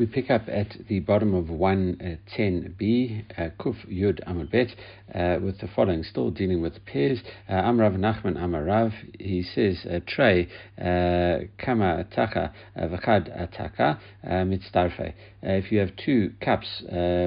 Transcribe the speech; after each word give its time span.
We 0.00 0.06
pick 0.06 0.30
up 0.30 0.48
at 0.48 0.78
the 0.88 1.00
bottom 1.00 1.34
of 1.34 1.48
110b, 1.48 3.24
uh, 3.36 3.50
Kuf 3.62 3.76
Yud 3.86 4.26
Amud 4.26 4.50
Bet, 4.50 4.68
uh, 5.14 5.38
with 5.44 5.60
the 5.60 5.68
following, 5.76 6.04
still 6.04 6.30
dealing 6.30 6.62
with 6.62 6.82
pairs. 6.86 7.20
Uh, 7.46 7.52
Amrav 7.52 7.98
Nachman 7.98 8.38
Amarav, 8.38 8.94
he 9.18 9.42
says, 9.42 9.84
uh, 9.84 10.00
Trey, 10.08 10.48
uh, 10.78 11.44
Kama 11.62 12.06
Ataka, 12.06 12.50
Vakad 12.78 13.28
Ataka, 13.28 13.98
Mitzdarfe. 14.26 15.12
If 15.42 15.72
you 15.72 15.78
have 15.78 15.96
two 15.96 16.32
cups 16.40 16.82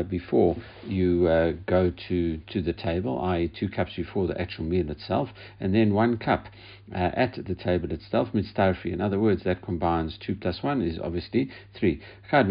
before 0.10 0.58
you 0.86 1.58
go 1.66 1.92
to, 2.08 2.38
to 2.38 2.62
the 2.62 2.74
table, 2.74 3.20
i.e., 3.22 3.52
two 3.60 3.70
cups 3.70 3.94
before 3.96 4.28
the 4.28 4.40
actual 4.40 4.66
meal 4.66 4.92
itself, 4.92 5.30
and 5.60 5.74
then 5.74 5.94
one 5.94 6.18
cup 6.18 6.48
at 6.92 7.40
the 7.46 7.56
table 7.56 7.92
itself, 7.92 8.30
Mitzdarfe. 8.34 8.86
In 8.86 9.02
other 9.02 9.20
words, 9.20 9.44
that 9.44 9.62
combines 9.62 10.18
two 10.20 10.36
plus 10.36 10.62
one 10.62 10.82
is 10.82 11.00
obviously 11.02 11.50
three. 11.74 12.02
If 12.32 12.50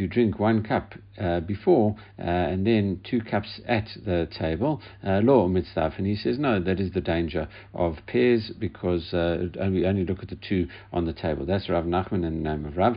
you 0.00 0.08
drink 0.08 0.38
one 0.38 0.62
cup 0.62 0.94
uh, 1.18 1.40
before 1.40 1.96
uh, 2.18 2.22
and 2.22 2.66
then 2.66 3.00
two 3.08 3.20
cups 3.20 3.60
at 3.66 3.88
the 4.04 4.28
table, 4.36 4.82
uh, 5.06 5.20
law 5.22 5.48
mitzvah, 5.48 5.94
and 5.96 6.06
he 6.06 6.16
says 6.16 6.38
no, 6.38 6.60
that 6.60 6.80
is 6.80 6.92
the 6.92 7.00
danger 7.00 7.48
of 7.74 7.98
pairs 8.06 8.50
because 8.58 9.14
uh, 9.14 9.48
we 9.70 9.86
only 9.86 10.04
look 10.04 10.22
at 10.22 10.28
the 10.28 10.36
two 10.36 10.68
on 10.92 11.04
the 11.04 11.12
table. 11.12 11.46
That's 11.46 11.68
Rav 11.68 11.84
Nachman 11.84 12.26
in 12.26 12.42
the 12.42 12.50
name 12.50 12.66
of 12.66 12.76
Rav. 12.76 12.96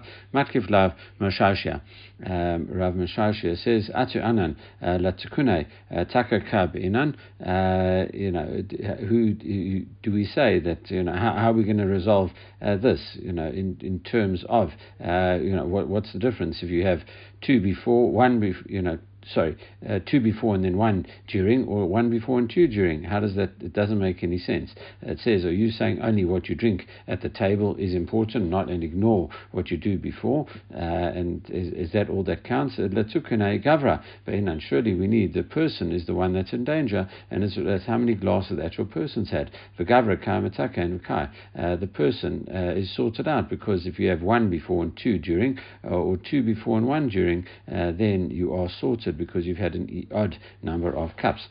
Lav 0.69 0.93
Mashashia. 1.19 1.81
Um, 2.25 2.67
Rav 2.69 2.93
Mashashia 2.93 3.57
says 3.63 3.89
Atu 3.95 4.23
Anan 4.23 4.55
uh, 4.81 4.97
Latukune 4.97 5.65
uh, 5.95 6.05
Taka 6.05 6.39
Kab 6.41 6.73
Inan. 6.75 7.15
You 8.13 8.31
know, 8.31 8.63
who, 9.07 9.33
do 9.33 10.11
we 10.11 10.25
say 10.25 10.59
that? 10.59 10.89
You 10.91 11.03
know, 11.03 11.13
how, 11.13 11.33
how 11.33 11.49
are 11.51 11.53
we 11.53 11.63
going 11.63 11.77
to 11.77 11.85
resolve 11.85 12.29
this? 12.59 13.01
You 13.15 13.31
know, 13.33 13.47
in 13.47 13.77
in 13.81 13.99
terms 13.99 14.43
of 14.49 14.69
uh, 15.03 15.37
you 15.41 15.55
know, 15.55 15.65
what, 15.65 15.87
what's 15.87 16.13
the 16.13 16.19
difference 16.19 16.59
if 16.61 16.69
you 16.69 16.85
have 16.85 16.99
two 17.41 17.61
before, 17.61 18.11
one, 18.11 18.39
bef- 18.39 18.69
you 18.69 18.81
know, 18.81 18.97
sorry, 19.33 19.57
uh, 19.87 19.99
two 20.05 20.19
before 20.19 20.55
and 20.55 20.63
then 20.63 20.77
one 20.77 21.05
during, 21.27 21.65
or 21.65 21.87
one 21.87 22.09
before 22.09 22.39
and 22.39 22.49
two 22.49 22.67
during. 22.67 23.03
How 23.03 23.19
does 23.19 23.35
that? 23.35 23.51
It 23.59 23.73
doesn't 23.73 23.99
make 23.99 24.23
any 24.23 24.37
sense. 24.37 24.73
It 25.01 25.19
says, 25.19 25.45
are 25.45 25.53
you 25.53 25.71
saying 25.71 26.01
only 26.01 26.25
what 26.25 26.49
you 26.49 26.55
drink 26.55 26.87
at 27.07 27.21
the 27.21 27.29
table 27.29 27.75
is 27.77 27.93
important, 27.93 28.49
not 28.49 28.69
and 28.69 28.83
ignore 28.83 29.29
what 29.51 29.71
you 29.71 29.77
do 29.77 29.97
before? 29.97 30.47
Uh, 30.73 30.77
and 30.77 31.45
is, 31.49 31.73
is, 31.73 31.91
that 31.93 32.09
all 32.09 32.23
that 32.23 32.43
counts? 32.43 32.75
Uh, 32.77 32.87
gavra. 32.87 34.03
But 34.25 34.61
surely 34.61 34.93
we 34.93 35.07
need 35.07 35.33
the 35.33 35.43
person 35.43 35.91
is 35.91 36.05
the 36.05 36.13
one 36.13 36.33
that's 36.33 36.53
in 36.53 36.63
danger, 36.63 37.09
and 37.29 37.43
it's, 37.43 37.55
that's 37.55 37.85
how 37.85 37.97
many 37.97 38.15
glasses 38.15 38.57
the 38.57 38.65
actual 38.65 38.85
person's 38.85 39.29
had. 39.29 39.51
The 39.77 39.85
gavra 39.85 40.17
and 40.81 41.03
kai. 41.03 41.29
Uh, 41.57 41.75
the 41.75 41.87
person 41.87 42.47
uh, 42.53 42.79
is 42.79 42.93
sorted 42.95 43.27
out 43.27 43.49
because 43.49 43.85
if 43.85 43.99
you 43.99 44.09
have 44.09 44.21
one 44.21 44.49
before 44.49 44.83
and 44.83 44.97
two 45.01 45.17
during, 45.17 45.59
uh, 45.83 45.89
or 45.89 46.17
two 46.17 46.43
before 46.43 46.77
and 46.77 46.87
one 46.87 47.09
during, 47.09 47.45
then 47.67 48.29
you 48.31 48.53
are 48.53 48.69
sorted 48.69 49.10
because 49.17 49.45
you've 49.45 49.57
had 49.57 49.75
an 49.75 50.07
odd 50.13 50.37
number 50.61 50.95
of 50.95 51.15
cups. 51.17 51.47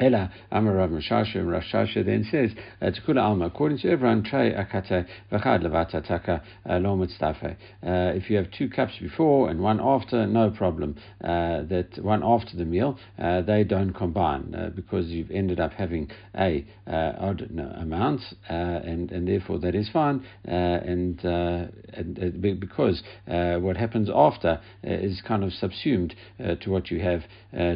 Ella 0.00 0.30
Amar 0.52 0.74
Rav 0.74 0.90
Mashasha 0.90 1.36
and 1.36 1.48
Rashasha 1.48 2.04
then 2.06 2.24
says 2.30 2.52
uh, 2.80 2.90
to 2.90 3.00
Kula 3.02 3.20
Alma, 3.20 3.46
according 3.46 3.78
to 3.78 3.90
everyone, 3.90 4.22
Trey 4.22 4.52
Akate 4.52 5.06
Vachad 5.32 5.62
Levata 5.62 6.06
Taka 6.06 6.42
uh, 6.68 6.78
Lo 6.78 6.96
Mitztafe. 6.96 7.56
Uh, 7.82 8.14
if 8.14 8.30
you 8.30 8.36
have 8.36 8.46
two 8.56 8.68
cups 8.68 8.92
before 9.00 9.50
and 9.50 9.60
one 9.60 9.80
after, 9.80 10.26
no 10.26 10.50
problem. 10.50 10.96
Uh, 11.22 11.62
that 11.64 11.98
one 12.00 12.22
after 12.22 12.56
the 12.56 12.64
meal, 12.64 12.98
uh, 13.18 13.40
they 13.42 13.64
don't 13.64 13.92
combine 13.92 14.54
uh, 14.54 14.70
because 14.74 15.06
you've 15.06 15.30
ended 15.30 15.58
up 15.58 15.72
having 15.72 16.08
a 16.36 16.64
odd 16.86 17.48
no, 17.50 17.64
amount, 17.76 18.20
and 18.48 19.10
and 19.10 19.26
therefore 19.26 19.58
that 19.58 19.74
is 19.74 19.88
fine. 19.92 20.24
and, 20.44 21.20
and 21.24 22.60
because 22.60 23.02
what 23.26 23.76
happens 23.76 24.08
after 24.14 24.60
is 24.82 25.20
kind 25.26 25.42
of 25.44 25.52
subsumed 25.52 26.14
to 26.38 26.70
what 26.70 26.90
you 26.90 27.00
have 27.00 27.22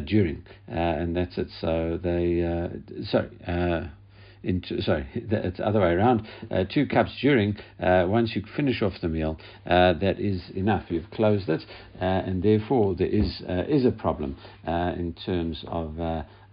during, 0.05 0.43
and 0.67 1.15
that's 1.15 1.37
it. 1.37 1.47
So 1.59 1.99
they 2.01 2.12
uh, 2.13 3.05
sorry. 3.05 3.29
Uh, 3.47 3.87
sorry, 4.81 5.07
it's 5.13 5.57
the 5.57 5.65
other 5.65 5.79
way 5.79 5.91
around. 5.91 6.27
Uh, 6.51 6.63
two 6.65 6.85
cups 6.85 7.11
during, 7.21 7.55
uh, 7.81 8.05
once 8.07 8.35
you 8.35 8.43
finish 8.55 8.81
off 8.81 8.93
the 9.01 9.07
meal, 9.07 9.39
uh, 9.65 9.93
that 9.93 10.19
is 10.19 10.41
enough. 10.55 10.85
You've 10.89 11.09
closed 11.11 11.49
it, 11.49 11.61
uh, 12.01 12.03
and 12.03 12.43
therefore 12.43 12.95
there 12.95 13.07
is 13.07 13.41
uh, 13.47 13.63
is 13.67 13.85
a 13.85 13.91
problem 13.91 14.37
in 14.65 15.15
terms 15.25 15.63
of 15.67 15.97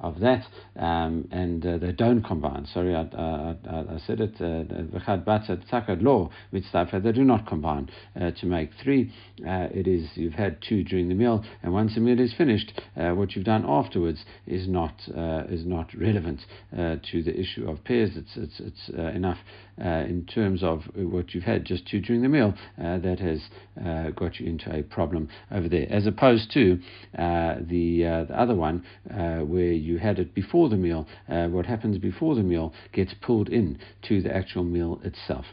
of 0.00 0.20
that, 0.20 0.44
um, 0.76 1.28
and 1.30 1.64
uh, 1.64 1.78
they 1.78 1.92
don't 1.92 2.22
combine. 2.22 2.66
Sorry, 2.66 2.94
I, 2.94 3.02
I, 3.02 3.56
I 3.70 3.98
said 4.06 4.20
it. 4.20 4.38
V'chad 4.38 5.24
batzat 5.24 5.68
takad 5.70 6.02
law 6.02 6.30
mitzvah. 6.52 7.00
They 7.02 7.12
do 7.12 7.24
not 7.24 7.46
combine 7.46 7.90
uh, 8.20 8.30
to 8.32 8.46
make 8.46 8.70
three. 8.82 9.12
Uh, 9.40 9.68
it 9.72 9.86
is 9.86 10.08
you've 10.14 10.34
had 10.34 10.58
two 10.66 10.82
during 10.84 11.08
the 11.08 11.14
meal, 11.14 11.44
and 11.62 11.72
once 11.72 11.94
the 11.94 12.00
meal 12.00 12.20
is 12.20 12.32
finished, 12.36 12.80
uh, 12.96 13.10
what 13.10 13.34
you've 13.34 13.44
done 13.44 13.64
afterwards 13.66 14.24
is 14.46 14.68
not 14.68 14.94
uh, 15.16 15.44
is 15.48 15.66
not 15.66 15.88
relevant 15.94 16.40
uh, 16.72 16.96
to 17.10 17.22
the 17.22 17.38
issue 17.38 17.68
of 17.68 17.82
pairs. 17.84 18.10
It's 18.16 18.36
it's 18.36 18.60
it's 18.60 18.88
enough 19.14 19.38
Uh, 19.80 20.04
in 20.06 20.26
terms 20.26 20.62
of 20.62 20.82
what 20.94 21.32
you've 21.32 21.44
had 21.44 21.64
just 21.64 21.88
two 21.88 22.00
during 22.00 22.20
the 22.20 22.28
meal 22.28 22.52
uh, 22.82 22.98
that 22.98 23.18
has 23.18 23.40
uh, 23.82 24.10
got 24.10 24.38
you 24.38 24.46
into 24.46 24.70
a 24.70 24.82
problem 24.82 25.26
over 25.50 25.70
there, 25.70 25.86
as 25.90 26.06
opposed 26.06 26.50
to 26.52 26.78
the 27.14 27.66
the 27.70 28.34
other 28.34 28.54
one 28.54 28.84
where 29.46 29.72
you 29.72 29.98
had 29.98 30.18
it 30.18 30.34
before 30.34 30.68
the 30.68 30.76
meal, 30.76 31.06
uh, 31.28 31.46
what 31.48 31.66
happens 31.66 31.96
before 31.98 32.34
the 32.34 32.42
meal 32.42 32.72
gets 32.92 33.14
pulled 33.22 33.48
in 33.48 33.78
to 34.02 34.20
the 34.20 34.34
actual 34.34 34.64
meal 34.64 35.00
itself. 35.02 35.46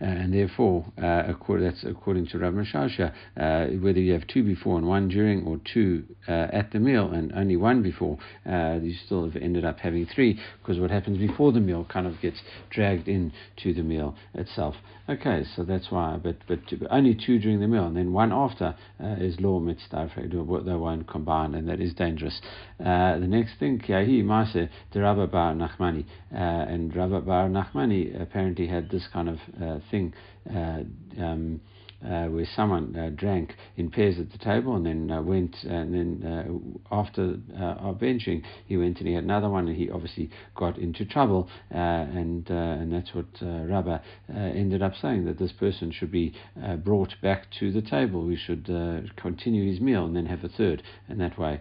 Uh, 0.00 0.04
and 0.04 0.34
therefore, 0.34 0.84
uh, 0.98 1.32
that's 1.60 1.84
according 1.84 2.26
to 2.26 2.38
Rav 2.38 2.54
Mashasha, 2.54 3.12
uh, 3.36 3.66
whether 3.80 4.00
you 4.00 4.12
have 4.12 4.26
two 4.26 4.42
before 4.42 4.78
and 4.78 4.86
one 4.86 5.08
during, 5.08 5.44
or 5.44 5.60
two 5.72 6.04
at 6.26 6.70
the 6.72 6.78
meal 6.78 7.10
and 7.10 7.32
only 7.34 7.56
one 7.56 7.82
before, 7.82 8.18
you 8.46 8.94
still 9.06 9.24
have 9.24 9.36
ended 9.36 9.64
up 9.64 9.78
having 9.78 10.06
three, 10.06 10.38
because 10.60 10.80
what 10.80 10.90
happens 10.90 11.18
before 11.18 11.52
the 11.52 11.60
meal 11.60 11.86
kind 11.92 12.06
of 12.06 12.20
gets 12.20 12.40
dragged 12.70 13.08
into 13.08 13.74
the 13.74 13.82
meal 13.82 14.14
itself. 14.34 14.74
Okay, 15.08 15.44
so 15.56 15.64
that's 15.64 15.90
why, 15.90 16.18
but 16.22 16.36
but 16.46 16.60
only 16.90 17.14
two 17.14 17.38
during 17.38 17.60
the 17.60 17.66
meal, 17.66 17.86
and 17.86 17.96
then 17.96 18.12
one 18.12 18.32
after 18.32 18.74
is 19.18 19.38
law 19.40 19.58
mitzvah, 19.58 20.10
they 20.16 20.74
won't 20.74 21.08
combine, 21.08 21.54
and 21.54 21.68
that 21.68 21.80
is 21.80 21.92
dangerous. 21.94 22.40
Uh, 22.78 23.18
the 23.18 23.26
next 23.26 23.58
thing, 23.58 23.78
Kiahi 23.78 24.22
Maase, 24.24 24.68
the 24.92 25.00
Rabba 25.00 25.26
Bar 25.26 25.54
Nachmani, 25.54 26.04
and 26.30 26.94
Rabba 26.94 27.20
Bar 27.20 27.48
Nachmani 27.48 28.20
apparently 28.20 28.66
had 28.68 28.90
this 28.90 29.06
kind 29.12 29.28
of 29.28 29.38
uh, 29.60 29.78
thing 29.92 30.12
uh, 30.50 30.82
um, 31.22 31.60
uh, 32.04 32.26
where 32.26 32.46
someone 32.56 32.96
uh, 32.96 33.10
drank 33.14 33.54
in 33.76 33.88
pairs 33.88 34.16
at 34.18 34.32
the 34.32 34.38
table 34.38 34.74
and 34.74 34.84
then 34.84 35.24
went 35.24 35.54
and 35.62 35.94
then 35.94 36.80
after 36.90 37.36
our 37.56 37.94
benching 37.94 38.42
he 38.66 38.76
went 38.76 38.98
and 38.98 39.06
he 39.06 39.14
had 39.14 39.22
another 39.22 39.48
one 39.48 39.68
and 39.68 39.76
he 39.76 39.88
obviously 39.88 40.28
got 40.56 40.76
into 40.78 41.04
trouble 41.04 41.48
and 41.70 42.50
and 42.50 42.92
that's 42.92 43.14
what 43.14 43.26
uh, 43.40 43.64
Rabba 43.66 44.02
ended 44.28 44.82
up 44.82 44.94
saying 45.00 45.26
that 45.26 45.38
this 45.38 45.52
person 45.52 45.92
should 45.92 46.10
be 46.10 46.34
brought 46.78 47.14
back 47.22 47.46
to 47.60 47.70
the 47.70 47.82
table 47.82 48.26
we 48.26 48.36
should 48.36 48.66
continue 49.14 49.70
his 49.70 49.80
meal 49.80 50.04
and 50.04 50.16
then 50.16 50.26
have 50.26 50.42
a 50.42 50.48
third 50.48 50.82
and 51.08 51.20
that 51.20 51.38
way 51.38 51.60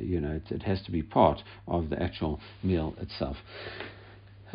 you 0.00 0.20
know 0.20 0.36
it, 0.36 0.52
it 0.52 0.62
has 0.62 0.80
to 0.82 0.92
be 0.92 1.02
part 1.02 1.42
of 1.66 1.90
the 1.90 2.00
actual 2.00 2.38
meal 2.62 2.94
itself. 3.00 3.38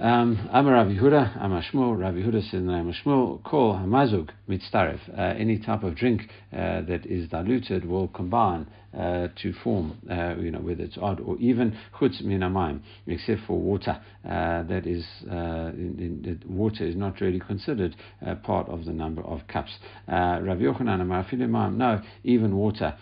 Um, 0.02 0.50
Amar 0.54 0.76
Rav 0.76 0.88
Yehuda, 0.88 1.44
Amar 1.44 1.62
Shmuel, 1.62 2.00
Rav 2.00 2.14
Yehuda 2.14 2.52
the 2.52 2.60
name 2.60 2.88
of 2.88 2.96
Shmuel, 3.04 3.44
call 3.44 3.74
Hamazug 3.74 4.30
mitzaref. 4.48 4.98
Uh, 5.10 5.38
any 5.38 5.60
type 5.60 5.84
of 5.84 5.96
drink 5.96 6.22
uh, 6.54 6.82
that 6.84 7.06
is 7.06 7.28
diluted 7.28 7.84
will 7.84 8.08
combine 8.08 8.66
uh, 8.98 9.28
to 9.42 9.54
form, 9.64 9.98
uh, 10.10 10.36
you 10.38 10.52
know, 10.52 10.60
whether 10.60 10.84
it's 10.84 10.98
odd 10.98 11.20
or 11.20 11.38
even 11.38 11.78
chutz 12.00 12.24
minamayim, 12.24 12.82
except 13.08 13.42
for 13.46 13.60
water. 13.60 14.02
Uh, 14.26 14.64
that 14.64 14.86
is, 14.86 15.06
uh, 15.32 15.72
in, 15.74 16.20
in, 16.26 16.44
water 16.48 16.86
is 16.86 16.96
not 16.96 17.22
really 17.22 17.40
considered 17.40 17.96
uh, 18.26 18.36
part 18.36 18.68
of 18.68 18.86
the 18.86 18.92
number 18.92 19.24
of 19.24 19.42
cups. 19.48 19.72
Uh, 20.08 20.40
Rav 20.42 20.58
Yochanan 20.58 21.78
no, 21.78 22.02
even 22.24 22.56
water 22.56 22.96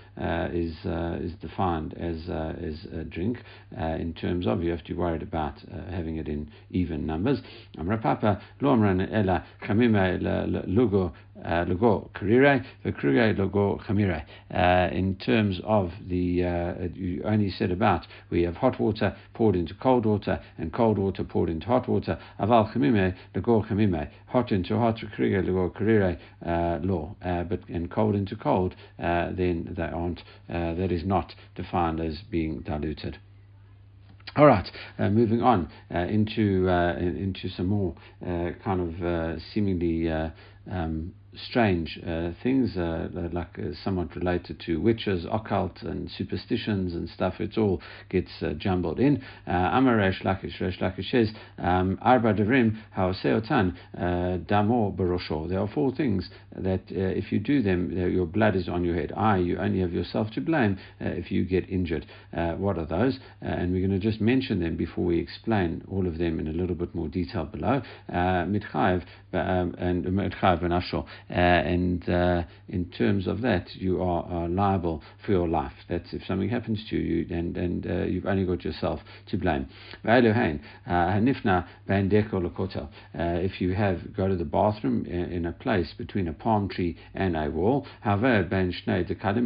is 0.54 0.76
is 1.22 1.34
defined 1.42 1.94
as 1.94 2.18
as 2.30 2.86
a 2.94 3.04
drink 3.04 3.38
in 3.72 4.14
terms 4.14 4.46
of 4.46 4.64
you 4.64 4.72
have 4.72 4.84
to 4.84 4.94
be 4.94 5.00
worried 5.00 5.24
about 5.24 5.56
having 5.90 6.18
it 6.18 6.28
in 6.28 6.50
even 6.70 7.06
numbers. 7.06 7.40
Amar 7.78 7.98
Papa 7.98 8.42
lo 8.62 8.74
amran 8.74 9.02
ela 9.02 9.46
chamime 9.64 10.20
lugo 10.68 11.14
lugo 11.68 12.10
karire 12.14 12.64
v'karire 12.84 13.38
lugo 13.38 13.80
chamire. 13.86 14.26
In 14.92 15.16
terms 15.16 15.60
of 15.64 15.92
the, 16.08 16.44
uh, 16.44 16.74
you 16.94 17.22
only 17.24 17.50
said 17.52 17.72
about, 17.72 18.08
we 18.30 18.44
have 18.44 18.56
hot 18.56 18.80
water 18.80 19.16
poured 19.34 19.56
into 19.56 19.74
cold 19.76 20.06
water 20.06 20.40
and 20.58 20.74
cold 20.74 20.98
water 20.98 21.24
poured 21.24 21.50
into 21.50 21.68
hot 21.68 21.88
water. 21.88 22.18
Aval 22.40 22.74
chamime, 22.74 23.16
legor 23.36 23.68
chamime, 23.68 24.10
hot 24.28 24.52
into 24.52 24.78
hot, 24.78 24.98
kriga 25.18 25.44
legor 25.44 25.70
karire 25.72 26.18
uh, 26.46 26.80
law. 26.86 27.16
Uh, 27.24 27.44
but 27.44 27.60
and 27.70 27.92
cold 27.92 28.16
into 28.16 28.36
cold, 28.36 28.76
uh, 29.00 29.32
then 29.32 29.74
they 29.78 29.84
aren't, 29.84 30.22
uh, 30.50 30.74
that 30.74 30.92
is 30.92 31.04
not 31.06 31.34
defined 31.56 32.00
as 32.00 32.20
being 32.32 32.62
diluted. 32.62 33.18
All 34.36 34.46
right, 34.46 34.70
uh, 35.00 35.10
moving 35.10 35.42
on 35.42 35.70
uh, 35.94 36.00
into 36.00 36.70
uh, 36.70 36.96
into 36.98 37.50
some 37.50 37.68
more 37.68 37.96
kind 38.22 38.82
of 39.02 39.42
seemingly 39.54 40.12
um, 40.70 41.14
strange 41.36 42.00
uh, 42.06 42.32
things, 42.42 42.78
uh, 42.78 43.10
like 43.32 43.60
uh, 43.60 43.74
somewhat 43.84 44.16
related 44.16 44.62
to 44.66 44.78
witches, 44.78 45.26
occult, 45.32 45.82
and 45.84 46.10
superstitions 46.10 46.94
and 46.94 47.10
stuff. 47.10 47.36
It 47.40 47.58
all 47.58 47.82
gets 48.10 48.32
uh, 48.42 48.54
jumbled 48.58 49.00
in. 49.00 49.24
Uh, 49.46 49.52
Lakish, 50.24 50.60
Resh 50.60 50.80
Lakish 50.80 51.12
says, 51.12 51.32
um, 51.58 51.98
Arba 52.02 52.34
Haoseotan 52.34 53.76
uh, 53.98 54.38
Damo 54.48 54.92
Barosho. 54.92 55.48
There 55.50 55.60
are 55.60 55.68
four 55.68 55.94
things 55.94 56.30
that 56.56 56.82
if 56.88 57.32
you 57.32 57.40
do 57.40 57.62
them, 57.62 57.92
your 57.92 58.26
blood 58.26 58.56
is 58.56 58.68
on 58.68 58.84
your 58.84 58.96
head. 58.96 59.12
I, 59.16 59.38
you 59.38 59.58
only 59.58 59.82
have 59.82 59.94
yourself 59.94 60.32
to 60.34 60.42
blame 60.42 60.78
if 61.00 61.32
you 61.32 61.46
get 61.46 61.70
injured. 61.70 62.06
what 62.32 62.78
are 62.78 62.86
those? 62.86 63.20
and 63.42 63.72
we're 63.72 63.86
going 63.86 64.00
to 64.00 64.06
just 64.06 64.20
mention 64.20 64.60
them 64.60 64.76
before 64.76 65.06
we 65.06 65.20
explain 65.20 65.84
all 65.90 66.08
of 66.08 66.18
them 66.18 66.40
in 66.40 66.48
a 66.48 66.52
little 66.52 66.76
bit 66.76 66.94
more 66.96 67.08
detail 67.08 67.46
below. 67.46 67.82
Mitchayev 68.10 69.04
um, 69.34 69.76
and 69.78 70.06
Mitchayev 70.06 70.64
and. 70.64 70.74
Uh, 71.30 71.34
and 71.34 72.08
uh, 72.10 72.44
in 72.70 72.86
terms 72.98 73.28
of 73.28 73.42
that, 73.42 73.68
you 73.76 74.02
are, 74.02 74.24
are, 74.26 74.48
liable 74.48 75.04
for 75.26 75.34
your 75.34 75.48
life. 75.48 75.74
That's 75.90 76.14
if 76.14 76.24
something 76.26 76.50
happens 76.50 76.84
to 76.90 76.96
you, 76.96 77.28
and, 77.36 77.58
and 77.58 77.86
uh, 77.86 78.06
you've 78.06 78.26
only 78.26 78.46
got 78.46 78.64
yourself 78.64 79.02
to 79.30 79.38
blame. 79.38 79.68
If 83.14 83.62
you 83.62 83.74
have 83.74 84.14
go 84.16 84.28
to 84.28 84.36
the 84.36 84.46
bathroom 84.46 85.06
in, 85.06 85.32
in 85.32 85.46
a 85.46 85.52
place 85.52 85.94
between 85.98 86.28
a 86.28 86.34
palm 86.34 86.70
tree 86.70 86.98
and 87.14 87.36
a 87.36 87.50
wall, 87.50 87.86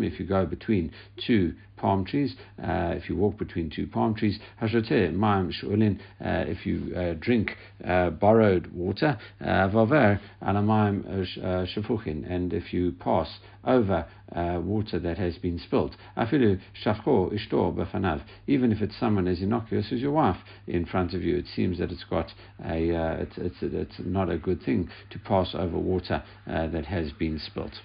if 0.03 0.19
you 0.19 0.25
go 0.25 0.45
between 0.45 0.91
two 1.25 1.53
palm 1.81 2.05
trees, 2.05 2.35
uh, 2.63 2.93
if 2.95 3.09
you 3.09 3.15
walk 3.17 3.37
between 3.37 3.69
two 3.69 3.87
palm 3.87 4.13
trees, 4.13 4.39
uh, 4.61 4.67
if 6.21 6.65
you 6.65 6.95
uh, 6.95 7.13
drink 7.19 7.57
uh, 7.83 8.11
borrowed 8.11 8.67
water, 8.67 9.17
shafuchin, 11.65 12.31
and 12.31 12.53
if 12.53 12.71
you 12.71 12.91
pass 12.91 13.39
over 13.65 14.05
water 14.63 14.99
that 14.99 15.17
has 15.17 15.37
been 15.39 15.57
spilt, 15.59 15.95
even 18.47 18.71
if 18.71 18.81
it's 18.81 18.99
someone 18.99 19.27
as 19.27 19.41
innocuous 19.41 19.91
as 19.91 19.99
your 19.99 20.11
wife 20.11 20.37
in 20.67 20.85
front 20.85 21.13
of 21.13 21.23
you, 21.23 21.35
it 21.37 21.47
seems 21.55 21.79
that 21.79 21.91
it's 21.91 22.05
got 22.05 22.31
a, 22.63 23.19
it's, 23.21 23.37
it's, 23.37 23.57
it's 23.61 23.99
not 24.05 24.29
a 24.29 24.37
good 24.37 24.61
thing 24.61 24.87
to 25.09 25.17
pass 25.19 25.55
over 25.55 25.77
water 25.77 26.23
that 26.45 26.85
has 26.85 27.11
been 27.11 27.39
spilt. 27.39 27.81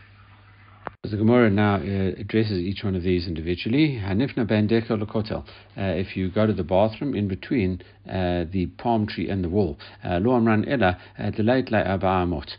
The 1.11 1.19
Gemara 1.19 1.50
now 1.50 1.76
uh, 1.76 2.19
addresses 2.19 2.58
each 2.58 2.82
one 2.82 2.97
of 2.97 3.05
these 3.05 3.29
individually. 3.29 4.00
Hanifna 4.03 4.44
ben 4.44 4.69
uh, 4.69 5.43
If 5.76 6.17
you 6.17 6.31
go 6.31 6.47
to 6.47 6.53
the 6.53 6.64
bathroom 6.64 7.14
in 7.14 7.29
between 7.29 7.81
uh, 8.08 8.44
the 8.50 8.67
palm 8.76 9.06
tree 9.06 9.29
and 9.29 9.44
the 9.44 9.49
wall, 9.49 9.79
uh, 10.05 10.19
lo 10.20 10.35
amran 10.35 10.69
ella 10.69 10.99
delayt 11.20 11.70
amot. 11.70 12.50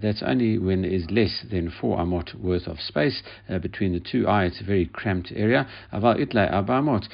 That's 0.00 0.22
only 0.22 0.58
when 0.58 0.82
there 0.82 0.90
is 0.90 1.10
less 1.10 1.44
than 1.50 1.70
four 1.70 1.98
amot 1.98 2.34
worth 2.40 2.66
of 2.66 2.80
space 2.80 3.22
between 3.60 3.92
the 3.92 4.00
two 4.00 4.26
eye. 4.26 4.44
It's 4.44 4.62
a 4.62 4.64
very 4.64 4.86
cramped 4.86 5.30
area. 5.34 5.68
Aval 5.92 6.16
itlay 6.16 6.50
amot 6.50 7.08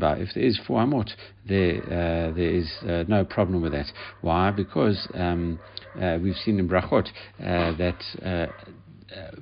ba. 0.00 0.16
If 0.18 0.32
there 0.34 0.44
is 0.44 0.58
four 0.66 0.80
amot, 0.80 1.10
there 1.46 1.82
uh, 1.84 2.32
there 2.32 2.54
is 2.54 2.70
uh, 2.82 3.04
no 3.06 3.24
problem 3.24 3.60
with 3.60 3.72
that. 3.72 3.92
Why? 4.22 4.50
Because 4.50 5.08
um, 5.14 5.58
uh, 6.00 6.18
we've 6.22 6.36
seen 6.36 6.58
in 6.58 6.68
brachot 6.68 7.08
that 7.38 8.02
uh, 8.24 8.46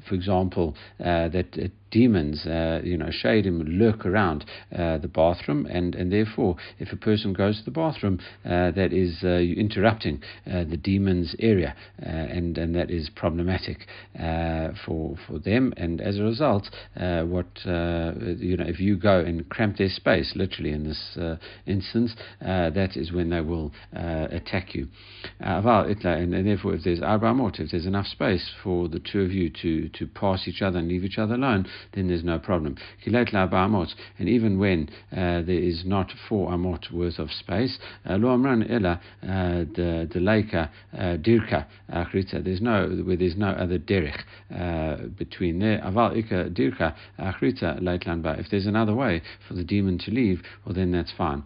for 0.08 0.14
example, 0.14 0.76
uh, 1.00 1.28
that 1.28 1.58
uh, 1.58 1.68
demons, 1.94 2.44
uh, 2.44 2.80
you 2.82 2.96
know, 2.96 3.06
shadim 3.06 3.62
lurk 3.78 4.04
around 4.04 4.44
uh, 4.76 4.98
the 4.98 5.06
bathroom, 5.06 5.64
and, 5.66 5.94
and 5.94 6.12
therefore, 6.12 6.56
if 6.80 6.92
a 6.92 6.96
person 6.96 7.32
goes 7.32 7.58
to 7.60 7.64
the 7.64 7.70
bathroom, 7.70 8.18
uh, 8.44 8.72
that 8.72 8.92
is 8.92 9.18
uh, 9.22 9.28
interrupting 9.28 10.20
uh, 10.44 10.64
the 10.64 10.76
demon's 10.76 11.36
area, 11.38 11.76
and 11.98 12.58
and 12.58 12.74
that 12.74 12.90
is 12.90 13.08
problematic 13.14 13.86
for 14.84 15.16
for 15.26 15.38
them. 15.38 15.72
And 15.76 16.00
as 16.00 16.18
a 16.18 16.22
result, 16.24 16.68
what 16.94 17.46
you 17.64 18.56
know, 18.56 18.66
if 18.66 18.80
you 18.80 18.96
go 18.96 19.20
and 19.20 19.48
cramp 19.48 19.76
their 19.76 19.88
space, 19.88 20.32
literally 20.34 20.72
in 20.72 20.84
this 20.84 21.16
instance, 21.66 22.16
that 22.40 22.96
is 22.96 23.12
when 23.12 23.30
they 23.30 23.40
will 23.40 23.72
attack 23.92 24.74
you. 24.74 24.88
and, 25.40 26.34
and 26.34 26.46
therefore, 26.46 26.74
if 26.74 26.82
there's 26.82 27.00
if 27.00 27.70
there's 27.70 27.86
enough 27.86 28.06
space 28.06 28.50
for 28.64 28.88
the 28.88 28.98
two 28.98 29.20
of 29.20 29.30
you 29.30 29.48
to 29.62 29.88
to 29.90 30.06
pass 30.08 30.48
each 30.48 30.60
other 30.60 30.78
and 30.80 30.88
leave 30.88 31.04
each 31.04 31.18
other 31.18 31.34
alone, 31.34 31.66
then 31.92 32.08
there's 32.08 32.24
no 32.24 32.38
problem. 32.38 32.76
And 33.06 34.28
even 34.28 34.58
when 34.58 34.88
uh, 35.12 35.42
there 35.42 35.50
is 35.50 35.84
not 35.84 36.12
four 36.28 36.50
amot 36.50 36.92
worth 36.92 37.18
of 37.18 37.30
space, 37.30 37.78
uh, 38.08 38.16
lo 38.16 38.32
amran 38.32 38.70
ella 38.70 39.00
uh, 39.22 39.64
the 39.74 40.20
leika 40.20 40.70
uh, 40.92 41.16
dirka 41.16 41.66
uh, 41.92 42.04
achrita. 42.04 42.42
There's 42.44 42.60
no 42.60 42.88
where 43.04 43.16
there's 43.16 43.36
no 43.36 43.48
other 43.48 43.78
derech 43.78 44.20
uh, 44.54 45.06
between 45.16 45.58
there. 45.58 45.80
Aval 45.84 46.16
ika 46.16 46.50
dirka 46.50 46.94
achrita 47.18 47.80
leitlan 47.80 48.22
If 48.38 48.50
there's 48.50 48.66
another 48.66 48.94
way 48.94 49.22
for 49.48 49.54
the 49.54 49.64
demon 49.64 49.98
to 49.98 50.10
leave, 50.10 50.42
well 50.64 50.74
then 50.74 50.92
that's 50.92 51.12
fine. 51.16 51.42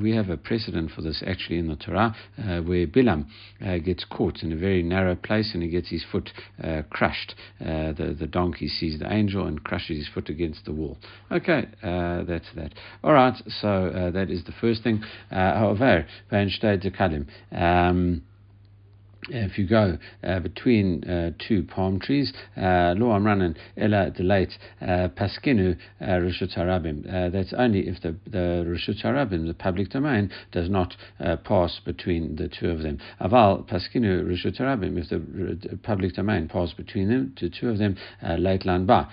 we 0.00 0.14
have 0.14 0.28
a 0.28 0.36
precedent 0.36 0.90
for 0.90 1.02
this 1.02 1.22
actually 1.26 1.58
in 1.58 1.68
the 1.68 1.76
Torah 1.76 2.14
where 2.36 2.86
Bilam 2.86 3.26
gets 3.84 4.04
caught 4.04 4.42
in 4.42 4.52
a 4.52 4.56
very 4.56 4.82
narrow 4.82 5.14
place 5.14 5.50
and 5.54 5.62
he 5.62 5.68
gets 5.68 5.90
his 5.90 6.04
foot 6.10 6.30
crushed. 6.90 7.34
the 7.58 8.16
the 8.18 8.26
donkey 8.26 8.68
sees 8.68 8.98
the 8.98 9.12
angel 9.12 9.46
and 9.52 9.64
crushes 9.64 9.98
his 9.98 10.08
foot 10.08 10.28
against 10.28 10.64
the 10.64 10.72
wall. 10.72 10.98
Okay, 11.30 11.66
uh, 11.82 12.24
that's 12.24 12.48
that. 12.56 12.72
All 13.04 13.12
right, 13.12 13.34
so 13.60 13.68
uh, 13.68 14.10
that 14.10 14.30
is 14.30 14.44
the 14.44 14.52
first 14.60 14.82
thing. 14.82 15.02
However, 15.30 16.06
um, 17.52 18.22
if 19.28 19.56
you 19.56 19.68
go 19.68 19.98
uh, 20.24 20.40
between 20.40 21.04
uh, 21.04 21.30
two 21.46 21.62
palm 21.62 22.00
trees, 22.00 22.32
uh, 22.56 22.94
lo 22.96 23.10
amranan 23.10 23.56
ela 23.76 24.10
delate 24.10 24.52
uh, 24.80 25.08
paskinu 25.16 25.76
uh, 26.00 26.04
rishut 26.04 26.56
harabim. 26.56 27.04
That's 27.32 27.52
only 27.56 27.88
if 27.88 28.00
the 28.02 28.16
the 28.26 28.64
rishut 28.66 29.04
harabim, 29.04 29.46
the 29.46 29.54
public 29.54 29.90
domain, 29.90 30.30
does 30.50 30.68
not 30.68 30.96
pass 31.44 31.80
between 31.84 32.36
the 32.36 32.48
two 32.48 32.70
of 32.70 32.82
them. 32.82 32.98
Aval 33.20 33.68
paskinu 33.68 34.24
rishut 34.24 34.60
harabim. 34.60 34.98
If 34.98 35.10
the 35.10 35.78
public 35.78 36.14
domain 36.14 36.48
passes 36.48 36.74
between 36.74 37.08
them, 37.08 37.34
the 37.40 37.48
two 37.48 37.68
of 37.68 37.78
them, 37.78 37.96
late 38.38 38.64
ba, 38.64 39.08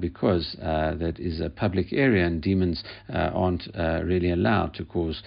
because 0.00 0.56
that 0.60 1.16
is 1.18 1.40
a 1.40 1.50
public 1.50 1.92
area 1.92 2.26
and 2.26 2.40
demons 2.40 2.82
aren't 3.10 3.68
really 3.76 4.30
allowed 4.30 4.72
to 4.74 4.84
cause 4.84 5.22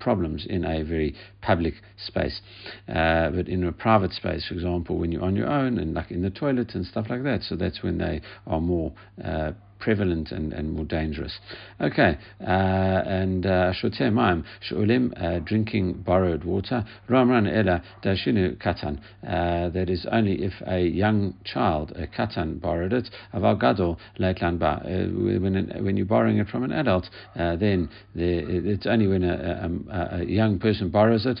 problems 0.00 0.44
in 0.48 0.64
a 0.64 0.82
very 0.82 1.14
public 1.40 1.74
space. 1.98 2.40
but 2.86 3.43
but 3.44 3.52
in 3.52 3.64
a 3.64 3.72
private 3.72 4.12
space, 4.12 4.46
for 4.46 4.54
example, 4.54 4.98
when 4.98 5.12
you're 5.12 5.22
on 5.22 5.36
your 5.36 5.48
own 5.48 5.78
and 5.78 5.94
like 5.94 6.10
in 6.10 6.22
the 6.22 6.30
toilet 6.30 6.74
and 6.74 6.86
stuff 6.86 7.06
like 7.10 7.22
that. 7.24 7.42
So 7.42 7.56
that's 7.56 7.82
when 7.82 7.98
they 7.98 8.20
are 8.46 8.60
more 8.60 8.92
uh, 9.22 9.52
prevalent 9.84 10.32
and, 10.32 10.54
and 10.54 10.72
more 10.72 10.86
dangerous. 10.86 11.38
Okay, 11.78 12.16
uh, 12.40 12.44
and 12.44 13.44
uh, 13.44 13.72
shoteh 13.74 14.10
maim 14.10 14.42
shulim 14.66 15.12
uh, 15.22 15.40
drinking 15.40 15.92
borrowed 16.06 16.42
water. 16.42 16.84
Ramran 17.10 17.46
ela 17.46 17.82
dashinu 18.02 18.56
katan. 18.56 18.98
Uh, 19.22 19.68
that 19.68 19.90
is 19.90 20.06
only 20.10 20.42
if 20.42 20.54
a 20.66 20.80
young 20.80 21.34
child, 21.44 21.92
a 21.96 22.06
katan, 22.06 22.58
borrowed 22.60 22.94
it. 22.94 23.10
Aval 23.34 23.98
leitlan 24.18 24.58
ba. 24.58 24.80
Uh, 24.84 25.12
when 25.40 25.70
when 25.84 25.96
you're 25.98 26.06
borrowing 26.06 26.38
it 26.38 26.48
from 26.48 26.64
an 26.64 26.72
adult, 26.72 27.10
uh, 27.36 27.54
then 27.56 27.90
it's 28.14 28.86
only 28.86 29.06
when 29.06 29.22
a, 29.22 29.68
a, 29.90 30.20
a, 30.20 30.24
young 30.24 30.58
person 30.58 30.88
borrows 30.88 31.26
it. 31.26 31.40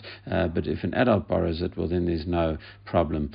but 0.54 0.66
if 0.66 0.84
an 0.84 0.92
adult 0.92 1.26
borrows 1.26 1.62
it, 1.62 1.74
well 1.78 1.88
then 1.88 2.04
there's 2.04 2.26
no 2.26 2.58
problem 2.84 3.32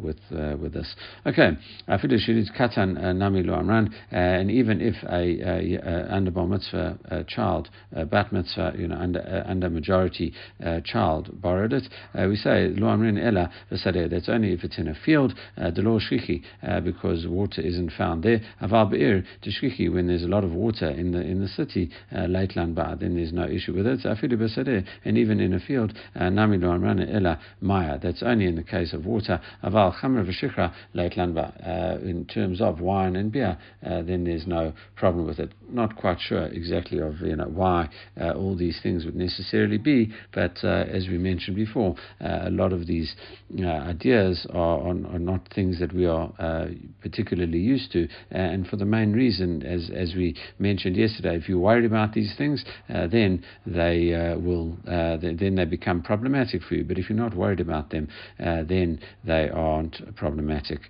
with 0.00 0.20
with 0.30 0.72
this. 0.72 0.94
Okay, 1.26 1.50
afidu 1.88 2.16
katan 2.56 3.16
nami 3.16 3.42
lo 3.42 3.54
amran 3.54 3.92
and 4.36 4.50
even 4.50 4.80
if 4.80 4.94
a, 5.04 5.40
a, 5.40 5.74
a 5.76 6.14
under 6.14 6.30
bar 6.30 6.46
mitzvah 6.46 6.98
a 7.06 7.24
child, 7.24 7.70
a 7.92 8.04
bat 8.04 8.32
mitzvah, 8.32 8.74
you 8.76 8.88
know, 8.88 8.96
under 8.96 9.20
uh, 9.20 9.50
under 9.50 9.70
majority 9.70 10.32
uh, 10.64 10.80
child 10.84 11.40
borrowed 11.40 11.72
it, 11.72 11.84
uh, 12.14 12.26
we 12.28 12.36
say 12.36 12.68
lo 12.68 12.88
amrin 12.88 13.18
ella 13.18 13.50
That's 13.70 14.28
only 14.28 14.52
if 14.52 14.64
it's 14.64 14.78
in 14.78 14.88
a 14.88 14.94
field, 14.94 15.34
the 15.56 15.82
law 15.82 15.98
shchichi, 15.98 16.42
because 16.84 17.26
water 17.26 17.60
isn't 17.60 17.92
found 17.92 18.22
there. 18.22 18.40
Aval 18.62 18.90
be'ir 18.90 19.24
shchichi 19.42 19.92
when 19.92 20.06
there's 20.06 20.24
a 20.24 20.28
lot 20.28 20.44
of 20.44 20.52
water 20.52 20.88
in 20.90 21.12
the 21.12 21.20
in 21.20 21.40
the 21.40 21.48
city, 21.48 21.90
leitlan 22.12 22.74
ba, 22.74 22.96
then 22.98 23.16
there's 23.16 23.32
no 23.32 23.46
issue 23.46 23.74
with 23.74 23.86
it. 23.86 24.00
Afidu 24.00 24.86
and 25.04 25.18
even 25.18 25.40
in 25.40 25.54
a 25.54 25.60
field, 25.60 25.92
nami 26.14 26.58
lo 26.58 26.68
amrin 26.68 27.14
ella 27.14 27.38
maya. 27.60 27.98
That's 27.98 28.22
only 28.22 28.46
in 28.46 28.56
the 28.56 28.62
case 28.62 28.92
of 28.92 29.06
water. 29.06 29.40
Aval 29.64 29.94
chamra 30.00 30.24
v'shikra 30.26 30.72
leitlan 30.94 31.34
ba. 31.34 31.98
In 32.02 32.24
terms 32.26 32.60
of 32.60 32.80
wine 32.80 33.16
and 33.16 33.32
beer, 33.32 33.58
then 33.82 34.15
then 34.16 34.24
there's 34.24 34.46
no 34.46 34.72
problem 34.94 35.26
with 35.26 35.38
it. 35.38 35.52
Not 35.68 35.96
quite 35.96 36.20
sure 36.20 36.46
exactly 36.46 37.00
of 37.00 37.20
you 37.20 37.34
know 37.34 37.48
why 37.48 37.88
uh, 38.20 38.32
all 38.32 38.56
these 38.56 38.78
things 38.82 39.04
would 39.04 39.16
necessarily 39.16 39.78
be, 39.78 40.12
but 40.32 40.58
uh, 40.62 40.84
as 40.88 41.08
we 41.08 41.18
mentioned 41.18 41.56
before, 41.56 41.96
uh, 42.20 42.42
a 42.42 42.50
lot 42.50 42.72
of 42.72 42.86
these 42.86 43.14
uh, 43.60 43.66
ideas 43.66 44.46
are, 44.50 44.80
are, 44.80 44.88
are, 44.88 45.18
not 45.18 45.48
things 45.54 45.80
that 45.80 45.92
we 45.92 46.06
are 46.06 46.32
uh, 46.38 46.66
particularly 47.00 47.58
used 47.58 47.90
to, 47.92 48.06
and 48.30 48.66
for 48.68 48.76
the 48.76 48.84
main 48.84 49.12
reason, 49.12 49.62
as 49.64 49.90
as 49.94 50.14
we 50.14 50.36
mentioned 50.58 50.96
yesterday, 50.96 51.36
if 51.36 51.48
you're 51.48 51.58
worried 51.58 51.84
about 51.84 52.12
these 52.12 52.34
things, 52.38 52.64
uh, 52.88 53.08
then 53.08 53.44
they 53.66 54.36
will 54.40 54.76
then 54.84 55.56
they 55.56 55.64
become 55.64 56.02
problematic 56.02 56.62
for 56.62 56.74
you. 56.74 56.84
But 56.84 56.98
if 56.98 57.10
you're 57.10 57.18
not 57.18 57.34
worried 57.34 57.60
about 57.60 57.90
them, 57.90 58.08
then 58.38 59.00
they 59.24 59.48
aren't 59.48 60.14
problematic 60.14 60.80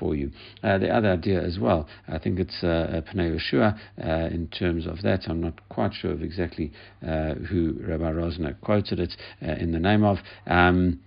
for 0.00 0.16
you. 0.16 0.32
the 0.62 0.88
other 0.88 1.12
idea 1.12 1.40
as 1.40 1.58
well, 1.60 1.88
I 2.08 2.18
think 2.18 2.40
it's 2.40 2.64
uh, 2.64 3.02
Pnei 3.12 3.38
Yehoshua 3.38 3.78
uh, 4.02 4.28
in 4.32 4.48
terms 4.48 4.86
of 4.86 5.02
that. 5.02 5.28
I'm 5.28 5.40
not 5.40 5.68
quite 5.68 5.92
sure 5.94 6.12
of 6.12 6.22
exactly 6.22 6.72
uh, 7.06 7.34
who 7.34 7.76
Rabbi 7.80 8.10
Rosner 8.10 8.60
quoted 8.60 8.98
it 9.00 9.14
uh, 9.42 9.52
in 9.52 9.72
the 9.72 9.78
name 9.78 10.04
of. 10.04 10.18
Um, 10.46 11.00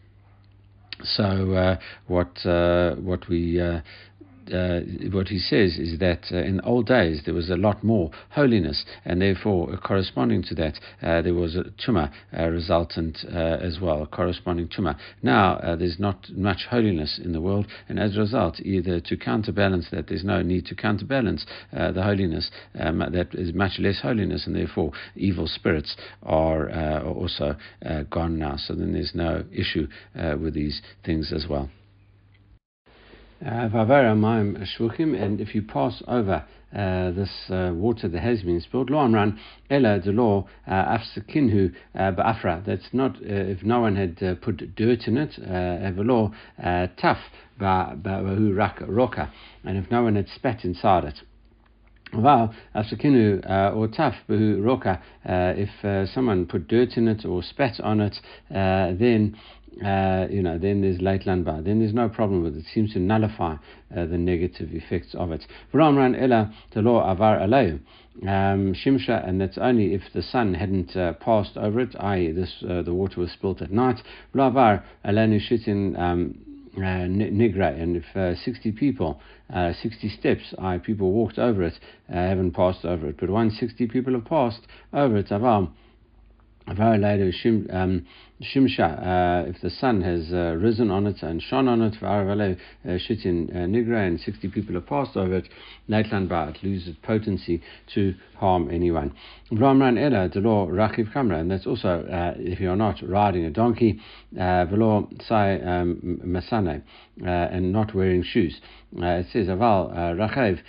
so 1.04 1.54
uh, 1.54 1.80
what 2.08 2.46
uh, 2.46 2.96
what 2.96 3.28
we 3.28 3.60
uh, 3.60 3.82
uh, 4.52 4.82
what 5.12 5.28
he 5.28 5.40
says 5.40 5.78
is 5.78 6.00
that 6.00 6.26
uh, 6.32 6.38
in 6.38 6.60
old 6.62 6.88
days 6.88 7.22
there 7.26 7.34
was 7.34 7.50
a 7.50 7.56
lot 7.56 7.84
more 7.84 8.12
holiness, 8.32 8.86
and 9.06 9.22
therefore, 9.22 9.72
uh, 9.72 9.78
corresponding 9.78 10.44
to 10.44 10.56
that, 10.56 10.80
uh, 11.02 11.22
there 11.22 11.34
was 11.34 11.56
a 11.56 11.64
tumah 11.86 12.12
uh, 12.38 12.48
resultant 12.50 13.20
uh, 13.32 13.38
as 13.38 13.80
well, 13.82 14.04
a 14.04 14.08
corresponding 14.08 14.68
tumah. 14.68 14.98
Now 15.22 15.76
there's 15.78 16.00
not 16.00 16.30
much 16.36 16.66
holiness 16.70 17.20
in 17.24 17.34
the 17.34 17.42
world, 17.42 17.68
and 17.88 18.00
as 18.00 18.18
a 18.18 18.20
result, 18.20 18.60
either 18.62 19.00
to 19.00 19.18
counterbalance 19.18 19.88
that, 19.92 20.08
there's 20.08 20.24
no 20.24 20.42
need 20.42 20.66
to 20.66 20.76
counterbalance 20.76 21.46
the 21.72 22.02
holiness, 22.04 22.50
um, 22.80 23.00
that 23.00 23.34
is 23.34 23.54
much 23.54 23.80
less 23.80 24.02
holiness, 24.02 24.46
and 24.48 24.56
therefore 24.56 24.92
evil 25.16 25.48
spirits 25.48 25.96
are, 26.24 26.70
are 26.70 27.06
also 27.06 27.56
gone 28.10 28.40
now. 28.40 28.56
So 28.58 28.74
then 28.74 28.94
there's 28.94 29.14
no 29.16 29.44
issue 29.52 29.88
with 30.16 30.54
these 30.54 30.82
things 31.04 31.32
as 31.34 31.46
well. 31.50 31.70
Shvuchim, 33.44 35.22
and 35.22 35.42
if 35.42 35.54
you 35.54 35.64
pass 35.64 36.02
over 36.08 36.46
uh, 36.74 37.12
this 37.12 37.30
uh, 37.50 37.72
water 37.74 38.08
that 38.08 38.22
has 38.22 38.42
been 38.42 38.62
spilled, 38.62 38.90
lo 38.90 39.00
amran 39.00 39.38
ella 39.70 40.00
de 40.00 40.12
lo 40.12 40.48
uh, 40.66 40.72
afsakinhu 40.72 41.74
uh, 41.94 42.12
ba'afra. 42.12 42.66
That's 42.66 42.88
not 42.94 43.18
if 43.22 43.62
no 43.64 43.82
one 43.82 43.96
had 43.98 44.42
put 44.42 44.76
dirt 44.76 45.08
in 45.08 45.18
it, 45.18 45.32
evelo 45.42 46.34
taf 46.64 47.18
ba'hu 47.60 48.56
roka, 48.88 49.32
and 49.66 49.78
if 49.78 49.92
no 49.92 50.04
one 50.04 50.16
had 50.16 50.30
spat 50.30 50.64
inside 50.64 51.04
it. 51.04 51.20
Well, 52.16 52.54
afsakinu 52.76 53.44
or 53.76 53.88
taf 53.88 54.16
b'hu 54.30 54.64
roka. 54.64 55.02
If 55.26 56.10
someone 56.12 56.46
put 56.46 56.68
dirt 56.68 56.96
in 56.96 57.08
it 57.08 57.26
or 57.26 57.42
spat 57.42 57.80
on 57.80 58.02
it, 58.02 58.16
then 58.50 59.36
uh, 59.84 60.28
you 60.30 60.44
know, 60.44 60.58
then 60.60 60.82
there's 60.82 61.02
late 61.02 61.26
landbar. 61.26 61.64
Then 61.64 61.80
there's 61.80 61.94
no 61.94 62.08
problem 62.08 62.44
with 62.44 62.56
it. 62.56 62.60
It 62.60 62.66
seems 62.74 62.94
to 62.94 63.00
nullify 63.00 63.54
uh, 63.54 64.06
the 64.06 64.18
negative 64.18 64.70
effects 64.72 65.16
of 65.16 65.32
it. 65.32 65.46
V'ramran 65.74 66.22
ela 66.22 66.54
law 66.76 67.10
avar 67.10 67.40
aleu. 67.40 67.80
Um, 68.22 68.76
shimsha, 68.76 69.28
and 69.28 69.42
that's 69.42 69.58
only 69.58 69.96
if 69.96 70.02
the 70.14 70.22
sun 70.22 70.54
hadn't 70.54 70.96
uh, 70.96 71.14
passed 71.14 71.58
over 71.58 71.80
it, 71.80 71.96
i.e., 72.00 72.32
this 72.32 72.64
uh, 72.70 72.84
the 72.84 72.94
water 72.94 73.20
was 73.20 73.32
spilt 73.32 73.64
at 73.64 73.72
night. 73.72 74.00
V'lavar 74.36 74.84
alenu 75.04 75.40
shitin 75.42 76.00
um, 76.00 76.36
uh, 76.78 76.82
and 76.82 77.98
if 77.98 78.16
uh, 78.16 78.36
60 78.36 78.72
people, 78.72 79.22
uh, 79.54 79.74
60 79.82 80.10
steps, 80.10 80.54
i.e., 80.58 80.80
people 80.80 81.12
walked 81.12 81.38
over 81.38 81.64
it, 81.64 81.80
uh, 82.10 82.14
haven't 82.14 82.52
passed 82.52 82.84
over 82.86 83.08
it, 83.08 83.18
but 83.20 83.30
once 83.30 83.60
60 83.60 83.88
people 83.88 84.14
have 84.14 84.26
passed 84.26 84.62
over 84.92 85.18
it, 85.18 85.32
avar 85.32 85.70
Um, 87.72 88.06
uh, 88.40 89.44
if 89.48 89.62
the 89.62 89.70
sun 89.70 90.02
has 90.02 90.34
uh, 90.34 90.56
risen 90.60 90.92
on 90.92 91.08
it 91.08 91.22
and 91.22 91.42
shone 91.42 91.68
on 91.68 91.82
it, 91.82 91.96
Varavale 92.02 92.58
uh, 92.86 92.88
Shitin 92.88 93.50
uh, 93.50 93.60
Nigra, 93.68 94.08
and 94.08 94.20
60 94.20 94.50
people 94.50 94.76
have 94.76 94.86
passed 94.86 95.16
over 95.16 95.36
it, 95.36 95.50
Naitlan 95.90 96.28
Ba, 96.28 96.54
it 96.56 96.64
loses 96.64 96.96
potency 97.04 97.62
to 97.94 98.14
harm 98.36 98.70
anyone. 98.70 99.14
Vlamran 99.52 99.98
Ela, 99.98 100.30
law 100.40 100.68
Rakiv 100.68 101.14
Kamra, 101.14 101.40
and 101.40 101.52
that's 101.52 101.68
also 101.68 102.06
uh, 102.06 102.34
if 102.38 102.60
you're 102.60 102.76
not 102.76 103.02
riding 103.02 103.46
a 103.46 103.50
donkey, 103.50 104.00
Velo 104.34 105.10
Sai 105.28 105.60
um, 105.60 106.20
Masane, 106.26 106.82
and 107.24 107.72
not 107.72 107.94
wearing 107.94 108.24
shoes. 108.24 108.60
It 108.98 109.28
says, 109.32 109.48
Aval 109.48 109.94
Rakiv 110.16 110.60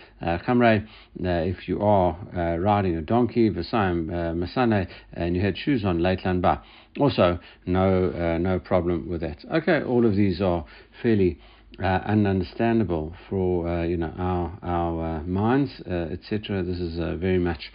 Kamre, 0.45 0.87
if 1.17 1.69
you 1.69 1.81
are 1.83 2.17
riding 2.59 2.97
a 2.97 3.03
donkey, 3.03 3.51
Vasayim 3.51 4.07
Masane, 4.37 4.89
and 5.13 5.37
you 5.37 5.43
had 5.43 5.57
shoes 5.57 5.85
on, 5.85 5.99
Laitlan 5.99 6.41
Ba. 6.41 6.63
Also, 6.99 7.39
no, 7.67 8.11
uh, 8.11 8.39
no 8.39 8.61
problem 8.61 9.09
with 9.09 9.21
that. 9.21 9.45
Okay, 9.53 9.83
all 9.83 10.07
of 10.07 10.15
these 10.15 10.41
are 10.41 10.65
fairly 11.03 11.39
uh, 11.81 12.01
ununderstandable 12.09 13.13
for 13.29 13.69
uh, 13.69 13.83
you 13.83 13.97
know 13.97 14.13
our 14.17 14.59
our 14.63 15.17
uh, 15.17 15.23
minds, 15.23 15.73
uh, 15.91 16.13
etc. 16.13 16.63
This 16.63 16.79
is 16.79 17.01
uh, 17.01 17.17
very 17.17 17.39
much 17.39 17.73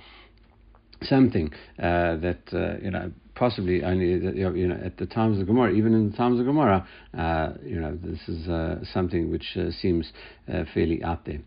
something 1.02 1.52
that 1.78 2.80
you 2.82 2.92
know 2.92 3.12
possibly 3.40 3.84
only 3.84 4.08
you 4.38 4.68
know 4.68 4.80
at 4.84 4.98
the 4.98 5.06
times 5.06 5.40
of 5.40 5.48
Gemara, 5.48 5.72
even 5.72 5.94
in 5.94 6.12
the 6.12 6.18
times 6.18 6.42
of 6.42 6.46
Gemara, 6.46 6.86
uh, 7.18 7.54
you 7.64 7.80
know 7.80 7.98
this 8.04 8.20
is 8.28 8.48
uh, 8.50 8.84
something 8.94 9.32
which 9.32 9.58
uh, 9.58 9.72
seems 9.82 10.12
uh, 10.52 10.66
fairly 10.74 11.02
out 11.02 11.26
there. 11.26 11.40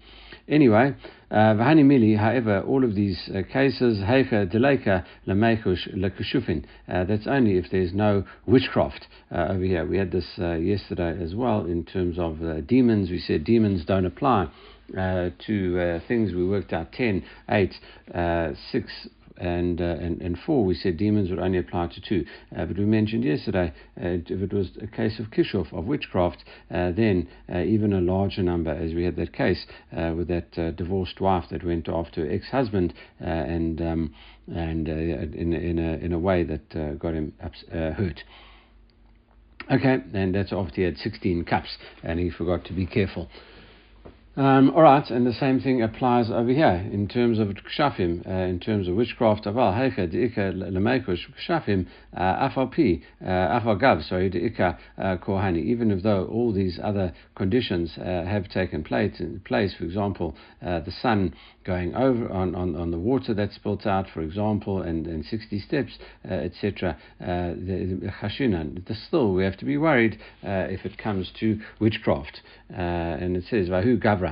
Anyway, 0.48 0.94
uh, 1.30 1.34
Vahani 1.34 1.84
Mili, 1.84 2.16
however, 2.16 2.62
all 2.62 2.82
of 2.82 2.94
these 2.94 3.18
uh, 3.28 3.42
cases, 3.52 3.98
Heicha 3.98 4.50
Deleka 4.52 5.04
Lamechush 5.28 5.94
Lekushufin, 5.94 6.64
that's 6.88 7.26
only 7.26 7.58
if 7.58 7.66
there's 7.70 7.92
no 7.92 8.24
witchcraft 8.46 9.06
over 9.30 9.62
here. 9.62 9.86
We 9.86 9.98
had 9.98 10.10
this 10.10 10.26
yesterday 10.38 11.22
as 11.22 11.34
well 11.34 11.66
in 11.66 11.84
terms 11.84 12.18
of 12.18 12.66
demons. 12.66 13.10
We 13.10 13.20
said 13.20 13.44
demons 13.44 13.84
don't 13.84 14.06
apply. 14.06 14.48
to 14.94 16.00
things 16.08 16.32
we 16.34 16.46
worked 16.46 16.72
out 16.72 16.92
10, 16.92 17.22
8, 17.48 17.74
6, 18.72 19.08
and, 19.42 19.80
uh, 19.80 19.84
and, 19.84 20.22
and 20.22 20.38
four, 20.46 20.64
we 20.64 20.74
said 20.74 20.96
demons 20.96 21.28
would 21.28 21.40
only 21.40 21.58
apply 21.58 21.88
to 21.88 22.00
two. 22.00 22.24
Uh, 22.56 22.64
but 22.64 22.78
we 22.78 22.84
mentioned 22.84 23.24
yesterday, 23.24 23.72
uh, 24.00 24.22
if 24.26 24.30
it 24.30 24.52
was 24.52 24.68
a 24.80 24.86
case 24.86 25.18
of 25.18 25.26
kishuf, 25.30 25.72
of 25.76 25.84
witchcraft, 25.84 26.44
uh, 26.70 26.92
then 26.92 27.28
uh, 27.52 27.58
even 27.58 27.92
a 27.92 28.00
larger 28.00 28.42
number, 28.42 28.70
as 28.70 28.94
we 28.94 29.04
had 29.04 29.16
that 29.16 29.32
case 29.32 29.66
with 29.92 30.28
that 30.28 30.76
divorced 30.76 31.20
wife 31.20 31.44
that 31.50 31.64
went 31.64 31.88
off 31.88 32.02
after 32.06 32.30
ex-husband 32.30 32.92
and 33.20 33.80
um, 33.80 34.14
and 34.52 34.88
in, 34.88 35.52
in, 35.52 35.78
a, 35.78 36.04
in 36.04 36.12
a 36.12 36.18
way 36.18 36.42
that 36.42 36.98
got 36.98 37.14
him 37.14 37.32
ups, 37.42 37.64
hurt. 37.70 38.22
Okay, 39.70 39.98
and 40.12 40.34
that's 40.34 40.52
after 40.52 40.74
he 40.74 40.82
had 40.82 40.96
16 40.96 41.44
cups 41.44 41.78
and 42.02 42.18
he 42.18 42.30
forgot 42.30 42.64
to 42.64 42.72
be 42.72 42.86
careful. 42.86 43.28
Um, 44.34 44.70
all 44.70 44.80
right, 44.80 45.08
and 45.10 45.26
the 45.26 45.34
same 45.34 45.60
thing 45.60 45.82
applies 45.82 46.30
over 46.30 46.48
here 46.48 46.88
in 46.90 47.06
terms 47.06 47.38
of 47.38 47.48
kshafim, 47.48 48.26
uh, 48.26 48.48
in 48.48 48.60
terms 48.60 48.88
of 48.88 48.94
witchcraft. 48.94 49.44
Aval 49.44 49.74
heicha 49.74 50.10
deika 50.10 50.54
lemekush 50.54 51.18
kshafim 51.46 51.86
uh, 52.16 52.48
afal 52.48 52.72
uh, 52.72 53.26
afal 53.26 53.78
gav. 53.78 54.02
Sorry, 54.02 54.30
deika 54.30 54.78
uh, 54.96 55.18
kohani. 55.18 55.62
Even 55.62 55.90
if 55.90 56.02
though 56.02 56.24
all 56.32 56.50
these 56.50 56.80
other 56.82 57.12
conditions 57.34 57.92
uh, 57.98 58.24
have 58.24 58.48
taken 58.48 58.82
place, 58.82 59.20
place, 59.44 59.74
for 59.76 59.84
example, 59.84 60.34
the 60.62 60.92
sun 61.02 61.34
going 61.64 61.94
over 61.94 62.30
on, 62.30 62.54
on, 62.54 62.76
on 62.76 62.90
the 62.90 62.98
water 62.98 63.34
that's 63.34 63.58
built 63.58 63.86
out, 63.86 64.06
for 64.12 64.20
example, 64.20 64.82
and, 64.82 65.06
and 65.06 65.24
60 65.24 65.60
steps, 65.60 65.92
etc. 66.24 66.96
the 67.18 68.12
chashunan. 68.20 68.82
Still, 69.08 69.32
we 69.32 69.44
have 69.44 69.56
to 69.58 69.64
be 69.64 69.76
worried 69.76 70.18
if 70.42 70.84
it 70.84 70.98
comes 70.98 71.30
to 71.40 71.60
witchcraft, 71.80 72.40
and 72.68 73.36
it 73.36 73.44
says 73.48 73.68
vahu 73.68 74.00
gav 74.00 74.22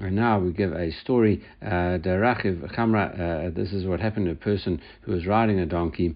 and 0.00 0.14
now 0.14 0.38
we 0.38 0.52
give 0.52 0.72
a 0.72 0.92
story. 0.92 1.42
Uh, 1.62 1.98
Rachiv 1.98 2.72
Chamra, 2.74 3.48
uh, 3.48 3.50
this 3.54 3.72
is 3.72 3.86
what 3.86 4.00
happened 4.00 4.26
to 4.26 4.32
a 4.32 4.36
person 4.36 4.80
who 5.02 5.12
was 5.12 5.26
riding 5.26 5.58
a 5.58 5.66
donkey. 5.66 6.14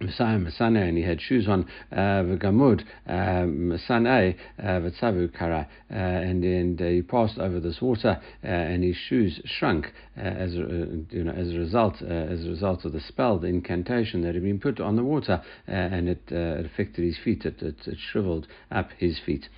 Messiah 0.00 0.38
Masane, 0.38 0.88
and 0.88 0.96
he 0.96 1.02
had 1.02 1.20
shoes 1.20 1.48
on, 1.48 1.66
uh, 1.92 2.22
V'gamud, 2.22 2.84
uh, 3.06 3.44
Masane, 3.46 4.36
uh, 4.58 4.62
V'tzavu 4.62 5.32
Kara, 5.36 5.68
and 5.90 6.44
and 6.44 6.80
he 6.80 7.02
passed 7.02 7.38
over 7.38 7.60
this 7.60 7.80
water, 7.80 8.20
uh, 8.44 8.46
and 8.46 8.84
his 8.84 8.96
shoes 8.96 9.40
shrunk 9.44 9.92
uh, 10.16 10.20
as 10.20 10.54
uh, 10.54 10.86
you 11.10 11.24
know 11.24 11.32
as 11.32 11.50
a 11.50 11.58
result 11.58 12.00
as 12.02 12.44
a 12.44 12.48
result 12.48 12.84
of 12.84 12.92
the 12.92 13.00
spell, 13.00 13.38
the 13.38 13.48
incantation 13.48 14.22
that 14.22 14.34
had 14.34 14.44
been 14.44 14.60
put 14.60 14.80
on 14.80 14.96
the 14.96 15.04
water, 15.04 15.42
and 15.66 16.08
it, 16.08 16.22
it 16.30 16.66
affected 16.66 17.04
his 17.04 17.18
feet. 17.18 17.44
It, 17.44 17.62
it, 17.62 17.76
it 17.86 17.98
shriveled 17.98 18.46
up 18.70 18.90
his 18.98 19.18
feet. 19.18 19.48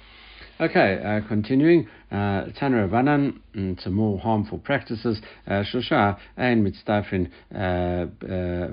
Okay, 0.60 1.00
uh, 1.02 1.26
continuing. 1.26 1.88
Uh, 2.12 2.48
Tanner 2.54 2.86
Banan, 2.86 3.40
mm, 3.56 3.86
more 3.86 4.18
harmful 4.18 4.58
practices. 4.58 5.18
Uh, 5.46 5.62
Shosha 5.62 6.18
ein 6.36 6.62
mitztafin 6.62 7.30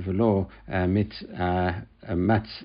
velo 0.06 0.50
mit 0.68 1.14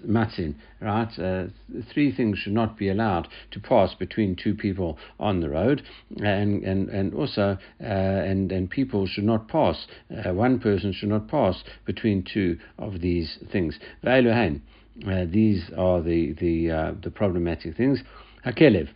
matzin. 0.05 0.55
Right, 0.81 1.19
uh, 1.21 1.45
three 1.93 2.11
things 2.11 2.38
should 2.38 2.52
not 2.52 2.76
be 2.76 2.88
allowed 2.88 3.29
to 3.52 3.61
pass 3.61 3.95
between 3.95 4.35
two 4.35 4.57
people 4.57 4.99
on 5.21 5.38
the 5.38 5.50
road, 5.50 5.83
and 6.17 6.64
and 6.64 6.88
and 6.88 7.14
also 7.14 7.57
uh, 7.81 7.85
and 7.85 8.50
and 8.50 8.69
people 8.69 9.07
should 9.07 9.23
not 9.23 9.47
pass. 9.47 9.87
Uh, 10.11 10.35
one 10.35 10.59
person 10.59 10.93
should 10.93 11.11
not 11.11 11.29
pass 11.29 11.62
between 11.85 12.25
two 12.25 12.59
of 12.76 13.00
these 13.00 13.38
things. 13.52 13.79
Uh, 14.05 15.25
these 15.26 15.71
are 15.79 16.02
the 16.02 16.33
the 16.41 16.73
uh, 16.73 16.93
the 17.00 17.11
problematic 17.12 17.76
things. 17.76 18.02
Hakelev. 18.45 18.88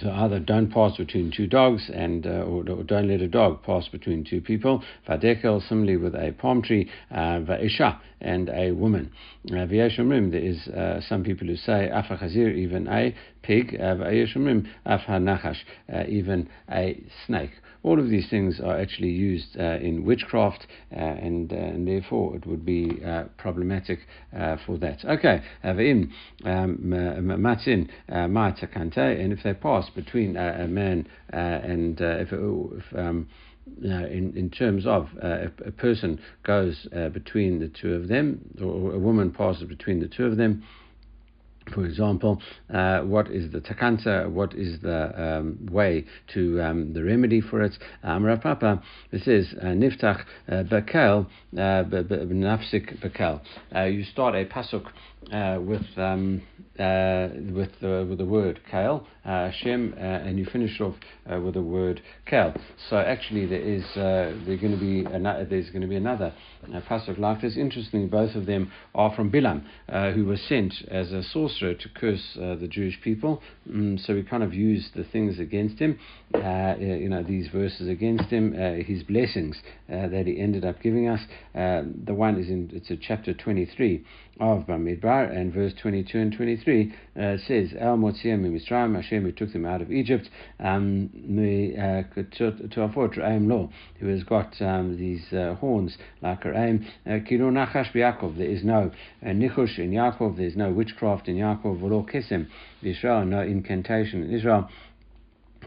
So 0.00 0.10
either 0.10 0.38
don't 0.40 0.72
pass 0.72 0.96
between 0.96 1.30
two 1.30 1.46
dogs 1.46 1.90
and 1.92 2.26
uh, 2.26 2.44
or, 2.44 2.68
or, 2.70 2.82
don't 2.82 3.08
let 3.08 3.20
a 3.20 3.28
dog 3.28 3.62
pass 3.62 3.88
between 3.88 4.24
two 4.24 4.40
people. 4.40 4.82
Vadekel, 5.08 5.66
similarly 5.68 5.96
with 5.96 6.14
a 6.14 6.32
palm 6.32 6.62
tree, 6.62 6.90
uh, 7.10 7.40
va'isha, 7.40 7.98
and 8.20 8.48
a 8.48 8.72
woman. 8.72 9.12
Uh, 9.50 9.66
there 9.66 10.44
is 10.44 10.68
uh, 10.68 11.00
some 11.08 11.24
people 11.24 11.46
who 11.46 11.56
say 11.56 11.90
afachazir, 11.92 12.54
even 12.54 12.86
a 12.88 13.14
pig, 13.42 13.76
nachash, 13.78 15.58
uh, 15.92 16.04
even 16.08 16.48
a 16.70 17.02
snake. 17.26 17.50
All 17.82 17.98
of 17.98 18.08
these 18.08 18.30
things 18.30 18.60
are 18.60 18.78
actually 18.78 19.10
used 19.10 19.56
uh, 19.58 19.78
in 19.80 20.04
witchcraft, 20.04 20.66
uh, 20.92 21.00
and, 21.00 21.52
uh, 21.52 21.56
and 21.56 21.88
therefore 21.88 22.36
it 22.36 22.46
would 22.46 22.64
be 22.64 23.02
uh, 23.04 23.24
problematic 23.38 23.98
for 24.66 24.78
that. 24.78 25.04
Okay, 25.04 25.42
v'im 25.64 26.10
um, 26.44 26.78
matzin 26.80 27.88
ma'atakante, 28.08 29.20
and 29.20 29.32
if 29.32 29.42
they 29.42 29.54
pass 29.54 29.90
between 29.90 30.36
a 30.36 30.68
man 30.68 31.08
and 31.32 32.00
if, 32.00 32.28
if 32.32 32.96
um, 32.96 33.28
uh, 33.84 34.06
in, 34.06 34.32
in 34.36 34.50
terms 34.50 34.86
of 34.86 35.08
uh, 35.22 35.26
a, 35.28 35.68
a, 35.68 35.70
person 35.70 36.20
goes 36.42 36.86
uh, 36.96 37.08
between 37.08 37.60
the 37.60 37.68
two 37.68 37.94
of 37.94 38.08
them, 38.08 38.40
or 38.60 38.92
a 38.92 38.98
woman 38.98 39.30
passes 39.30 39.64
between 39.64 40.00
the 40.00 40.08
two 40.08 40.24
of 40.24 40.36
them, 40.36 40.64
for 41.74 41.84
example, 41.84 42.40
uh, 42.72 43.00
what 43.00 43.30
is 43.30 43.52
the 43.52 43.60
takanta, 43.60 44.30
what 44.30 44.54
is 44.54 44.80
the 44.80 45.22
um, 45.22 45.68
way 45.70 46.04
to 46.34 46.60
um, 46.60 46.92
the 46.92 47.02
remedy 47.02 47.40
for 47.40 47.62
it. 47.62 47.72
Amra 48.02 48.38
Papa, 48.38 48.82
this 49.10 49.26
is 49.26 49.54
uh, 49.60 49.66
niftach 49.66 50.24
uh, 50.48 50.62
bekel, 50.64 51.26
nafsik 51.54 53.00
bekel. 53.00 53.40
You 53.92 54.04
start 54.04 54.34
a 54.34 54.44
pasuk 54.44 54.86
uh, 55.30 55.58
with 55.60 55.86
um, 55.96 56.42
uh, 56.78 57.28
with 57.52 57.70
the 57.80 58.06
with 58.08 58.18
the 58.18 58.24
word 58.24 58.60
kale 58.70 59.06
uh, 59.24 59.50
Hashem, 59.50 59.94
uh, 59.96 60.00
and 60.00 60.38
you 60.38 60.46
finish 60.46 60.80
off 60.80 60.94
uh, 61.30 61.38
with 61.38 61.54
the 61.54 61.62
word 61.62 62.02
kale. 62.26 62.54
So 62.90 62.96
actually, 62.96 63.46
there 63.46 63.60
is 63.60 63.84
uh, 63.96 64.34
there's 64.46 64.60
going 64.60 64.72
to 64.72 64.80
be 64.80 65.04
another, 65.04 65.44
there's 65.44 65.68
going 65.70 65.82
to 65.82 65.86
be 65.86 65.96
another 65.96 66.34
uh, 66.74 66.80
pasuk 66.80 67.18
like 67.18 67.42
this. 67.42 67.56
Interestingly, 67.56 68.06
both 68.06 68.34
of 68.34 68.46
them 68.46 68.72
are 68.94 69.14
from 69.14 69.30
Bilam, 69.30 69.64
who 70.14 70.24
was 70.24 70.40
sent 70.48 70.74
as 70.90 71.12
a 71.12 71.22
sorcerer 71.22 71.74
to 71.74 71.88
curse 71.90 72.34
the 72.34 72.68
Jewish 72.68 73.00
people. 73.02 73.42
Mm, 73.70 74.04
so 74.04 74.14
we 74.14 74.22
kind 74.22 74.42
of 74.42 74.54
use 74.54 74.90
the 74.96 75.04
things 75.04 75.38
against 75.38 75.78
him, 75.78 75.98
you 76.34 77.08
know, 77.08 77.22
these 77.22 77.48
verses 77.48 77.88
against 77.88 78.24
him, 78.24 78.54
his 78.84 79.02
blessings 79.04 79.60
that 79.88 80.24
he 80.26 80.40
ended 80.40 80.64
up 80.64 80.80
giving 80.82 81.08
us. 81.08 81.20
the 81.54 82.14
one 82.14 82.40
is 82.40 82.48
in 82.48 82.70
it's 82.72 82.90
a 82.90 82.96
chapter 82.96 83.34
23 83.34 84.04
of 84.40 84.66
Bamidbar, 84.66 85.11
and 85.20 85.52
verse 85.52 85.72
22 85.80 86.18
and 86.18 86.32
23 86.32 86.94
uh, 87.16 87.36
says, 87.46 87.74
El 87.78 87.96
Motziim 87.96 88.40
Mitzrayim, 88.42 88.94
Hashem 88.94 89.22
who 89.22 89.32
took 89.32 89.52
them 89.52 89.66
out 89.66 89.82
of 89.82 89.92
Egypt, 89.92 90.28
um, 90.60 91.10
Re'im 93.16 93.48
Lo, 93.48 93.70
who 94.00 94.08
has 94.08 94.22
got 94.24 94.60
um, 94.60 94.96
these 94.98 95.32
uh, 95.32 95.54
horns 95.56 95.96
like 96.22 96.42
Re'im, 96.42 96.84
uh, 97.06 97.10
Kiro 97.28 97.50
Nachash 97.50 97.92
Yaakov, 97.92 98.36
there 98.38 98.48
is 98.48 98.64
no 98.64 98.90
uh, 99.22 99.28
Nichush 99.28 99.78
in 99.78 99.90
Yaakov, 99.92 100.36
there 100.36 100.46
is 100.46 100.56
no 100.56 100.70
witchcraft 100.72 101.28
in 101.28 101.36
Yaakov, 101.36 101.80
V'lo 101.80 102.08
Kesem, 102.10 102.48
Israel, 102.82 103.24
no 103.24 103.40
incantation 103.40 104.22
in 104.22 104.32
Israel. 104.32 104.68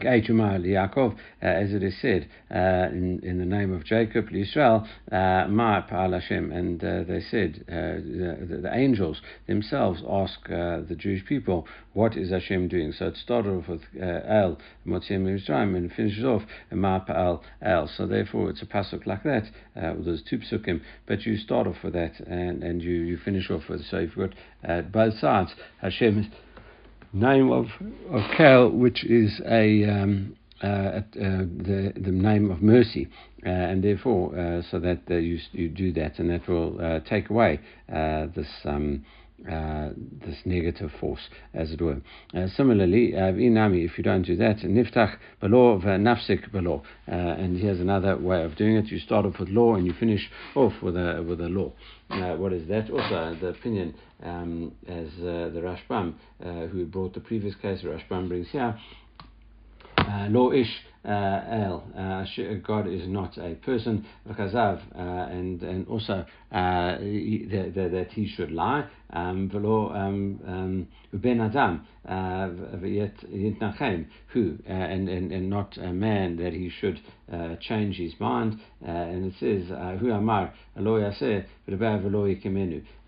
Yaakov, 0.00 1.14
uh, 1.14 1.46
as 1.46 1.72
it 1.72 1.82
is 1.82 1.94
said 2.00 2.28
uh, 2.50 2.88
in, 2.90 3.20
in 3.22 3.38
the 3.38 3.44
name 3.44 3.72
of 3.72 3.84
Jacob, 3.84 4.28
Israel, 4.32 4.86
uh, 5.10 5.46
Ma 5.48 5.82
Hashem, 5.88 6.52
and 6.52 6.82
uh, 6.82 7.02
they 7.04 7.20
said 7.20 7.64
uh, 7.68 7.72
the, 7.72 8.58
the, 8.62 8.70
angels 8.72 9.20
themselves 9.46 10.02
ask 10.08 10.38
uh, 10.50 10.80
the 10.88 10.96
Jewish 10.96 11.24
people, 11.26 11.66
"What 11.92 12.16
is 12.16 12.30
Hashem 12.30 12.68
doing?" 12.68 12.92
So 12.92 13.06
it 13.06 13.16
started 13.16 13.50
off 13.50 13.68
with 13.68 13.82
El 14.00 14.58
Motzim 14.86 15.24
Mitzrayim 15.24 15.76
and 15.76 15.92
finishes 15.92 16.24
off 16.24 16.42
Ma 16.70 17.00
Pa'al 17.04 17.40
El. 17.62 17.88
So 17.88 18.06
therefore, 18.06 18.50
it's 18.50 18.62
a 18.62 18.66
pasuk 18.66 19.06
like 19.06 19.22
that. 19.22 19.44
there's 19.74 20.22
two 20.22 20.38
psukim, 20.38 20.80
but 21.06 21.24
you 21.24 21.36
start 21.36 21.66
off 21.66 21.76
with 21.82 21.94
that 21.94 22.20
and, 22.20 22.62
and 22.62 22.82
you, 22.82 22.92
you 22.92 23.18
finish 23.18 23.50
off 23.50 23.62
with. 23.68 23.84
So 23.86 23.98
you've 23.98 24.14
got 24.14 24.92
both 24.92 25.18
sides. 25.18 25.52
Hashem 25.80 26.30
name 27.16 27.50
of, 27.50 27.66
of 28.10 28.22
Kel, 28.36 28.70
which 28.70 29.04
is 29.04 29.40
a 29.46 29.84
um, 29.84 30.36
uh, 30.62 30.66
uh, 30.66 31.02
the 31.14 31.92
the 31.96 32.10
name 32.10 32.50
of 32.50 32.62
mercy, 32.62 33.08
uh, 33.44 33.48
and 33.48 33.84
therefore, 33.84 34.38
uh, 34.38 34.62
so 34.70 34.78
that 34.80 35.00
uh, 35.10 35.14
you 35.14 35.38
you 35.52 35.68
do 35.68 35.92
that, 35.92 36.18
and 36.18 36.30
that 36.30 36.48
will 36.48 36.80
uh, 36.80 37.00
take 37.00 37.28
away 37.28 37.60
this. 37.88 38.48
Um, 38.64 39.04
uh, 39.50 39.90
this 40.24 40.38
negative 40.44 40.90
force, 40.98 41.28
as 41.52 41.70
it 41.70 41.80
were. 41.80 42.00
Uh, 42.34 42.46
similarly, 42.56 43.12
inami, 43.12 43.84
if 43.84 43.98
you 43.98 44.02
don't 44.02 44.22
do 44.22 44.34
that, 44.36 44.58
niftach 44.58 45.16
below 45.40 45.78
nafsik 45.78 46.50
below, 46.50 46.82
and 47.06 47.58
here's 47.58 47.78
another 47.78 48.16
way 48.16 48.42
of 48.42 48.56
doing 48.56 48.76
it. 48.76 48.86
You 48.86 48.98
start 48.98 49.26
off 49.26 49.38
with 49.38 49.50
law 49.50 49.74
and 49.74 49.86
you 49.86 49.92
finish 49.92 50.30
off 50.54 50.72
with 50.82 50.96
a 50.96 51.22
with 51.26 51.40
a 51.40 51.48
law. 51.48 51.72
Uh, 52.10 52.36
what 52.36 52.52
is 52.52 52.66
that? 52.68 52.88
Also, 52.90 53.36
the 53.40 53.48
opinion 53.48 53.94
um, 54.22 54.72
as 54.88 55.08
uh, 55.18 55.50
the 55.52 55.60
Rashbam, 55.60 56.14
uh, 56.44 56.66
who 56.68 56.86
brought 56.86 57.14
the 57.14 57.20
previous 57.20 57.54
case, 57.56 57.82
Rashbam 57.82 58.28
brings 58.28 58.48
here, 58.50 58.78
lo 60.30 60.52
ish 60.52 60.66
uh, 60.66 60.95
Uh, 61.06 61.40
el. 61.50 61.84
Uh, 61.96 62.00
uh, 62.00 62.54
God 62.66 62.88
is 62.88 63.06
not 63.06 63.38
a 63.38 63.54
person. 63.54 64.04
V'chazav, 64.28 64.80
uh, 64.92 65.30
and 65.30 65.62
and 65.62 65.86
also 65.86 66.26
that 66.50 68.08
he 68.10 68.26
should 68.26 68.50
lie. 68.50 68.88
Um, 69.10 69.48
um, 69.54 70.40
um, 70.44 70.88
ben 71.12 71.40
adam 71.40 71.86
who 74.28 74.58
and, 74.66 75.08
and 75.08 75.32
and 75.32 75.48
not 75.48 75.76
a 75.78 75.92
man 75.92 76.36
that 76.36 76.52
he 76.52 76.70
should 76.80 77.00
change 77.60 77.96
his 77.96 78.18
mind. 78.18 78.58
and 78.82 79.26
it 79.26 79.34
says 79.38 79.68
hu 80.00 80.10
amar. 80.10 80.52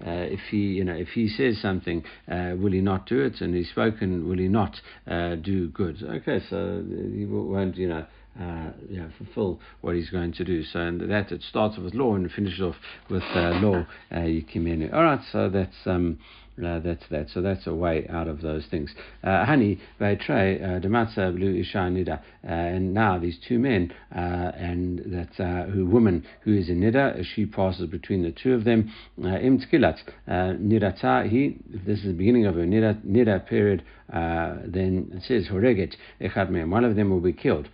If 0.00 0.40
he 0.50 0.56
you 0.56 0.84
know 0.84 0.94
if 0.94 1.08
he 1.08 1.28
says 1.28 1.60
something, 1.60 2.04
will 2.28 2.72
he 2.72 2.80
not 2.80 3.06
do 3.06 3.20
it? 3.20 3.40
And 3.40 3.54
he's 3.54 3.70
spoken, 3.70 4.28
will 4.28 4.38
he 4.38 4.48
not 4.48 4.80
do 5.06 5.68
good? 5.68 6.02
Okay, 6.02 6.40
so 6.48 6.84
he 7.12 7.26
won't 7.26 7.76
you 7.76 7.87
know, 7.87 7.87
uh, 7.92 8.70
you 8.88 9.00
know, 9.00 9.10
fulfill 9.18 9.60
what 9.80 9.94
he's 9.96 10.10
going 10.10 10.32
to 10.32 10.44
do. 10.44 10.62
So 10.62 10.80
and 10.80 11.00
that 11.10 11.32
it 11.32 11.42
starts 11.42 11.76
off 11.76 11.84
with 11.84 11.94
law 11.94 12.14
and 12.14 12.30
finishes 12.30 12.60
off 12.60 12.76
with 13.10 13.24
uh, 13.34 13.58
law 13.60 13.86
uh. 14.12 14.92
All 14.92 15.02
right, 15.02 15.20
so 15.32 15.48
that's 15.48 15.76
um, 15.86 16.18
uh, 16.64 16.80
that's 16.80 17.04
that. 17.10 17.28
So 17.30 17.40
that's 17.40 17.66
a 17.66 17.74
way 17.74 18.06
out 18.08 18.28
of 18.28 18.42
those 18.42 18.66
things. 18.70 18.94
Uh, 19.22 19.46
Hani 19.46 19.78
vaytrei 20.00 20.62
uh, 20.62 20.80
dematza 20.80 21.34
blue 21.34 21.54
isha 21.60 21.78
nida. 21.78 22.20
And 22.42 22.94
now 22.94 23.18
these 23.18 23.38
two 23.46 23.58
men 23.58 23.92
and 24.10 25.00
that 25.06 25.68
who 25.70 25.86
woman 25.86 26.24
who 26.42 26.56
is 26.56 26.68
in 26.68 26.80
nida, 26.80 27.24
she 27.34 27.46
passes 27.46 27.88
between 27.88 28.22
the 28.22 28.32
two 28.32 28.54
of 28.54 28.64
them. 28.64 28.92
Im 29.18 29.60
tkilat 29.60 29.98
nidata 30.28 31.28
he. 31.28 31.58
This 31.68 32.00
is 32.00 32.06
the 32.06 32.12
beginning 32.12 32.46
of 32.46 32.56
a 32.56 32.60
nida 32.60 33.00
nida 33.04 33.46
period. 33.46 33.82
then 34.10 35.10
it 35.14 35.22
says 35.22 35.48
horeget 35.50 35.94
echad 36.20 36.70
One 36.70 36.84
of 36.84 36.96
them 36.96 37.10
will 37.10 37.20
be 37.20 37.32
killed. 37.32 37.68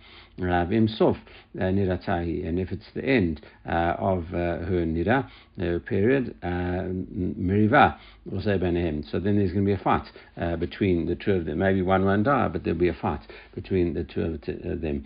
Im 0.71 0.87
sof 0.87 1.17
niratahi, 1.55 2.45
and 2.47 2.59
if 2.59 2.71
it's 2.71 2.91
the 2.93 3.03
end 3.03 3.41
of 3.65 4.25
her 4.27 4.85
nira 4.85 5.29
period, 5.85 6.35
him. 8.75 9.03
So 9.09 9.19
then 9.19 9.37
there's 9.37 9.51
going 9.51 9.65
to 9.65 9.75
be 9.75 9.79
a 9.79 9.83
fight 9.83 10.07
uh, 10.37 10.57
between 10.57 11.05
the 11.05 11.15
two 11.15 11.33
of 11.33 11.45
them. 11.45 11.59
Maybe 11.59 11.81
one 11.81 12.05
won't 12.05 12.25
die, 12.25 12.47
but 12.49 12.63
there'll 12.63 12.79
be 12.79 12.89
a 12.89 12.93
fight 12.93 13.21
between 13.53 13.93
the 13.93 14.03
two 14.03 14.21
of 14.21 14.33
uh, 14.43 14.75
them. 14.81 15.05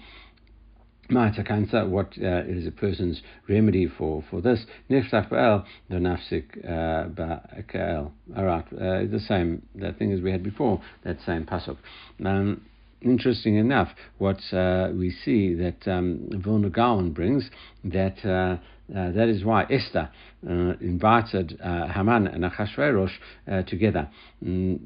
cancer, 1.43 1.87
what 1.87 2.13
uh, 2.21 2.43
is 2.45 2.67
a 2.67 2.71
person's 2.71 3.21
remedy 3.47 3.87
for, 3.87 4.23
for 4.29 4.41
this? 4.41 4.65
Ba'el, 4.89 5.65
the 5.89 5.95
nafsik 5.95 6.63
uh, 6.63 7.09
ba'el. 7.09 8.11
Alright, 8.37 8.65
uh, 8.73 9.11
the 9.11 9.19
same 9.27 9.63
that 9.75 9.97
thing 9.97 10.11
as 10.13 10.21
we 10.21 10.31
had 10.31 10.43
before, 10.43 10.81
that 11.03 11.17
same 11.25 11.45
pasuk. 11.45 11.77
Um, 12.23 12.61
interesting 13.01 13.55
enough, 13.55 13.89
what 14.17 14.39
uh, 14.53 14.89
we 14.93 15.11
see 15.11 15.53
that 15.55 15.87
um, 15.87 16.29
Vilna 16.31 16.69
Gaon 16.69 17.11
brings, 17.11 17.49
that 17.83 18.17
uh, 18.25 18.57
uh, 18.95 19.11
that 19.11 19.29
is 19.29 19.43
why 19.43 19.65
Esther 19.69 20.09
uh, 20.47 20.73
invited 20.81 21.59
uh, 21.63 21.87
Haman 21.87 22.27
and 22.27 22.43
Achashverosh 22.43 23.11
uh, 23.49 23.61
together. 23.63 24.09
Mm, 24.43 24.79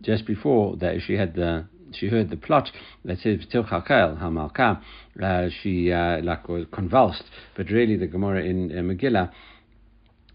just 0.00 0.26
before 0.26 0.76
that, 0.76 1.00
she 1.06 1.14
had 1.14 1.34
the 1.34 1.66
she 1.92 2.06
heard 2.08 2.30
the 2.30 2.36
plot 2.36 2.70
that 3.04 3.18
says 3.18 3.40
Tilchakel 3.52 4.18
Hamalka. 4.18 4.80
She 5.62 5.90
like 5.90 6.48
was 6.48 6.66
convulsed, 6.72 7.24
but 7.56 7.68
really 7.68 7.96
the 7.96 8.06
Gemara 8.06 8.44
in 8.44 8.70
Megillah 8.70 9.30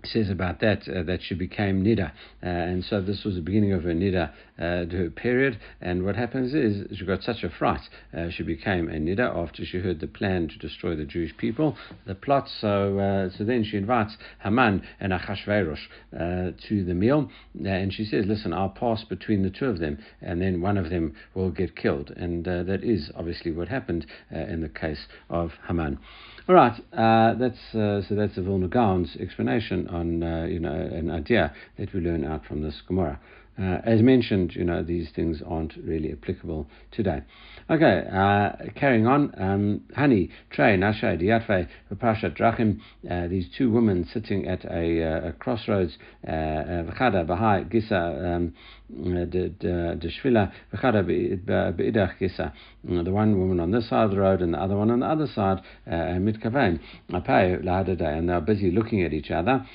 says 0.08 0.30
about 0.30 0.60
that 0.60 0.88
uh, 0.88 1.04
that 1.04 1.20
she 1.22 1.36
became 1.36 1.84
nida, 1.84 2.12
uh, 2.44 2.46
and 2.46 2.84
so 2.84 3.02
this 3.02 3.24
was 3.24 3.36
the 3.36 3.42
beginning 3.42 3.74
of 3.74 3.84
her 3.84 3.94
nida 3.94 4.32
uh, 4.58 5.10
period. 5.16 5.60
And 5.82 6.06
what 6.06 6.16
happens 6.16 6.54
is 6.54 6.98
she 6.98 7.06
got 7.06 7.24
such 7.24 7.44
a 7.44 7.50
fright, 7.50 7.82
uh, 8.16 8.30
she 8.30 8.44
became 8.44 8.88
a 8.90 8.94
nida 8.94 9.36
after 9.36 9.66
she 9.66 9.80
heard 9.80 10.00
the 10.00 10.08
plan 10.08 10.48
to 10.48 10.58
destroy 10.58 10.96
the 10.96 11.06
Jewish 11.06 11.36
people, 11.38 11.78
the 12.06 12.16
plot. 12.16 12.48
So 12.62 13.00
uh, 13.00 13.38
so 13.38 13.44
then 13.44 13.64
she 13.64 13.78
invites 13.78 14.16
Haman 14.44 14.84
and 15.00 15.12
Achashverosh 15.12 15.88
uh, 16.14 16.52
to 16.68 16.84
the 16.86 16.94
meal, 16.94 17.30
and 17.64 17.94
she 17.94 18.06
says, 18.06 18.26
"Listen, 18.28 18.54
I'll 18.54 18.70
pass 18.70 19.04
between 19.04 19.44
the 19.44 19.50
two 19.50 19.66
of 19.66 19.80
them, 19.80 19.98
and 20.22 20.42
then 20.42 20.62
one 20.62 20.78
of 20.78 20.90
them 20.90 21.16
will 21.34 21.52
get 21.52 21.76
killed." 21.76 22.12
And 22.12 22.46
that 22.46 22.84
is 22.84 23.12
obviously 23.16 23.52
what 23.52 23.68
happened 23.68 24.06
in 24.32 24.62
the 24.62 24.70
case 24.70 25.06
of 25.30 25.52
Haman. 25.68 26.00
All 26.48 26.54
right, 26.56 26.80
that's 26.92 27.58
so 27.72 28.04
that's 28.12 28.36
the 28.36 28.42
Vilna 28.44 28.68
Gaon's 28.68 29.16
explanation 29.20 29.88
on 29.96 30.24
uh, 30.24 30.46
you 30.46 30.60
know 30.60 30.74
an 30.74 31.10
idea 31.10 31.54
that 31.78 31.94
we 31.94 32.02
learn 32.02 32.24
out 32.24 32.46
from 32.46 32.62
this 32.62 32.82
Gemara. 32.88 33.20
Uh, 33.58 33.80
as 33.86 34.02
mentioned, 34.02 34.54
you 34.54 34.66
know, 34.66 34.84
these 34.84 35.10
things 35.16 35.42
aren't 35.48 35.74
really 35.78 36.12
applicable 36.12 36.68
today. 36.92 37.22
Okay, 37.70 38.04
uh, 38.12 38.52
carrying 38.76 39.08
on. 39.08 39.34
Um, 39.38 39.82
Hani, 39.98 40.30
Trey, 40.50 40.78
Nashai, 40.78 41.22
Diatve, 41.22 41.68
Vapashat, 41.92 42.38
Drachim, 42.38 42.80
uh, 43.10 43.28
these 43.28 43.48
two 43.58 43.72
women 43.72 44.06
sitting 44.14 44.46
at 44.46 44.66
a, 44.66 45.04
uh, 45.04 45.30
a 45.30 45.32
crossroads, 45.32 45.98
uh, 46.28 46.32
Vachada, 46.32 47.26
Gisa, 47.72 48.36
um, 48.36 48.54
the 48.90 50.12
Shvila, 50.22 50.52
Vachada, 50.74 51.04
Beidach, 51.06 52.20
Gisa. 52.20 52.52
The 52.84 53.12
one 53.12 53.40
woman 53.40 53.62
on 53.62 53.72
this 53.72 53.90
side 53.90 54.04
of 54.04 54.12
the 54.12 54.20
road 54.20 54.42
and 54.42 54.54
the 54.54 54.60
other 54.60 54.76
one 54.76 54.92
on 54.92 55.00
the 55.00 55.08
other 55.08 55.28
side, 55.28 55.62
Mitkavain, 55.88 56.80
Apai, 57.10 57.64
Lahadada, 57.64 58.18
and 58.18 58.28
they're 58.30 58.42
busy 58.42 58.70
looking 58.70 59.02
at 59.02 59.14
each 59.14 59.32
other. 59.32 59.66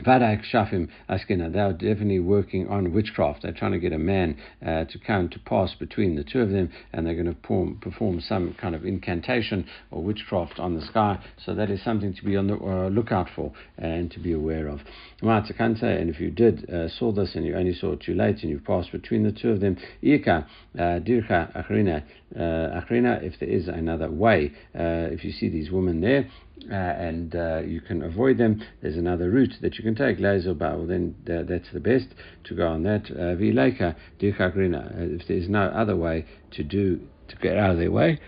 Vadak 0.00 0.42
Shafim 0.50 0.88
Askina, 1.08 1.52
they 1.52 1.60
are 1.60 1.72
definitely 1.72 2.18
working 2.18 2.66
on 2.68 2.94
witchcraft. 2.94 3.42
They're 3.42 3.52
trying 3.52 3.72
to 3.72 3.78
get 3.78 3.92
a 3.92 3.98
man 3.98 4.38
uh, 4.64 4.84
to 4.86 4.98
come 4.98 5.28
to 5.28 5.38
pass 5.38 5.74
between 5.78 6.16
the 6.16 6.24
two 6.24 6.40
of 6.40 6.50
them, 6.50 6.70
and 6.92 7.06
they're 7.06 7.14
going 7.14 7.26
to 7.26 7.34
perform, 7.34 7.78
perform 7.78 8.20
some 8.20 8.54
kind 8.54 8.74
of 8.74 8.86
incantation 8.86 9.66
or 9.90 10.02
witchcraft 10.02 10.58
on 10.58 10.74
the 10.74 10.80
sky. 10.80 11.18
So 11.44 11.54
that 11.54 11.70
is 11.70 11.84
something 11.84 12.14
to 12.14 12.24
be 12.24 12.36
on 12.36 12.46
the 12.46 12.56
uh, 12.56 12.88
lookout 12.88 13.28
for 13.36 13.52
and 13.76 14.10
to 14.12 14.18
be 14.18 14.32
aware 14.32 14.68
of. 14.68 14.80
And 15.20 16.10
if 16.10 16.18
you 16.18 16.30
did 16.30 16.68
uh, 16.70 16.88
saw 16.88 17.12
this 17.12 17.34
and 17.34 17.44
you 17.44 17.54
only 17.54 17.74
saw 17.74 17.92
it 17.92 18.00
too 18.00 18.14
late 18.14 18.42
and 18.42 18.50
you 18.50 18.60
passed 18.60 18.92
between 18.92 19.22
the 19.24 19.32
two 19.32 19.50
of 19.50 19.60
them, 19.60 19.76
Ika, 20.02 20.46
uh, 20.74 20.80
Dircha, 20.80 21.54
Achrina, 21.54 22.02
uh, 22.34 23.20
if 23.22 23.38
there 23.38 23.48
is 23.48 23.68
another 23.68 24.10
way, 24.10 24.52
uh, 24.74 25.12
if 25.12 25.22
you 25.22 25.32
see 25.32 25.48
these 25.48 25.70
women 25.70 26.00
there, 26.00 26.28
uh, 26.70 26.74
and 26.74 27.34
uh, 27.34 27.60
you 27.60 27.80
can 27.80 28.02
avoid 28.02 28.38
them. 28.38 28.62
There's 28.80 28.96
another 28.96 29.30
route 29.30 29.54
that 29.62 29.76
you 29.76 29.84
can 29.84 29.94
take, 29.94 30.18
laser 30.18 30.54
well, 30.54 30.86
then 30.86 31.14
uh, 31.28 31.42
that's 31.48 31.70
the 31.72 31.80
best 31.80 32.08
to 32.44 32.54
go 32.54 32.68
on 32.68 32.82
that. 32.84 33.04
Vileka, 33.04 33.96
Dukagrina, 34.20 35.20
if 35.20 35.26
there's 35.28 35.48
no 35.48 35.64
other 35.64 35.96
way 35.96 36.26
to 36.52 36.62
do 36.62 37.00
to 37.28 37.36
get 37.36 37.56
out 37.56 37.70
of 37.70 37.78
their 37.78 37.90
way. 37.90 38.18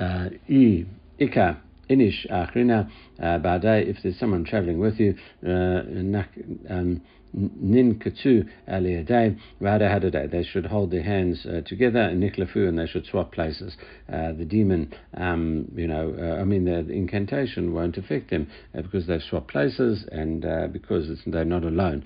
I, 0.00 0.30
Ika, 1.18 1.60
Inish, 1.88 2.30
Achrina, 2.30 2.90
Badai, 3.20 3.86
if 3.86 4.02
there's 4.02 4.18
someone 4.18 4.44
traveling 4.44 4.78
with 4.78 4.98
you, 4.98 5.14
um, 5.44 7.02
nin 7.32 7.98
katu 7.98 8.48
aliyaday, 8.68 9.36
rada 9.60 9.88
hadaday. 9.88 10.30
They 10.30 10.44
should 10.44 10.66
hold 10.66 10.90
their 10.90 11.02
hands 11.02 11.46
uh, 11.46 11.60
together, 11.66 12.00
and 12.00 12.22
niklafu, 12.22 12.68
and 12.68 12.78
they 12.78 12.86
should 12.86 13.06
swap 13.06 13.32
places. 13.32 13.76
Uh, 14.12 14.32
the 14.32 14.44
demon, 14.44 14.92
um, 15.16 15.70
you 15.74 15.86
know, 15.86 16.14
uh, 16.18 16.40
I 16.40 16.44
mean, 16.44 16.64
the 16.64 16.78
incantation 16.92 17.74
won't 17.74 17.96
affect 17.96 18.30
them 18.30 18.46
because 18.74 19.06
they've 19.06 19.22
swapped 19.22 19.48
places 19.48 20.04
and 20.12 20.42
because 20.72 21.10
they're 21.26 21.44
not 21.44 21.64
alone, 21.64 22.04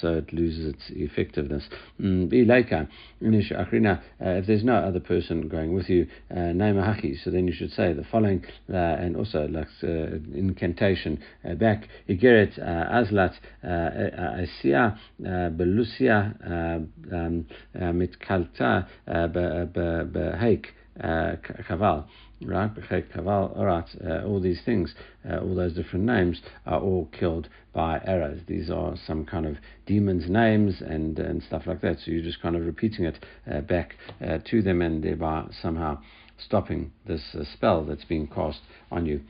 so 0.00 0.14
it 0.14 0.32
loses 0.32 0.74
its 0.74 0.84
effectiveness. 0.90 1.64
Mm, 2.00 2.28
if 4.20 4.46
there's 4.46 4.64
no 4.64 4.74
other 4.74 5.00
person 5.00 5.48
going 5.48 5.74
with 5.74 5.88
you, 5.88 6.06
name 6.30 6.80
so 7.22 7.30
then 7.30 7.46
you 7.46 7.52
should 7.52 7.72
say 7.72 7.92
the 7.92 8.04
following, 8.10 8.44
and 8.68 9.16
also 9.16 9.46
like 9.48 9.68
incantation 9.82 11.18
back. 11.58 11.88
Igeret 12.08 12.58
azlat 12.58 13.34
Asia 14.59 14.89
בלוסיה 15.55 16.29
מתקלטה 17.75 18.81
בהיק 20.11 20.73
קבל. 21.67 21.99
Right, 22.43 22.69
Kaval, 23.15 23.57
Arat, 23.57 23.87
uh, 24.05 24.27
all 24.27 24.41
these 24.41 24.61
things, 24.65 24.93
uh, 25.27 25.39
all 25.39 25.55
those 25.55 25.73
different 25.73 26.05
names 26.05 26.41
are 26.65 26.81
all 26.81 27.05
killed 27.17 27.47
by 27.73 28.01
arrows. 28.05 28.41
These 28.45 28.69
are 28.69 28.95
some 29.07 29.25
kind 29.25 29.45
of 29.45 29.55
demons' 29.85 30.29
names 30.29 30.81
and 30.81 31.17
and 31.17 31.41
stuff 31.41 31.65
like 31.65 31.79
that. 31.81 31.99
So 31.99 32.11
you're 32.11 32.21
just 32.21 32.41
kind 32.41 32.57
of 32.57 32.65
repeating 32.65 33.05
it 33.05 33.23
uh, 33.49 33.61
back 33.61 33.95
uh, 34.21 34.39
to 34.49 34.61
them 34.61 34.81
and 34.81 35.01
thereby 35.01 35.45
somehow 35.61 36.01
stopping 36.37 36.91
this 37.07 37.23
uh, 37.33 37.45
spell 37.53 37.85
that's 37.85 38.03
being 38.03 38.27
cast 38.27 38.59
on 38.91 39.05
you. 39.05 39.21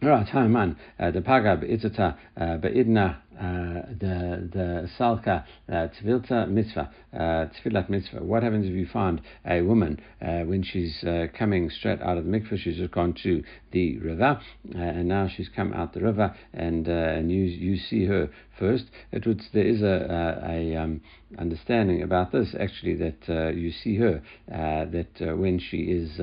Right, 0.00 0.28
hi 0.28 0.46
man. 0.46 0.76
The 0.98 1.20
pagab 1.20 1.64
itata 1.68 2.16
beidna 2.38 3.16
the 3.39 4.49
the 4.51 4.89
salka 4.97 5.43
tvilta 5.69 6.47
mitzvah 6.47 6.89
tfilat 7.13 7.89
mitzvah. 7.89 8.23
What 8.23 8.43
happens 8.43 8.65
if 8.65 8.73
you 8.73 8.87
find 8.91 9.21
a 9.45 9.61
woman 9.61 9.99
uh, 10.21 10.41
when 10.41 10.63
she's 10.63 11.03
uh, 11.03 11.27
coming 11.37 11.69
straight 11.69 12.01
out 12.01 12.17
of 12.17 12.25
the 12.25 12.31
mikveh? 12.31 12.57
She's 12.57 12.77
just 12.77 12.91
gone 12.91 13.13
to 13.23 13.43
the 13.71 13.97
river, 13.99 14.39
uh, 14.75 14.77
and 14.77 15.07
now 15.07 15.27
she's 15.27 15.49
come 15.49 15.73
out 15.73 15.93
the 15.93 16.01
river, 16.01 16.35
and 16.53 16.87
and 16.87 17.31
you 17.31 17.43
you 17.43 17.77
see 17.77 18.05
her 18.05 18.29
first. 18.59 18.85
It 19.11 19.25
would 19.25 19.41
there 19.53 19.65
is 19.65 19.81
a 19.81 20.39
a, 20.45 20.51
a 20.51 20.75
um, 20.77 21.01
understanding 21.37 22.03
about 22.03 22.31
this 22.31 22.55
actually 22.59 22.95
that 22.95 23.53
you 23.55 23.71
see 23.71 23.97
her 23.97 24.21
that 24.47 25.37
when 25.37 25.59
she 25.59 25.77
is 25.77 26.19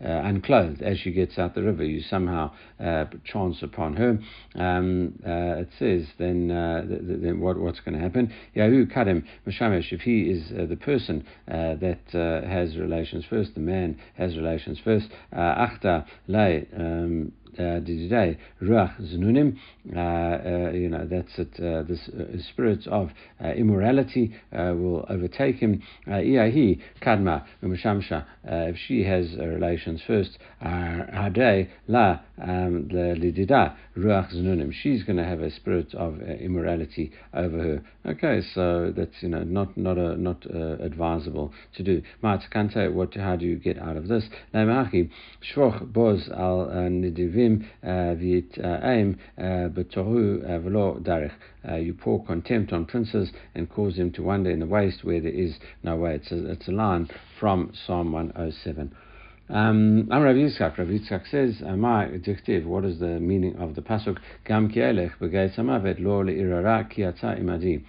unclothed 0.00 0.82
as 0.82 0.98
she 0.98 1.12
gets 1.12 1.38
out 1.38 1.54
the 1.54 1.62
river, 1.62 1.84
you 1.84 2.02
somehow 2.02 2.52
chance 3.24 3.62
upon 3.62 3.96
her. 3.96 4.18
Um, 4.54 5.18
uh, 5.26 5.60
it 5.60 5.68
says 5.78 6.06
then, 6.18 6.49
uh, 6.50 6.82
then 6.86 7.40
what, 7.40 7.58
what's 7.58 7.80
going 7.80 7.94
to 7.94 8.00
happen? 8.00 8.32
Yahu 8.56 8.92
Kadim 8.92 9.24
Mashamesh, 9.46 9.92
if 9.92 10.00
he 10.00 10.22
is 10.22 10.50
uh, 10.52 10.66
the 10.66 10.76
person 10.76 11.24
uh, 11.48 11.74
that 11.76 12.00
uh, 12.14 12.46
has 12.48 12.76
relations 12.76 13.24
first, 13.28 13.54
the 13.54 13.60
man 13.60 13.98
has 14.14 14.36
relations 14.36 14.78
first, 14.84 15.08
Achta 15.32 16.04
Lay. 16.26 16.66
Um, 17.58 17.64
uh, 17.66 17.80
today, 17.80 18.38
ruach 18.62 19.00
zununim, 19.00 19.56
uh, 19.94 19.98
uh, 19.98 20.70
you 20.72 20.88
know, 20.88 21.06
that's 21.06 21.38
it, 21.38 21.52
uh, 21.58 21.82
the 21.82 22.42
spirits 22.50 22.86
of 22.90 23.10
immorality 23.56 24.34
will 24.52 25.04
overtake 25.08 25.56
him. 25.56 25.82
Iahi 26.06 26.80
kadma 27.02 27.44
umashamsha, 27.62 28.24
if 28.44 28.76
she 28.86 29.04
has 29.04 29.36
relations 29.36 30.00
first, 30.06 30.38
hadei 30.62 31.68
la 31.88 32.20
um, 32.40 32.88
lidida 32.90 33.76
ruach 33.96 34.34
zununim, 34.34 34.72
she's 34.72 35.02
going 35.02 35.16
to 35.16 35.24
have 35.24 35.40
a 35.40 35.50
spirit 35.50 35.94
of 35.94 36.20
immorality 36.20 37.12
over 37.34 37.58
her. 37.58 37.82
Okay, 38.06 38.40
so 38.54 38.92
that's 38.96 39.22
you 39.22 39.28
know 39.28 39.42
not 39.42 39.76
not 39.76 39.98
a, 39.98 40.16
not 40.16 40.44
advisable 40.80 41.52
to 41.76 41.82
do. 41.82 42.02
Ma'atakante, 42.22 42.92
what 42.92 43.14
how 43.14 43.36
do 43.36 43.46
you 43.46 43.56
get 43.56 43.78
out 43.78 43.96
of 43.96 44.08
this? 44.08 44.24
Boz 44.52 46.28
al 46.30 46.68
nidivim 46.90 47.49
v'it 47.84 48.58
uh, 48.58 49.68
b'tohu 49.68 50.42
uh, 50.42 50.46
uh, 50.46 50.58
v'lo 50.58 51.00
darich. 51.00 51.32
You 51.84 51.94
pour 51.94 52.24
contempt 52.24 52.72
on 52.72 52.86
princes 52.86 53.30
and 53.54 53.68
cause 53.68 53.96
them 53.96 54.10
to 54.12 54.22
wander 54.22 54.50
in 54.50 54.60
the 54.60 54.66
waste 54.66 55.04
where 55.04 55.20
there 55.20 55.32
is 55.32 55.56
no 55.82 55.96
way. 55.96 56.14
It's 56.14 56.32
a, 56.32 56.50
it's 56.50 56.68
a 56.68 56.72
line 56.72 57.08
from 57.38 57.72
Psalm 57.86 58.12
107. 58.12 58.94
Um, 59.48 60.08
I'm 60.12 60.22
Rav 60.22 60.36
Yitzchak. 60.36 60.78
Rav 60.78 60.86
Yitzchak 60.86 61.28
says, 61.28 61.60
"My. 61.60 62.06
What 62.06 62.84
is 62.84 63.00
the 63.00 63.18
meaning 63.18 63.56
of 63.56 63.74
the 63.74 63.82
pasuk? 63.82 64.18
Gam 64.44 64.70
samavet 64.70 65.98
lo 65.98 66.22
le'irara 66.22 66.88
ki 66.88 67.02
imadi." 67.02 67.84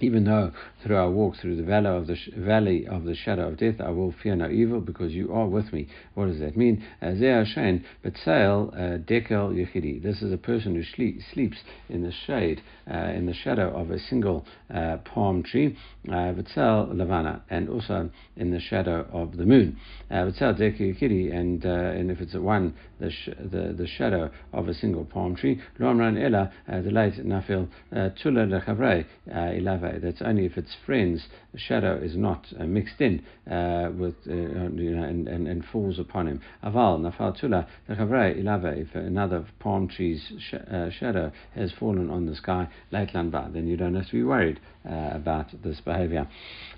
Even 0.00 0.24
though 0.24 0.50
through 0.82 0.96
our 0.96 1.08
walk 1.08 1.36
through 1.36 1.54
the 1.54 1.62
valley 1.62 1.88
of 1.88 2.08
the 2.08 2.16
sh- 2.16 2.30
valley 2.36 2.84
of 2.84 3.04
the 3.04 3.14
shadow 3.14 3.46
of 3.46 3.58
death, 3.58 3.80
I 3.80 3.90
will 3.90 4.10
fear 4.10 4.34
no 4.34 4.50
evil 4.50 4.80
because 4.80 5.12
you 5.12 5.32
are 5.32 5.46
with 5.46 5.72
me. 5.72 5.86
What 6.14 6.26
does 6.26 6.40
that 6.40 6.56
mean? 6.56 6.84
Shein 7.00 7.84
Betzael 8.04 8.74
uh, 8.74 8.98
Dekel 8.98 9.54
Yechidi. 9.54 10.02
This 10.02 10.20
is 10.20 10.32
a 10.32 10.36
person 10.36 10.74
who 10.74 10.82
sleep, 10.82 11.20
sleeps 11.32 11.58
in 11.88 12.02
the 12.02 12.10
shade, 12.10 12.60
uh, 12.90 13.12
in 13.14 13.26
the 13.26 13.34
shadow 13.34 13.70
of 13.70 13.92
a 13.92 14.00
single 14.00 14.44
uh, 14.74 14.96
palm 15.04 15.44
tree. 15.44 15.76
Betzael 16.04 16.92
Lavana, 16.92 17.42
and 17.48 17.68
also 17.68 18.10
in 18.36 18.50
the 18.50 18.60
shadow 18.60 19.06
of 19.12 19.36
the 19.36 19.46
moon. 19.46 19.78
Betzael 20.10 20.58
Dekel 20.58 20.92
Yechidi, 20.92 21.32
and 21.32 21.64
and 21.64 22.10
if 22.10 22.20
it's 22.20 22.34
a 22.34 22.40
one, 22.40 22.74
the, 23.04 23.10
sh- 23.10 23.36
the 23.38 23.74
the 23.76 23.86
shadow 23.86 24.30
of 24.52 24.68
a 24.68 24.74
single 24.74 25.04
palm 25.04 25.36
tree. 25.36 25.60
Lo 25.78 25.90
Amran 25.90 26.16
Ella, 26.16 26.52
the 26.66 26.90
late 26.90 27.14
Nafil 27.24 27.68
Tula 27.90 28.46
Lechavrei 28.46 29.04
Ilav 29.28 29.74
ilave. 29.74 30.00
That's 30.02 30.22
only 30.22 30.46
if 30.46 30.56
its 30.56 30.74
friends, 30.86 31.26
shadow 31.56 31.96
is 31.96 32.16
not 32.16 32.46
uh, 32.58 32.64
mixed 32.64 33.00
in 33.00 33.22
uh, 33.50 33.90
with, 33.96 34.14
uh, 34.28 34.32
you 34.32 34.96
know, 34.96 35.04
and, 35.04 35.28
and, 35.28 35.46
and 35.46 35.64
falls 35.72 35.98
upon 35.98 36.26
him. 36.26 36.40
Aval 36.64 37.00
nafal 37.00 37.38
tula 37.38 37.66
ilave. 37.88 38.78
If 38.78 38.94
another 38.94 39.44
palm 39.60 39.88
tree's 39.88 40.32
sh- 40.38 40.54
uh, 40.54 40.90
shadow 40.90 41.32
has 41.54 41.72
fallen 41.78 42.10
on 42.10 42.26
the 42.26 42.34
sky, 42.34 42.68
leitlan 42.92 43.30
ba, 43.30 43.50
then 43.52 43.66
you 43.66 43.76
don't 43.76 43.94
have 43.94 44.06
to 44.06 44.12
be 44.12 44.22
worried 44.24 44.60
uh, 44.88 45.10
about 45.12 45.46
this 45.62 45.80
behavior. 45.80 46.28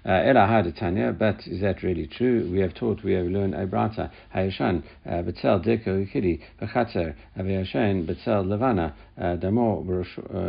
Ela 0.05 0.47
hadatanya, 0.47 1.19
but 1.19 1.47
is 1.47 1.61
that 1.63 1.83
really 1.83 2.07
true? 2.07 2.49
We 2.53 2.61
have 2.61 2.75
taught, 2.75 3.03
we 3.03 3.15
have 3.15 3.27
learned 3.27 3.55
Ibrata, 3.55 4.11
Hayashan, 4.35 4.85
Betzel 5.05 5.65
Deko 5.65 6.09
קירי, 6.17 6.37
בחצר, 6.63 7.09
וישן 7.37 8.03
בצל 8.07 8.41
לבנה, 8.41 8.89
אה, 9.21 9.31
אה, 9.31 9.37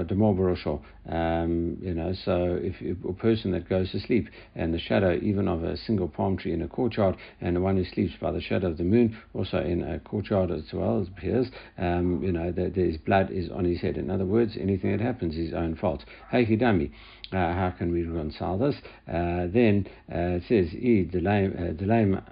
דמו 0.03 0.33
בראשו. 0.35 0.79
Um, 1.09 1.77
you 1.81 1.93
know, 1.93 2.13
so 2.25 2.59
if, 2.61 2.75
if, 2.81 2.97
a 3.07 3.13
person 3.13 3.51
that 3.51 3.69
goes 3.69 3.91
to 3.91 3.99
sleep 3.99 4.27
and 4.55 4.73
the 4.73 4.79
shadow 4.79 5.17
even 5.21 5.47
of 5.47 5.63
a 5.63 5.77
single 5.77 6.09
palm 6.09 6.37
tree 6.37 6.53
in 6.53 6.61
a 6.61 6.67
courtyard, 6.67 7.15
and 7.39 7.55
the 7.55 7.61
one 7.61 7.77
who 7.77 7.85
sleeps 7.85 8.13
by 8.19 8.31
the 8.31 8.41
shadow 8.41 8.67
of 8.67 8.77
the 8.77 8.83
moon, 8.83 9.17
also 9.33 9.59
in 9.59 9.83
a 9.83 9.99
courtyard 9.99 10.51
as 10.51 10.63
well 10.73 11.01
appears, 11.07 11.47
um, 11.77 12.21
you 12.21 12.31
know, 12.31 12.51
that 12.51 12.75
his 12.75 12.97
blood 12.97 13.31
is 13.31 13.49
on 13.49 13.63
his 13.63 13.79
head. 13.79 13.97
In 13.97 14.09
other 14.09 14.25
words, 14.25 14.57
anything 14.59 14.91
that 14.91 15.01
happens 15.01 15.35
is 15.35 15.47
his 15.47 15.53
own 15.53 15.75
fault. 15.75 16.03
Hey 16.29 16.45
Hidami. 16.45 16.91
Uh, 17.31 17.53
how 17.53 17.73
can 17.77 17.91
we 17.91 18.05
reconcile 18.05 18.57
this? 18.57 18.75
Uh, 19.05 19.47
then 19.51 19.85
uh, 20.09 20.39
it 20.39 20.43
says, 20.47 20.69
"I 20.73 21.03
delema 21.11 22.23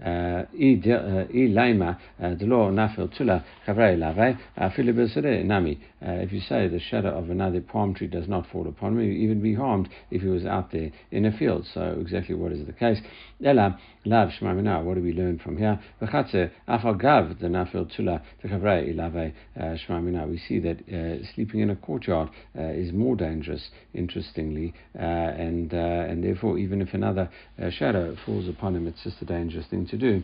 i 0.00 1.48
lema 1.52 1.98
delo 2.38 2.70
nafil 2.70 3.14
tula 3.14 3.44
chavrei 3.66 3.98
lave 3.98 5.44
nami." 5.44 5.78
If 6.00 6.32
you 6.32 6.40
say 6.40 6.66
the 6.66 6.80
shadow 6.80 7.10
of 7.10 7.28
another 7.28 7.60
palm 7.60 7.92
tree 7.92 8.01
does 8.06 8.28
not 8.28 8.46
fall 8.46 8.68
upon 8.68 8.96
me, 8.96 9.16
even 9.16 9.40
be 9.40 9.54
harmed 9.54 9.88
if 10.10 10.22
he 10.22 10.28
was 10.28 10.44
out 10.44 10.72
there 10.72 10.90
in 11.10 11.24
a 11.24 11.36
field. 11.36 11.66
So 11.72 11.98
exactly 12.00 12.34
what 12.34 12.52
is 12.52 12.66
the 12.66 12.72
case? 12.72 12.98
Ela 13.44 13.78
lav 14.04 14.30
shmamina. 14.30 14.82
What 14.82 14.94
do 14.94 15.02
we 15.02 15.12
learn 15.12 15.38
from 15.38 15.56
here? 15.56 15.80
V'chatze 16.00 16.50
afagav 16.68 17.40
the 17.40 17.48
nafil 17.48 17.94
tula 17.94 18.22
chavrei 18.44 18.94
lave 18.96 19.32
shmamina. 19.56 20.28
We 20.28 20.38
see 20.38 20.58
that 20.60 20.80
uh, 20.88 21.24
sleeping 21.34 21.60
in 21.60 21.70
a 21.70 21.76
courtyard 21.76 22.30
uh, 22.58 22.62
is 22.62 22.92
more 22.92 23.16
dangerous. 23.16 23.68
Interestingly, 23.94 24.74
uh, 24.98 25.02
and 25.02 25.72
and 25.72 26.24
therefore 26.24 26.58
even 26.58 26.80
if 26.80 26.94
another 26.94 27.28
shadow 27.70 28.16
falls 28.24 28.48
upon 28.48 28.76
him, 28.76 28.86
it's 28.86 29.02
just 29.02 29.20
a 29.22 29.24
dangerous 29.24 29.66
thing 29.66 29.86
to 29.86 29.96
do. 29.96 30.22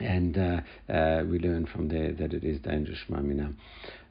And 0.00 0.36
uh, 0.36 0.92
uh, 0.92 1.24
we 1.24 1.38
learn 1.38 1.66
from 1.66 1.88
there 1.88 2.12
that 2.12 2.34
it 2.34 2.44
is 2.44 2.60
dangerous, 2.60 2.98
Mamina. 3.08 3.54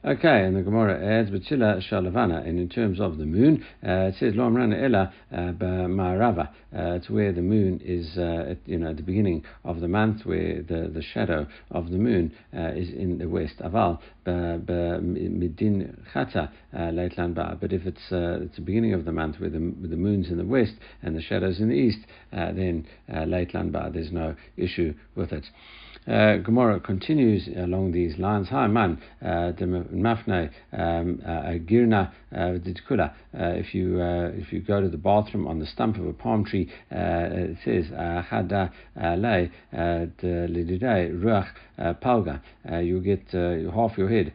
Okay, 0.06 0.44
and 0.44 0.54
the 0.54 0.62
Gemara 0.62 1.04
adds, 1.04 1.30
but 1.30 1.42
B'tzila 1.42 1.82
Shalavana, 1.90 2.46
and 2.46 2.60
in 2.60 2.68
terms 2.68 3.00
of 3.00 3.18
the 3.18 3.26
moon, 3.26 3.64
uh, 3.84 4.06
it 4.06 4.14
says, 4.20 4.36
Lo 4.36 4.48
Amrana 4.48 4.80
Ella 4.80 5.12
Ma'arava, 5.32 6.48
it's 6.72 7.10
where 7.10 7.32
the 7.32 7.42
moon 7.42 7.80
is, 7.84 8.16
uh, 8.16 8.50
at, 8.50 8.58
you 8.66 8.78
know, 8.78 8.90
at 8.90 8.98
the 8.98 9.02
beginning 9.02 9.42
of 9.64 9.80
the 9.80 9.88
month, 9.88 10.24
where 10.24 10.62
the, 10.62 10.92
the 10.94 11.02
shadow 11.02 11.44
of 11.72 11.90
the 11.90 11.98
moon 11.98 12.32
uh, 12.56 12.68
is 12.68 12.90
in 12.90 13.18
the 13.18 13.28
west. 13.28 13.58
Aval, 13.58 13.98
Midin 14.24 15.98
Chata, 16.14 16.50
uh, 16.76 16.90
Leitlan. 16.92 17.34
But 17.34 17.72
if 17.72 17.86
it's, 17.86 18.02
it's 18.10 18.56
the 18.56 18.62
beginning 18.62 18.94
of 18.94 19.04
the 19.04 19.12
month, 19.12 19.40
where 19.40 19.50
the, 19.50 19.58
where 19.58 19.88
the 19.88 19.96
moon's 19.96 20.28
in 20.28 20.36
the 20.36 20.44
west 20.44 20.74
and 21.02 21.16
the 21.16 21.22
shadow's 21.22 21.58
in 21.60 21.68
the 21.68 21.74
east, 21.74 22.00
then 22.30 22.86
Leitlan 23.10 23.72
Ba, 23.72 23.90
there's 23.92 24.12
no 24.12 24.36
issue 24.56 24.94
with 25.14 25.32
it. 25.32 25.46
Uh, 26.06 26.36
Gemara 26.36 26.78
continues 26.78 27.48
along 27.56 27.90
these 27.90 28.16
lines. 28.16 28.48
Hi 28.50 28.68
man, 28.68 29.02
uh, 29.20 29.50
mafne 29.92 30.50
um, 30.72 31.20
uh, 31.26 31.58
girna 31.68 32.12
ditkula. 32.32 33.12
If 33.32 33.74
you 33.74 34.00
if 34.00 34.52
you 34.52 34.60
go 34.60 34.80
to 34.80 34.88
the 34.88 34.98
bathroom 34.98 35.48
on 35.48 35.58
the 35.58 35.66
stump 35.66 35.96
of 35.96 36.06
a 36.06 36.12
palm 36.12 36.44
tree, 36.44 36.70
it 36.92 37.56
says 37.64 37.86
hada 37.90 38.70
lay 38.96 39.50
ruach 39.74 41.48
Uh, 41.78 41.92
palga. 41.92 42.40
Uh, 42.72 42.78
you'll 42.78 43.02
get 43.02 43.22
uh, 43.34 43.70
half 43.70 43.98
your 43.98 44.08
head 44.08 44.32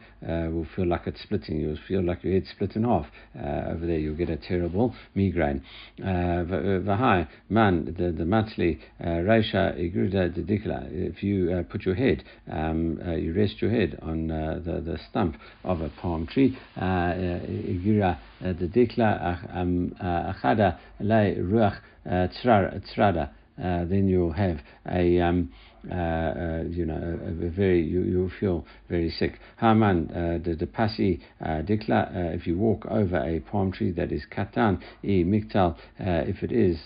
will 0.52 0.66
feel 0.76 0.86
like 0.86 1.08
it's 1.08 1.20
splitting. 1.22 1.58
You'll 1.58 1.76
feel 1.88 2.00
like 2.00 2.22
your 2.22 2.34
head's 2.34 2.48
split 2.50 2.76
in 2.76 2.84
half. 2.84 3.06
over 3.36 3.84
there, 3.84 3.98
you'll 3.98 4.16
get 4.16 4.30
a 4.30 4.36
terrible 4.36 4.94
migraine. 5.16 5.60
Vahai 5.98 7.26
man 7.48 7.86
the 7.98 8.12
the 8.12 8.22
matzli 8.22 8.78
reisha 9.00 9.76
igruda 9.76 10.32
didikla. 10.32 10.86
If 10.92 11.24
you 11.24 11.52
uh, 11.52 11.62
put 11.64 11.84
your 11.84 11.96
head, 11.96 12.22
um, 12.48 13.00
uh, 13.04 13.16
you 13.16 13.32
rest 13.32 13.60
your 13.60 13.72
head 13.72 13.98
on 14.02 14.30
uh, 14.30 14.60
the, 14.64 14.80
the 14.80 14.98
stump 15.10 15.36
of 15.64 15.80
a 15.80 15.88
palm 16.00 16.28
tree. 16.28 16.56
Igira 16.76 18.18
the 18.40 18.68
dikla 18.68 19.56
um, 19.56 19.96
achada 20.00 20.78
lei 21.00 21.34
ruach 21.38 21.80
tzrada. 22.06 23.30
Then 23.56 24.06
you'll 24.06 24.32
have 24.32 24.60
a 24.88 25.18
um, 25.20 25.52
uh, 25.90 25.94
uh, 25.94 26.62
you 26.68 26.86
know, 26.86 26.94
a, 26.94 27.46
a 27.46 27.50
very 27.50 27.82
you 27.82 28.02
you 28.02 28.30
feel 28.38 28.64
very 28.88 29.10
sick. 29.10 29.40
Haman 29.58 30.10
uh, 30.10 30.38
the 30.44 30.54
the 30.54 30.66
pasi 30.66 31.20
uh, 31.40 31.62
dikla. 31.62 32.14
Uh, 32.14 32.34
if 32.34 32.46
you 32.46 32.56
walk 32.56 32.86
over 32.86 33.16
a 33.16 33.40
palm 33.40 33.72
tree 33.72 33.90
that 33.92 34.12
is 34.12 34.24
katan 34.30 34.80
i 35.02 35.24
miktal, 35.24 35.74
uh, 36.00 36.28
if 36.28 36.42
it 36.42 36.52
is 36.52 36.78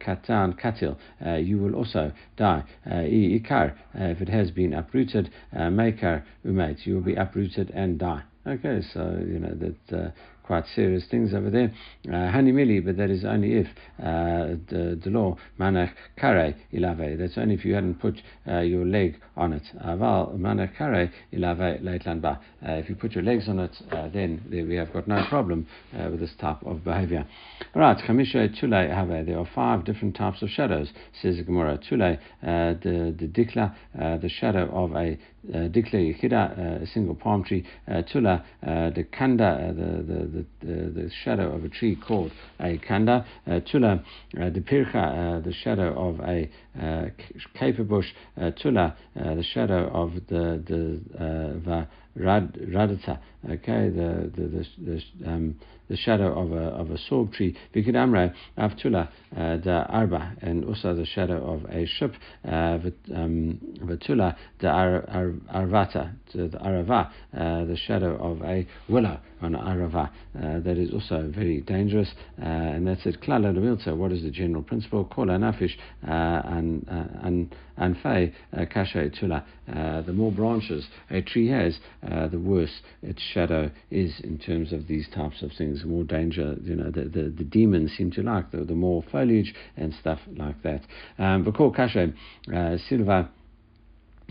katan 0.00 0.58
katil, 0.60 0.96
you 1.44 1.58
will 1.58 1.74
also 1.74 2.12
die. 2.36 2.62
I 2.86 3.40
ikar 3.40 3.74
if 3.94 4.20
it 4.20 4.28
has 4.28 4.50
been 4.50 4.72
uprooted, 4.72 5.30
makar 5.52 6.24
umait, 6.44 6.86
you 6.86 6.94
will 6.94 7.02
be 7.02 7.14
uprooted 7.14 7.70
and 7.70 7.98
die. 7.98 8.22
Okay, 8.46 8.82
so 8.92 9.18
you 9.26 9.38
know 9.38 9.54
that 9.54 10.12
quite 10.44 10.64
serious 10.74 11.04
things 11.10 11.32
over 11.34 11.50
there. 11.50 11.72
Uh, 12.06 12.30
Hanimili, 12.30 12.84
but 12.84 12.96
that 12.96 13.10
is 13.10 13.24
only 13.24 13.54
if 13.54 13.66
uh, 13.98 14.56
the, 14.68 15.00
the 15.02 15.10
law 15.10 15.36
manach 15.58 15.92
kare 16.18 16.54
ilave. 16.72 17.18
That's 17.18 17.38
only 17.38 17.54
if 17.54 17.64
you 17.64 17.74
hadn't 17.74 18.00
put 18.00 18.20
uh, 18.46 18.60
your 18.60 18.84
leg 18.84 19.20
on 19.36 19.52
it. 19.52 19.62
Aval 19.84 20.36
manach 20.38 20.76
kare 20.76 21.10
ilave 21.32 21.82
leitlan 21.82 22.20
ba. 22.20 22.40
Uh, 22.66 22.72
if 22.72 22.88
you 22.88 22.94
put 22.94 23.12
your 23.12 23.24
legs 23.24 23.48
on 23.48 23.58
it, 23.58 23.74
uh, 23.90 24.08
then 24.08 24.42
we 24.50 24.76
have 24.76 24.92
got 24.92 25.08
no 25.08 25.24
problem 25.28 25.66
uh, 25.98 26.08
with 26.10 26.20
this 26.20 26.32
type 26.40 26.62
of 26.64 26.84
behavior. 26.84 27.26
Right, 27.74 27.96
chamisha 28.06 28.58
tule 28.60 28.72
have. 28.72 29.08
There 29.26 29.38
are 29.38 29.48
five 29.54 29.84
different 29.84 30.16
types 30.16 30.42
of 30.42 30.50
shadows. 30.50 30.88
Says 31.22 31.36
Gemara 31.44 31.78
tule 31.88 32.18
the 32.42 33.14
the 33.18 33.26
dikla, 33.26 33.74
the 33.94 34.28
shadow 34.28 34.70
of 34.72 34.94
a 34.94 35.18
dikla 35.50 36.00
yichida, 36.00 36.82
a 36.82 36.86
single 36.86 37.14
palm 37.14 37.44
tree. 37.44 37.64
tula 38.10 38.44
the 38.62 39.06
kanda, 39.12 39.72
the 39.76 40.02
the 40.02 40.46
the, 40.60 41.02
the, 41.02 41.10
shadow 41.22 41.54
of 41.54 41.64
a 41.64 41.68
tree 41.68 41.96
called 41.96 42.32
a 42.60 42.78
kanda. 42.78 43.24
Uh, 43.46 43.60
tula, 43.60 44.02
uh, 44.40 44.50
the 44.50 44.60
pircha, 44.60 45.38
uh, 45.38 45.40
the 45.40 45.52
shadow 45.52 45.92
of 46.08 46.20
a 46.20 46.48
uh, 46.80 47.82
bush. 47.84 48.06
Uh, 48.40 48.50
tula, 48.50 48.96
uh, 49.18 49.34
the 49.34 49.42
shadow 49.42 49.88
of 49.92 50.14
the 50.28 50.62
the 50.66 51.86
Rad, 52.16 52.54
radata, 52.54 53.18
okay, 53.44 53.88
the 53.88 54.30
the 54.36 54.46
the, 54.46 55.02
the, 55.18 55.28
um, 55.28 55.56
the 55.88 55.96
shadow 55.96 56.32
of 56.40 56.52
a 56.52 56.66
of 56.66 56.90
a 56.92 56.98
sorb 57.10 57.32
tree. 57.32 57.56
Vikid 57.74 57.96
amra 57.96 58.32
avtula 58.56 59.08
uh, 59.36 59.56
the 59.56 59.84
arba, 59.88 60.32
and 60.40 60.64
also 60.64 60.94
the 60.94 61.04
shadow 61.06 61.44
of 61.44 61.64
a 61.70 61.84
ship. 61.86 62.14
Uh, 62.46 62.78
um, 63.12 63.58
Vatula 63.82 64.36
ar, 64.62 65.34
arvata, 65.52 66.12
the 66.32 66.56
arava, 66.64 67.10
uh, 67.36 67.64
the 67.64 67.76
shadow 67.76 68.16
of 68.16 68.40
a 68.42 68.64
willow 68.88 69.18
on 69.44 69.54
arava. 69.54 70.10
Uh, 70.36 70.58
that 70.60 70.76
is 70.78 70.92
also 70.92 71.30
very 71.34 71.60
dangerous, 71.60 72.08
uh, 72.40 72.44
and 72.44 72.86
that's 72.86 73.06
it. 73.06 73.20
Klala 73.20 73.54
milta. 73.54 73.96
What 73.96 74.12
is 74.12 74.22
the 74.22 74.30
general 74.30 74.62
principle? 74.62 75.04
Kola 75.04 75.38
nafish 75.38 75.76
and 76.02 76.86
and 76.88 77.54
and 77.76 77.96
fei 78.02 78.32
kashe 78.52 79.18
tula. 79.18 79.44
The 79.66 80.12
more 80.12 80.32
branches 80.32 80.86
a 81.10 81.22
tree 81.22 81.48
has, 81.48 81.78
uh, 82.10 82.28
the 82.28 82.38
worse 82.38 82.80
its 83.02 83.22
shadow 83.22 83.70
is 83.90 84.20
in 84.20 84.38
terms 84.38 84.72
of 84.72 84.86
these 84.86 85.08
types 85.14 85.42
of 85.42 85.52
things. 85.56 85.82
The 85.82 85.88
more 85.88 86.04
danger, 86.04 86.56
you 86.62 86.76
know, 86.76 86.90
the, 86.90 87.04
the, 87.04 87.32
the 87.36 87.44
demons 87.44 87.92
seem 87.96 88.10
to 88.12 88.22
like, 88.22 88.50
the, 88.50 88.64
the 88.64 88.74
more 88.74 89.02
foliage 89.10 89.54
and 89.76 89.94
stuff 90.00 90.20
like 90.36 90.62
that. 90.62 90.82
Um, 91.18 91.44
Kashe, 91.44 92.14
uh, 92.54 92.76
Silva. 92.88 93.30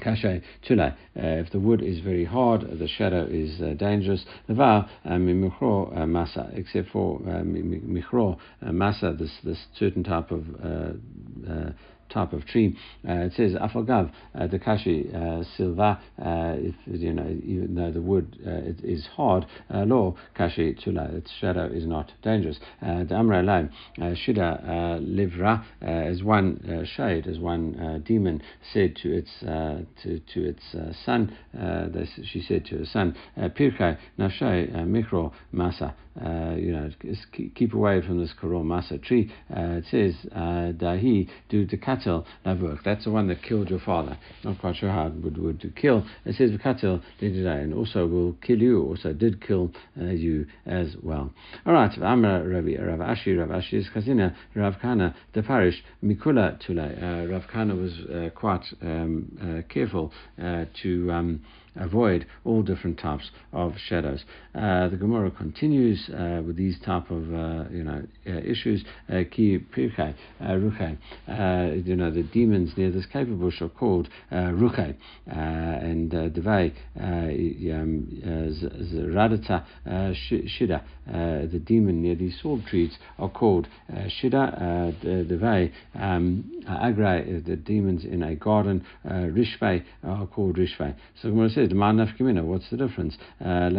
Kashe 0.01 0.41
tula. 0.67 0.95
Uh, 1.15 1.43
if 1.43 1.51
the 1.51 1.59
wood 1.59 1.81
is 1.81 1.99
very 1.99 2.25
hard, 2.25 2.61
the 2.61 2.87
shadow 2.87 3.25
is 3.29 3.61
uh, 3.61 3.73
dangerous. 3.73 4.25
Nava 4.49 4.89
uh, 5.05 5.09
michro 5.11 5.93
masa, 6.07 6.55
except 6.57 6.89
for 6.89 7.19
michro 7.19 8.37
masa, 8.63 9.17
this 9.17 9.31
this 9.43 9.57
certain 9.77 10.03
type 10.03 10.31
of 10.31 10.43
type 12.13 12.33
of 12.33 12.45
tree. 12.45 12.77
Uh, 13.07 13.13
it 13.13 13.33
says 13.35 13.53
afagav 13.53 14.11
uh, 14.39 14.47
the 14.47 14.59
kashi 14.59 15.09
uh, 15.13 15.43
silva. 15.57 15.99
Uh, 16.19 16.55
if 16.57 16.75
you 16.85 17.13
know, 17.13 17.27
even 17.43 17.75
though 17.75 17.91
the 17.91 18.01
wood 18.01 18.37
uh, 18.45 18.71
is 18.83 19.05
hard, 19.15 19.45
uh, 19.73 19.83
lo 19.83 20.15
kashi 20.35 20.75
tula. 20.75 21.09
Its 21.13 21.31
shadow 21.39 21.65
is 21.65 21.85
not 21.85 22.11
dangerous. 22.21 22.59
The 22.81 23.15
amra 23.15 23.43
lai 23.43 23.69
shida 23.99 24.99
livra 25.01 25.63
as 25.81 26.23
one 26.23 26.85
shade, 26.95 27.27
as 27.27 27.39
one 27.39 28.03
demon 28.05 28.41
said 28.73 28.95
to 28.97 29.11
its 29.11 29.31
to 29.41 30.19
to 30.33 30.49
its 30.49 30.63
son. 31.05 31.35
she 32.23 32.41
said 32.41 32.65
to 32.65 32.79
her 32.79 32.85
son, 32.85 33.15
pirkai 33.37 33.97
nashai 34.19 34.71
mikro 34.87 35.31
masa. 35.53 35.93
Uh, 36.21 36.55
you 36.55 36.71
know, 36.71 36.89
keep 37.55 37.73
away 37.73 38.01
from 38.01 38.19
this 38.19 38.33
Karol 38.39 38.63
Masa 38.63 39.01
tree. 39.01 39.31
Uh, 39.49 39.81
it 39.81 39.85
says, 39.89 40.13
uh 40.31 40.71
Dahi 40.73 41.29
do 41.49 41.65
the 41.65 41.77
katel 41.77 42.25
lavurk. 42.45 42.79
That's 42.83 43.05
the 43.05 43.11
one 43.11 43.27
that 43.27 43.41
killed 43.41 43.69
your 43.69 43.79
father. 43.79 44.17
Not 44.43 44.59
quite 44.59 44.75
sure 44.75 44.89
how 44.91 45.07
it 45.07 45.13
would, 45.15 45.37
would 45.37 45.73
kill. 45.75 46.05
It 46.25 46.35
says, 46.35 46.51
katel 46.63 47.01
and 47.21 47.73
also 47.73 48.05
will 48.05 48.33
kill 48.45 48.59
you, 48.59 48.83
also 48.83 49.13
did 49.13 49.45
kill 49.45 49.71
you 49.95 50.45
as 50.65 50.95
well. 51.01 51.31
All 51.65 51.73
right, 51.73 51.91
Amra 52.01 52.47
Ravi, 52.47 52.77
Rav 52.77 52.99
Ashi, 52.99 53.37
Rav 53.37 53.49
Ashi 53.49 53.73
is 53.73 53.87
Chazina, 53.93 54.35
Rav 54.55 54.75
Kana, 54.81 55.15
the 55.33 55.41
parish, 55.41 55.83
Mikula 56.03 56.59
Tule. 56.65 57.27
Rav 57.29 57.43
Kana 57.51 57.75
was 57.75 57.93
quite 58.35 58.65
um, 58.81 59.63
careful 59.69 60.11
to. 60.37 61.11
Um, 61.11 61.41
avoid 61.75 62.25
all 62.45 62.61
different 62.61 62.99
types 62.99 63.31
of 63.51 63.73
shadows. 63.87 64.23
Uh, 64.55 64.87
the 64.89 64.97
Gemara 64.97 65.31
continues 65.31 66.09
uh, 66.09 66.41
with 66.45 66.55
these 66.55 66.77
type 66.85 67.09
of 67.09 67.33
uh, 67.33 67.65
you 67.71 67.83
know 67.83 68.03
uh, 68.27 68.31
issues. 68.31 68.83
Uh, 69.09 69.23
ki 69.31 69.59
pirchai 69.75 70.13
uh, 70.41 70.53
You 71.73 71.95
know 71.95 72.11
the 72.11 72.23
demons 72.23 72.71
near 72.77 72.91
this 72.91 73.05
caper 73.07 73.33
bush 73.33 73.61
are 73.61 73.69
called 73.69 74.09
ruchai, 74.31 74.95
and 75.25 76.11
devei 76.11 76.73
zradata 78.93 79.65
shida. 79.87 80.83
The 81.51 81.59
demon 81.59 82.01
near 82.03 82.15
these 82.15 82.39
sword 82.41 82.65
trees 82.67 82.97
are 83.17 83.29
called 83.29 83.67
shida. 83.91 84.93
Devei 85.03 85.71
um, 85.95 86.61
agra. 86.67 87.23
The 87.41 87.55
demons 87.55 88.05
in 88.05 88.21
a 88.21 88.35
garden 88.35 88.85
rishvei 89.05 89.83
are 90.03 90.27
called 90.27 90.57
rishvei. 90.57 90.95
So 91.21 91.29
Gemara 91.29 91.49
says 91.49 91.62
said, 91.69 92.45
what's 92.45 92.69
the 92.69 92.77
difference? 92.77 93.17
Uh, 93.43 93.69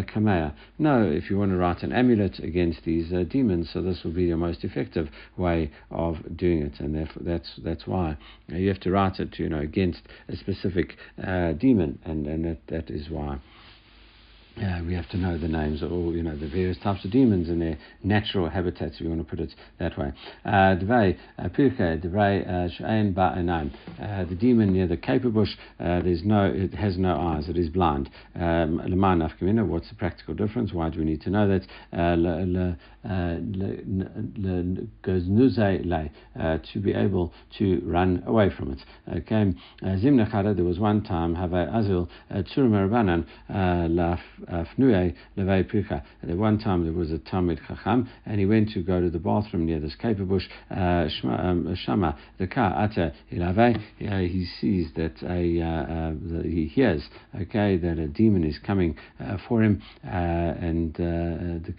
no, 0.78 1.02
if 1.02 1.30
you 1.30 1.38
want 1.38 1.50
to 1.50 1.56
write 1.56 1.82
an 1.82 1.92
amulet 1.92 2.38
against 2.38 2.84
these 2.84 3.12
uh, 3.12 3.24
demons, 3.28 3.70
so 3.72 3.82
this 3.82 4.02
will 4.04 4.12
be 4.12 4.24
your 4.24 4.36
most 4.36 4.64
effective 4.64 5.08
way 5.36 5.70
of 5.90 6.16
doing 6.36 6.62
it, 6.62 6.80
and 6.80 6.94
therefore 6.94 7.22
that's 7.24 7.50
that's 7.64 7.86
why 7.86 8.16
you 8.48 8.68
have 8.68 8.80
to 8.80 8.90
write 8.90 9.20
it, 9.20 9.38
you 9.38 9.48
know, 9.48 9.60
against 9.60 10.02
a 10.28 10.36
specific 10.36 10.96
uh, 11.26 11.52
demon, 11.52 11.98
and 12.04 12.26
and 12.26 12.44
that, 12.44 12.58
that 12.68 12.90
is 12.90 13.10
why. 13.10 13.38
Uh, 14.56 14.80
we 14.86 14.94
have 14.94 15.08
to 15.08 15.16
know 15.16 15.36
the 15.36 15.48
names 15.48 15.82
of 15.82 15.90
all, 15.90 16.14
you 16.14 16.22
know, 16.22 16.36
the 16.36 16.46
various 16.48 16.78
types 16.78 17.04
of 17.04 17.10
demons 17.10 17.48
and 17.48 17.60
their 17.60 17.76
natural 18.04 18.48
habitats, 18.48 18.94
if 18.94 19.00
you 19.00 19.08
want 19.08 19.20
to 19.20 19.28
put 19.28 19.40
it 19.40 19.52
that 19.80 19.98
way. 19.98 20.12
Uh, 20.44 20.76
uh, 21.38 22.68
She'en 22.68 23.12
Ba'anan. 23.12 23.72
The 24.28 24.34
demon 24.36 24.72
near 24.72 24.86
the 24.86 24.96
caper 24.96 25.30
bush, 25.30 25.50
uh, 25.80 26.02
there's 26.02 26.22
no, 26.24 26.44
it 26.44 26.72
has 26.72 26.96
no 26.96 27.16
eyes, 27.16 27.48
it 27.48 27.56
is 27.56 27.68
blind. 27.68 28.08
Um, 28.36 28.76
what's 29.68 29.88
the 29.88 29.96
practical 29.96 30.34
difference? 30.34 30.72
Why 30.72 30.88
do 30.88 31.00
we 31.00 31.04
need 31.04 31.22
to 31.22 31.30
know 31.30 31.48
that? 31.48 31.66
To 36.72 36.80
be 36.80 36.92
able 36.92 37.32
to 37.58 37.80
run 37.84 38.22
away 38.26 38.50
from 38.56 38.70
it. 38.72 38.78
Okay. 39.18 39.52
There 39.82 40.64
was 40.64 40.78
one 40.78 41.02
time, 41.02 41.34
Azil, 41.34 42.08
Rabbanan, 42.30 43.24
Fnue 44.48 45.12
At 45.36 46.36
one 46.36 46.58
time 46.58 46.84
there 46.84 46.92
was 46.92 47.10
a 47.10 47.18
Talmid 47.18 47.60
Chacham, 47.66 48.08
and 48.26 48.38
he 48.38 48.46
went 48.46 48.70
to 48.70 48.82
go 48.82 49.00
to 49.00 49.10
the 49.10 49.18
bathroom 49.18 49.66
near 49.66 49.80
this 49.80 49.94
caper 49.94 50.24
bush. 50.24 50.44
Uh, 50.70 51.08
um, 51.24 51.74
Shama, 51.76 52.16
the 52.38 52.46
car 52.46 52.74
Ata 52.76 53.12
Ilave, 53.32 53.80
he 53.98 54.46
sees 54.60 54.88
that 54.96 55.22
a 55.22 55.60
uh, 55.60 55.66
uh, 55.66 56.42
he 56.42 56.66
hears 56.66 57.02
okay 57.34 57.76
that 57.76 57.98
a 57.98 58.06
demon 58.06 58.44
is 58.44 58.58
coming 58.58 58.96
uh, 59.20 59.36
for 59.48 59.62
him, 59.62 59.82
uh, 60.04 60.10
and 60.10 60.94
uh, 60.96 61.64
the 61.66 61.72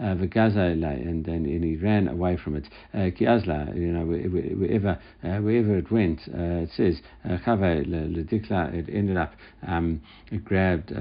Vagaza 0.00 0.72
and 0.72 1.24
then 1.24 1.44
and 1.46 1.64
he 1.64 1.76
ran 1.76 2.08
away 2.08 2.36
from 2.36 2.56
it. 2.56 2.68
Kiazla, 2.94 3.74
you 3.76 3.92
know, 3.92 4.04
wherever 4.04 4.98
wherever 5.22 5.76
it 5.76 5.90
went, 5.90 6.20
it 6.26 6.70
says 6.76 7.00
Chave. 7.44 7.86
It 7.90 8.88
ended 8.92 9.16
up 9.16 9.32
um, 9.66 10.00
it 10.30 10.44
grabbed 10.44 10.92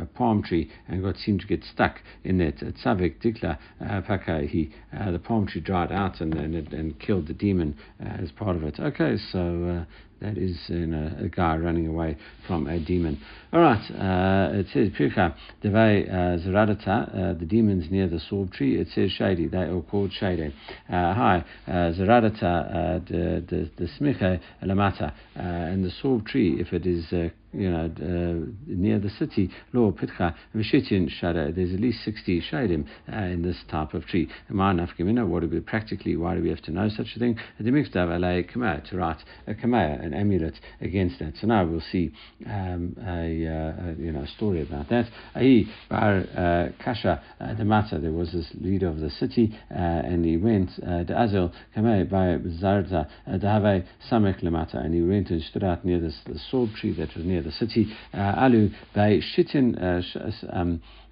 a 0.00 0.06
palm 0.06 0.42
tree 0.42 0.70
and 0.88 1.02
got 1.02 1.16
seemed 1.16 1.40
to 1.40 1.46
get 1.46 1.62
stuck 1.64 2.00
in 2.24 2.40
it. 2.40 2.58
Tzavik 2.58 3.22
Dikla 3.22 3.58
Paka, 4.06 4.46
he 4.46 4.70
uh, 4.98 5.10
the 5.10 5.18
palm 5.18 5.46
tree 5.46 5.60
dried 5.60 5.92
out 5.92 6.20
and 6.20 6.34
and, 6.34 6.72
and 6.72 6.98
killed 6.98 7.26
the 7.26 7.34
demon 7.34 7.76
uh, 8.00 8.08
as 8.22 8.30
part 8.32 8.56
of 8.56 8.62
it. 8.64 8.78
Okay, 8.78 9.16
so 9.30 9.38
uh, 9.40 9.84
that 10.20 10.38
is 10.38 10.56
know, 10.68 11.10
a 11.18 11.28
guy 11.28 11.56
running 11.56 11.86
away 11.86 12.16
from 12.46 12.66
a 12.66 12.78
demon. 12.78 13.20
All 13.52 13.60
right, 13.60 13.90
uh, 13.90 14.58
it 14.58 14.66
says 14.72 14.88
Pircha 14.90 15.34
Devei 15.62 16.08
Zeradata, 16.44 17.38
the 17.38 17.44
demons 17.44 17.90
near 17.90 18.08
the 18.08 18.20
sorb 18.30 18.52
tree. 18.52 18.78
It 18.80 18.88
says 18.94 19.10
Shady. 19.10 19.48
They 19.48 19.58
are 19.58 19.82
called 19.82 20.12
Shady. 20.12 20.54
Hi, 20.88 21.44
Zeradata 21.68 23.04
the 23.08 23.70
the 23.76 23.88
Smicha 23.98 24.40
Lamata, 24.62 25.12
and 25.34 25.84
the 25.84 25.90
sorb 26.02 26.26
tree 26.26 26.60
if 26.60 26.72
it 26.72 26.86
is 26.86 27.32
you 27.52 27.70
know, 27.70 27.84
uh, 27.84 28.46
near 28.66 28.98
the 28.98 29.10
city, 29.10 29.50
Lo 29.72 29.92
Pitcha 29.92 30.34
Vishitin 30.54 31.08
Shada, 31.20 31.54
there's 31.54 31.72
at 31.74 31.80
least 31.80 32.04
60 32.04 32.42
Shadim 32.50 32.86
uh, 33.12 33.16
in 33.16 33.42
this 33.42 33.56
type 33.70 33.94
of 33.94 34.06
tree. 34.06 34.28
What 34.48 35.40
do 35.40 35.48
we 35.48 35.60
practically, 35.60 36.16
why 36.16 36.34
do 36.34 36.42
we 36.42 36.48
have 36.48 36.62
to 36.62 36.70
know 36.70 36.88
such 36.88 37.08
a 37.16 37.18
thing? 37.18 37.38
The 37.60 37.70
Mikdav 37.70 38.08
Alay 38.08 38.50
Kameh, 38.50 38.88
to 38.90 38.96
write 38.96 39.18
a 39.46 39.54
Kameh, 39.54 40.04
an 40.04 40.14
amulet 40.14 40.54
against 40.80 41.18
that. 41.18 41.34
So 41.40 41.46
now 41.46 41.64
we'll 41.66 41.82
see 41.92 42.12
um, 42.46 42.96
a, 43.00 43.46
uh, 43.46 43.90
a, 43.90 43.94
you 43.98 44.12
know, 44.12 44.24
story 44.36 44.62
about 44.62 44.88
that. 44.88 45.06
Ahi 45.34 45.66
Bar 45.88 46.24
uh, 46.36 46.82
Kasha 46.82 47.22
uh, 47.40 47.54
the 47.54 47.64
Mata, 47.64 47.98
there 47.98 48.12
was 48.12 48.32
this 48.32 48.50
leader 48.60 48.88
of 48.88 48.98
the 48.98 49.10
city, 49.10 49.58
uh, 49.70 49.74
and 49.74 50.24
he 50.24 50.36
went, 50.36 50.70
the 50.76 51.14
Azel 51.16 51.52
Kameh 51.76 52.08
by 52.08 52.38
Zarza, 52.62 53.08
the 53.26 53.48
Have 53.48 53.84
Samek 54.10 54.42
Lamata, 54.42 54.76
and 54.76 54.94
he 54.94 55.02
went 55.02 55.30
and 55.30 55.42
stood 55.42 55.64
out 55.64 55.84
near 55.84 56.00
this 56.00 56.16
the 56.26 56.38
sorb 56.52 56.74
tree 56.74 56.94
that 56.94 57.14
was 57.14 57.24
near 57.24 57.41
the 57.42 57.52
city. 57.52 57.86
Uh, 58.14 58.18
alu 58.36 58.70
by 58.94 59.20
Shitin 59.20 59.76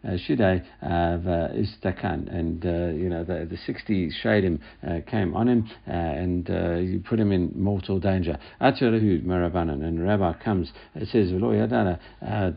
uh, 0.05 0.09
um, 0.09 0.15
uh, 0.15 0.19
Shidei 0.19 0.65
Istakan, 0.83 2.35
and 2.35 2.65
you 3.01 3.09
know 3.09 3.25
the, 3.25 3.47
the 3.51 3.57
60 3.67 4.13
Shadim 4.23 4.59
came 5.07 5.35
on 5.35 5.49
him, 5.49 5.71
and 5.87 6.49
you 6.49 7.03
put 7.09 7.19
him 7.19 7.33
in 7.33 7.53
mortal 7.55 7.99
danger. 7.99 8.39
Atirahu 8.61 9.25
Marabanan, 9.25 9.85
and 9.85 10.03
Rabbi 10.03 10.35
comes, 10.43 10.73
it 10.95 11.09
says, 11.09 11.31
V'lo 11.31 11.53
Yadana, 11.55 11.99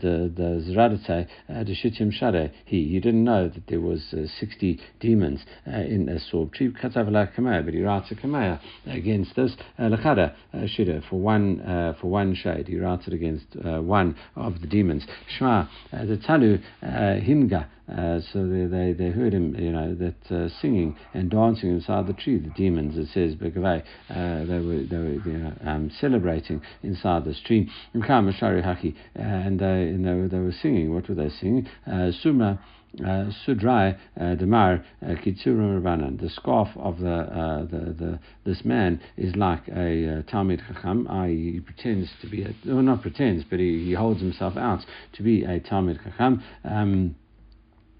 the 0.01 0.31
the 0.35 0.71
Zradate, 0.71 1.27
the 1.47 1.75
Shitim 1.75 2.11
Shade, 2.11 2.51
he, 2.65 2.87
he 2.89 2.99
didn't 2.99 3.23
know 3.23 3.49
that 3.49 3.67
there 3.67 3.81
was 3.81 4.01
60 4.39 4.79
demons 4.99 5.41
in 5.65 6.09
a 6.09 6.33
sorb 6.33 6.53
tree, 6.53 6.71
Katavala 6.71 7.33
Kamaya, 7.35 7.63
but 7.63 7.73
he 7.73 7.81
writes 7.81 8.11
a 8.11 8.15
Kamaya 8.15 8.59
against 8.85 9.35
this, 9.35 9.55
Lachada 9.79 10.35
Shida, 10.53 11.07
for 11.09 11.19
one, 11.19 11.95
for 11.99 12.07
one 12.07 12.35
shade, 12.35 12.67
he 12.67 12.77
writes 12.77 13.07
it 13.07 13.13
against 13.13 13.45
uh, 13.63 13.81
one 13.81 14.15
of 14.35 14.61
the 14.61 14.67
demons. 14.67 15.05
Shema, 15.37 15.67
uh, 15.91 16.05
the 16.05 16.17
Talu 16.17 16.59
uh, 16.81 17.19
Hinga. 17.33 17.67
Uh, 17.89 18.21
so 18.31 18.47
they, 18.47 18.65
they, 18.65 18.93
they 18.93 19.09
heard 19.09 19.33
him, 19.33 19.55
you 19.55 19.71
know, 19.71 19.93
that 19.95 20.31
uh, 20.31 20.47
singing 20.61 20.95
and 21.13 21.29
dancing 21.29 21.69
inside 21.69 22.07
the 22.07 22.13
tree. 22.13 22.37
The 22.37 22.49
demons, 22.51 22.97
it 22.97 23.07
says, 23.13 23.35
uh, 23.35 24.45
they 24.45 24.59
were 24.59 24.83
they 24.83 24.97
were 24.97 25.19
you 25.25 25.37
know, 25.37 25.53
um, 25.65 25.91
celebrating 25.99 26.61
inside 26.81 27.25
this 27.25 27.41
tree. 27.45 27.69
And 27.93 29.59
they, 29.59 29.65
and 29.65 30.05
they, 30.05 30.13
were, 30.13 30.27
they 30.29 30.39
were 30.39 30.53
singing. 30.61 30.93
What 30.93 31.09
were 31.09 31.15
they 31.15 31.29
singing? 31.29 31.67
suma 32.21 32.59
Uh, 33.01 33.31
Sudrai 33.47 33.97
uh, 34.21 34.35
Demar 34.35 34.85
uh, 35.01 35.15
Rabbanan. 35.15 36.21
The 36.21 36.29
scarf 36.29 36.69
of 36.75 36.99
the, 36.99 37.11
uh, 37.11 37.61
the, 37.63 37.95
the 37.97 38.19
this 38.45 38.63
man 38.63 39.01
is 39.17 39.35
like 39.35 39.67
a 39.69 40.19
uh, 40.19 40.21
Talmid 40.31 40.61
Chacham. 40.67 41.07
he 41.27 41.59
pretends 41.59 42.11
to 42.21 42.29
be 42.29 42.43
a, 42.43 42.53
well, 42.67 42.83
not 42.83 43.01
pretends, 43.01 43.45
but 43.49 43.57
he, 43.57 43.83
he 43.83 43.93
holds 43.93 44.21
himself 44.21 44.55
out 44.57 44.85
to 45.13 45.23
be 45.23 45.43
a 45.43 45.59
Talmid 45.59 46.03
Chacham. 46.03 46.43
Um, 46.63 47.15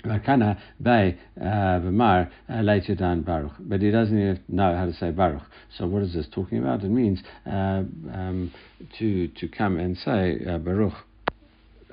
Vakana 0.04 0.58
by 0.80 1.16
Vamar 1.38 2.30
later 2.50 2.96
than 2.96 3.22
Baruch, 3.22 3.54
but 3.60 3.82
he 3.82 3.92
doesn't 3.92 4.18
even 4.18 4.44
know 4.48 4.76
how 4.76 4.86
to 4.86 4.94
say 4.94 5.12
Baruch. 5.12 5.44
So 5.78 5.88
what 5.88 6.04
is 6.04 6.14
this 6.14 6.28
talking 6.32 6.60
about? 6.60 6.84
It 6.84 6.90
means 6.90 7.22
uh, 7.46 7.84
um, 8.14 8.52
to 9.00 9.28
to 9.28 9.48
come 9.48 9.80
and 9.80 9.98
say 9.98 10.40
uh, 10.48 10.58
Baruch. 10.58 10.94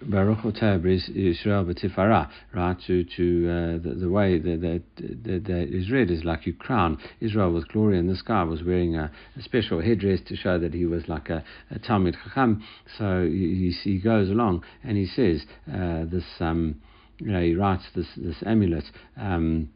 Baruch 0.03 0.47
is 0.47 1.11
Israel 1.11 1.65
B'Tifara, 1.65 2.31
right? 2.55 2.77
To 2.87 3.05
to 3.05 3.51
uh, 3.51 3.83
the, 3.83 3.97
the, 4.01 4.09
way 4.09 4.39
that, 4.39 4.83
that, 4.97 5.45
that, 5.45 5.69
is 5.71 5.91
read 5.91 6.11
is 6.11 6.25
like 6.25 6.47
you 6.47 6.55
crown 6.55 6.99
Israel 7.21 7.53
with 7.53 7.69
glory, 7.69 7.99
and 7.99 8.09
this 8.09 8.23
guy 8.23 8.43
was 8.45 8.63
wearing 8.63 8.97
a, 8.97 9.11
a 9.37 9.43
special 9.43 9.83
headdress 9.83 10.21
to 10.29 10.37
show 10.37 10.59
that 10.59 10.73
he 10.73 10.87
was 10.87 11.07
like 11.09 11.29
a, 11.29 11.45
a 11.71 11.79
Talmid 11.79 12.17
Chacham. 12.25 12.63
So 12.97 13.29
he, 13.31 13.75
he 13.83 13.99
goes 13.99 14.31
along 14.31 14.65
and 14.83 14.97
he 14.97 15.07
says 15.07 15.45
uh, 15.69 16.05
this. 16.11 16.25
Um, 16.41 16.81
you 17.21 17.33
know, 17.33 17.43
he 17.43 17.55
writes 17.55 17.85
this 17.95 18.07
this 18.17 18.43
amulet. 18.45 18.85
Um, 19.17 19.71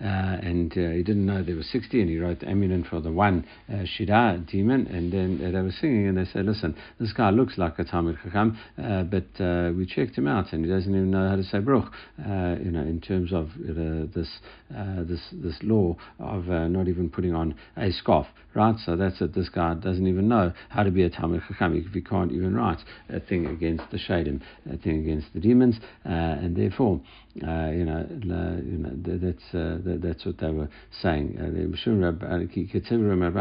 uh, 0.00 0.04
and 0.04 0.72
uh, 0.72 0.90
he 0.90 1.02
didn't 1.02 1.24
know 1.24 1.42
there 1.42 1.56
were 1.56 1.62
60, 1.62 2.00
and 2.00 2.10
he 2.10 2.18
wrote 2.18 2.40
the 2.40 2.48
amulet 2.48 2.86
for 2.86 3.00
the 3.00 3.10
one 3.10 3.46
uh, 3.72 4.36
demon, 4.46 4.86
and 4.88 5.10
then 5.10 5.40
uh, 5.42 5.50
they 5.50 5.62
were 5.62 5.72
singing, 5.80 6.08
and 6.08 6.18
they 6.18 6.24
said, 6.30 6.44
listen, 6.44 6.76
this 7.00 7.12
guy 7.12 7.30
looks 7.30 7.56
like 7.56 7.78
a 7.78 7.84
Talmud 7.84 8.18
Chacham, 8.22 8.58
uh, 8.82 9.04
but 9.04 9.24
uh, 9.42 9.72
we 9.72 9.86
checked 9.86 10.16
him 10.16 10.26
out, 10.26 10.52
and 10.52 10.64
he 10.64 10.70
doesn't 10.70 10.90
even 10.90 11.10
know 11.10 11.30
how 11.30 11.36
to 11.36 11.42
say 11.42 11.60
Bruch, 11.60 11.90
you 12.18 12.70
know, 12.70 12.82
in 12.82 13.00
terms 13.00 13.32
of 13.32 13.48
this, 13.58 14.28
this, 14.70 15.20
this 15.32 15.56
law 15.62 15.96
of 16.18 16.46
not 16.46 16.88
even 16.88 17.08
putting 17.08 17.34
on 17.34 17.54
a 17.78 17.90
scarf, 17.90 18.26
right? 18.54 18.76
So 18.84 18.96
that's 18.96 19.20
it, 19.22 19.34
this 19.34 19.48
guy 19.48 19.74
doesn't 19.74 20.06
even 20.06 20.28
know 20.28 20.52
how 20.68 20.82
to 20.82 20.90
be 20.90 21.04
a 21.04 21.10
Talmud 21.10 21.42
Chacham. 21.48 21.74
If 21.74 21.92
he 21.92 22.02
can't 22.02 22.32
even 22.32 22.54
write 22.54 22.80
a 23.08 23.20
thing 23.20 23.46
against 23.46 23.84
the 23.90 23.98
Shadim, 23.98 24.42
a 24.70 24.76
thing 24.76 25.00
against 25.00 25.28
the 25.32 25.40
demons, 25.40 25.76
and 26.04 26.54
therefore, 26.54 27.00
you 27.36 27.84
know, 27.84 28.06
you 28.10 28.78
know 28.78 28.90
that's, 29.04 29.52
that, 29.52 30.00
that's 30.02 30.24
what 30.24 30.38
they 30.38 30.50
were 30.50 30.68
saying. 31.02 31.38
Uh, 31.38 31.50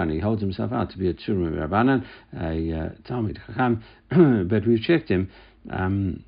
he 0.09 0.19
holds 0.19 0.41
himself 0.41 0.71
out 0.71 0.89
to 0.91 0.97
be 0.97 1.09
a 1.09 1.13
Tzurim 1.13 1.55
Rabbanan, 1.55 2.05
a 2.37 2.79
uh, 2.79 2.89
Talmud 3.07 3.39
Chacham, 3.47 3.83
but 4.49 4.67
we've 4.67 4.81
checked 4.81 5.09
him. 5.09 5.29
Um, 5.71 6.23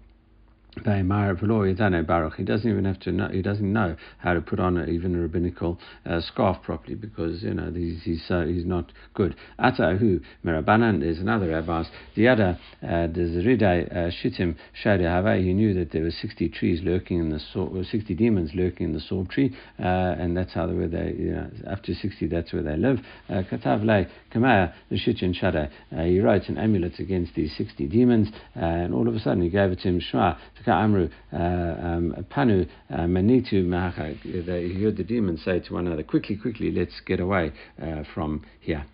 Baruch. 0.83 2.35
He 2.35 2.43
doesn't 2.43 2.69
even 2.69 2.85
have 2.85 2.99
to 3.01 3.11
know. 3.11 3.29
He 3.29 3.41
doesn't 3.41 3.71
know 3.71 3.95
how 4.19 4.33
to 4.33 4.41
put 4.41 4.59
on 4.59 4.77
a, 4.77 4.85
even 4.85 5.15
a 5.15 5.19
rabbinical 5.19 5.79
uh, 6.05 6.21
scarf 6.21 6.57
properly 6.63 6.95
because 6.95 7.43
you 7.43 7.53
know 7.53 7.71
he's 7.71 8.03
he's, 8.03 8.23
he's 8.27 8.65
not 8.65 8.91
good. 9.13 9.35
Atahu 9.59 10.21
Merabanan. 10.45 10.99
There's 10.99 11.19
another 11.19 11.49
rabbi. 11.49 11.83
The 12.15 12.27
other 12.27 12.59
uh, 12.83 13.07
the 13.07 13.21
Zeridai 13.35 13.95
uh, 13.95 14.11
Shittim 14.11 14.55
Shadeh 14.83 15.43
He 15.43 15.53
knew 15.53 15.73
that 15.73 15.91
there 15.91 16.03
were 16.03 16.11
60 16.11 16.49
trees 16.49 16.81
lurking 16.83 17.19
in 17.19 17.29
the 17.29 17.39
or 17.55 17.83
60 17.83 18.13
demons 18.15 18.51
lurking 18.53 18.87
in 18.87 18.93
the 18.93 18.99
saw 18.99 19.23
tree, 19.25 19.55
uh, 19.79 19.83
and 19.83 20.35
that's 20.35 20.53
how 20.53 20.67
where 20.67 20.87
they 20.87 21.15
you 21.17 21.31
know 21.31 21.49
after 21.67 21.93
60 21.93 22.27
that's 22.27 22.53
where 22.53 22.63
they 22.63 22.77
live. 22.77 22.99
Uh, 23.29 23.43
Katav 23.49 23.83
Le 23.83 24.05
Kamaya 24.33 24.73
the 24.89 24.97
Shittim 24.97 25.33
Shadeh. 25.33 25.69
He 26.07 26.19
wrote 26.19 26.49
an 26.49 26.57
amulet 26.57 26.99
against 26.99 27.35
these 27.35 27.55
60 27.57 27.87
demons, 27.87 28.29
and 28.55 28.93
all 28.93 29.07
of 29.07 29.15
a 29.15 29.19
sudden 29.19 29.41
he 29.41 29.49
gave 29.49 29.71
it 29.71 29.79
to 29.79 29.87
him 29.87 29.99
Shema 29.99 30.35
Amru 30.71 31.09
uh, 31.33 31.37
um, 31.37 32.25
Panu 32.31 32.67
uh, 32.89 32.95
Manitu 33.01 33.65
Mahacha. 33.65 34.19
He 34.21 34.83
heard 34.83 34.97
the 34.97 35.03
demons 35.03 35.43
say 35.43 35.59
to 35.59 35.73
one 35.73 35.87
another, 35.87 36.03
"Quickly, 36.03 36.35
quickly, 36.35 36.71
let's 36.71 36.99
get 37.05 37.19
away 37.19 37.51
uh, 37.81 38.03
from 38.13 38.45
here." 38.59 38.85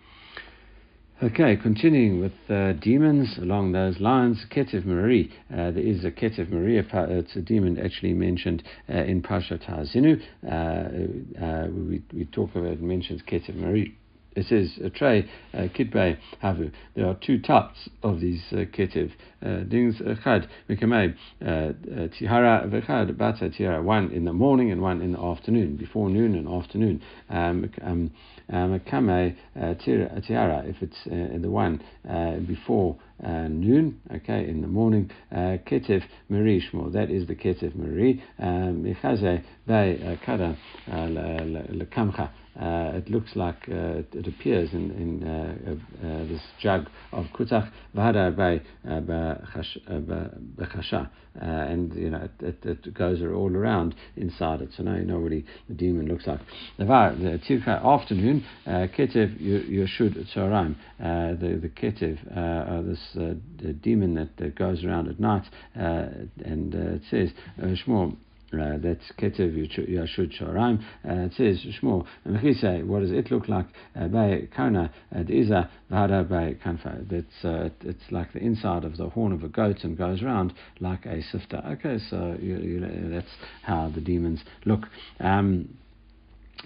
Okay, 1.22 1.56
continuing 1.56 2.20
with 2.20 2.32
uh, 2.50 2.72
demons 2.72 3.38
along 3.38 3.72
those 3.72 4.00
lines, 4.00 4.44
Ketiv 4.50 4.84
Marie. 4.84 5.32
Uh, 5.50 5.70
there 5.70 5.78
is 5.78 6.04
a 6.04 6.10
Ketiv 6.10 6.50
Marie, 6.50 6.78
it's 6.78 7.36
a 7.36 7.40
demon 7.40 7.78
actually 7.78 8.12
mentioned 8.12 8.64
uh, 8.88 8.94
in 8.94 9.22
Parshat 9.22 9.62
Ha'azinu. 9.64 10.20
we, 11.88 12.02
we 12.12 12.24
talk 12.26 12.50
about 12.56 12.72
it, 12.72 12.82
mentions 12.82 13.22
Ketiv 13.22 13.54
Marie 13.54 13.96
it 14.36 14.46
says 14.46 14.78
a 14.84 14.90
tray 14.90 15.28
uh, 15.52 15.68
kitbei 15.76 16.18
havu. 16.42 16.72
There 16.94 17.06
are 17.06 17.14
two 17.14 17.40
types 17.40 17.88
of 18.02 18.20
these 18.20 18.42
uh, 18.52 18.64
ketiv 18.76 19.12
uh, 19.42 19.68
things. 19.70 19.96
Echad 20.00 20.48
mikamei 20.68 21.14
tihara 21.40 22.68
vechad 22.68 23.16
bata 23.16 23.50
tihara. 23.50 23.82
One 23.82 24.10
in 24.10 24.24
the 24.24 24.32
morning 24.32 24.70
and 24.70 24.82
one 24.82 25.00
in 25.02 25.12
the 25.12 25.20
afternoon, 25.20 25.76
before 25.76 26.10
noon 26.10 26.34
and 26.34 26.48
afternoon. 26.48 27.02
Um, 27.30 27.70
um, 27.82 28.10
Kamei 28.50 29.36
tihara. 29.84 30.64
If 30.66 30.82
it's 30.82 31.06
in 31.06 31.42
the 31.42 31.50
one 31.50 31.82
before 32.46 32.96
uh, 33.22 33.48
noon, 33.48 34.00
okay, 34.14 34.48
in 34.48 34.60
the 34.60 34.68
morning. 34.68 35.10
Uh, 35.30 35.58
Ketef 35.66 36.02
Meri 36.28 36.62
Shmo, 36.62 36.92
that 36.92 37.10
is 37.10 37.26
the 37.26 37.34
Meri. 37.74 38.22
Mechaze 38.40 39.42
Bei 39.66 40.18
Kada. 40.24 40.56
Uh, 42.60 42.92
it 42.94 43.10
looks 43.10 43.34
like 43.34 43.68
uh, 43.68 44.02
it 44.12 44.28
appears 44.28 44.72
in, 44.72 44.92
in 44.92 45.26
uh, 45.26 46.06
uh 46.06 46.24
this 46.28 46.40
jug 46.60 46.88
of 47.10 47.24
kutach 47.34 47.68
vada 47.94 48.30
by 48.30 48.60
bechasha, 50.56 51.10
and 51.34 51.92
you 51.94 52.10
know 52.10 52.28
it, 52.38 52.64
it, 52.64 52.86
it, 52.86 52.94
goes 52.94 53.20
all 53.22 53.52
around 53.56 53.92
inside 54.16 54.62
it. 54.62 54.68
So 54.76 54.84
now 54.84 54.94
you 54.94 55.04
know 55.04 55.18
what 55.18 55.32
he, 55.32 55.44
the 55.68 55.74
demon 55.74 56.06
looks 56.06 56.28
like. 56.28 56.38
The 56.78 56.84
tirka 56.84 57.82
afternoon 58.66 58.90
ketev 58.96 59.40
yeshud 59.40 60.34
tzoraim, 60.34 60.76
the 60.98 61.58
the 61.60 61.68
ketev, 61.68 62.86
this 62.86 63.00
the 63.14 63.72
demon 63.72 64.14
that, 64.14 64.36
that 64.38 64.54
goes 64.56 64.84
around 64.84 65.08
at 65.08 65.20
night, 65.20 65.44
and 65.74 66.74
it 66.74 67.02
says 67.10 67.30
shmor. 67.60 68.16
Uh, 68.54 68.78
that's 68.78 69.10
Ketev 69.18 69.52
Yashud 69.88 70.32
Shoraim. 70.40 70.78
Uh, 71.04 71.26
it 71.26 71.32
says 71.36 71.64
Shmuel. 71.80 72.06
What 72.86 73.00
does 73.00 73.10
it 73.10 73.30
look 73.30 73.48
like? 73.48 73.66
Uh, 73.98 74.08
by 74.08 74.48
Kana 74.54 74.92
Diza 75.12 75.68
Vada 75.90 76.22
by 76.22 76.54
Kanfa. 76.64 77.02
Uh, 77.44 77.70
it's 77.80 78.12
like 78.12 78.32
the 78.32 78.38
inside 78.38 78.84
of 78.84 78.96
the 78.96 79.08
horn 79.08 79.32
of 79.32 79.42
a 79.42 79.48
goat 79.48 79.78
and 79.82 79.98
goes 79.98 80.22
around 80.22 80.52
like 80.80 81.04
a 81.06 81.22
sifter. 81.22 81.62
Okay, 81.66 81.98
so 82.10 82.36
you, 82.40 82.56
you, 82.58 83.10
that's 83.10 83.26
how 83.62 83.90
the 83.92 84.00
demons 84.00 84.40
look. 84.64 84.86
Um, 85.18 85.76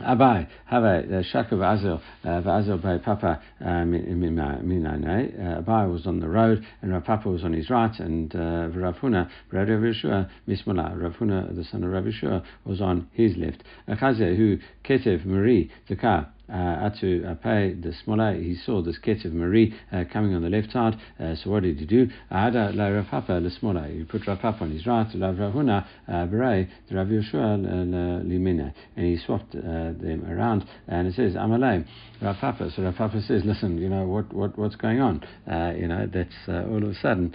Abai, 0.01 0.46
Have 0.66 0.84
uh, 0.84 1.22
Shakav 1.32 1.53
Azil, 1.55 2.01
Vazil 2.24 2.74
uh, 2.74 2.76
by 2.76 2.99
Papa 2.99 3.40
uh, 3.61 3.64
Minane. 3.64 5.62
Abai 5.62 5.90
was 5.90 6.07
on 6.07 6.20
the 6.20 6.28
road, 6.28 6.64
and 6.82 6.92
Rav 6.92 7.05
Papa 7.05 7.28
was 7.28 7.44
on 7.44 7.53
his 7.53 7.68
right, 7.68 7.99
and 7.99 8.34
uh, 8.34 8.68
Ravuna, 8.70 9.28
Rav 9.51 9.66
Yeshua, 9.66 10.28
Mismala, 10.46 10.96
Ravuna, 10.96 11.55
the 11.55 11.64
son 11.64 11.82
of 11.84 11.90
Rav 11.90 12.05
Yeshua, 12.05 12.44
was 12.64 12.80
on 12.80 13.09
his 13.12 13.36
left. 13.36 13.64
Achaze, 13.88 14.36
who 14.36 14.59
Ketev 14.84 15.24
Marie, 15.24 15.70
the 15.88 15.96
car, 15.96 16.28
uh, 16.51 16.88
Atu 16.88 17.22
Apay 17.24 17.80
the 17.82 17.92
smaller, 18.05 18.34
he 18.34 18.55
saw 18.55 18.82
this 18.82 18.99
Ket 18.99 19.24
of 19.24 19.32
Marie 19.32 19.74
uh, 19.92 20.05
coming 20.12 20.34
on 20.34 20.42
the 20.42 20.49
left 20.49 20.72
side. 20.72 20.94
Uh, 21.20 21.34
so 21.34 21.51
what 21.51 21.62
did 21.62 21.78
he 21.78 21.86
do? 21.86 22.09
Ada 22.30 22.72
la 22.74 22.86
Rav 22.86 23.07
Papa 23.07 23.40
the 23.40 23.51
smaller. 23.51 23.86
He 23.86 24.05
put 24.05 24.26
Rav 24.26 24.40
Papa 24.40 24.64
on 24.64 24.70
his 24.70 24.86
right, 24.86 25.07
La 25.14 25.32
Ravuna 25.32 25.86
Berei, 26.09 26.68
the 26.88 26.96
Rav 26.96 27.07
Yeshua 27.09 27.59
Limina, 28.24 28.72
and 28.96 29.07
he 29.07 29.18
swapped 29.24 29.53
them 29.53 30.24
around. 30.28 30.64
And 30.86 31.07
it 31.09 31.14
says 31.14 31.34
Amalei 31.34 31.86
Rav 32.22 32.36
Papa. 32.40 32.70
So 32.74 32.82
Rav 32.82 32.96
Papa 32.96 33.20
says, 33.22 33.42
listen, 33.44 33.78
you 33.78 33.88
know 33.88 34.07
what 34.07 34.32
what 34.32 34.59
what's 34.59 34.76
going 34.76 35.01
on? 35.01 35.22
you 35.76 35.88
know 35.88 36.09
that's 36.12 36.34
all 36.49 36.82
of 36.82 36.90
a 36.90 36.94
sudden 36.94 37.34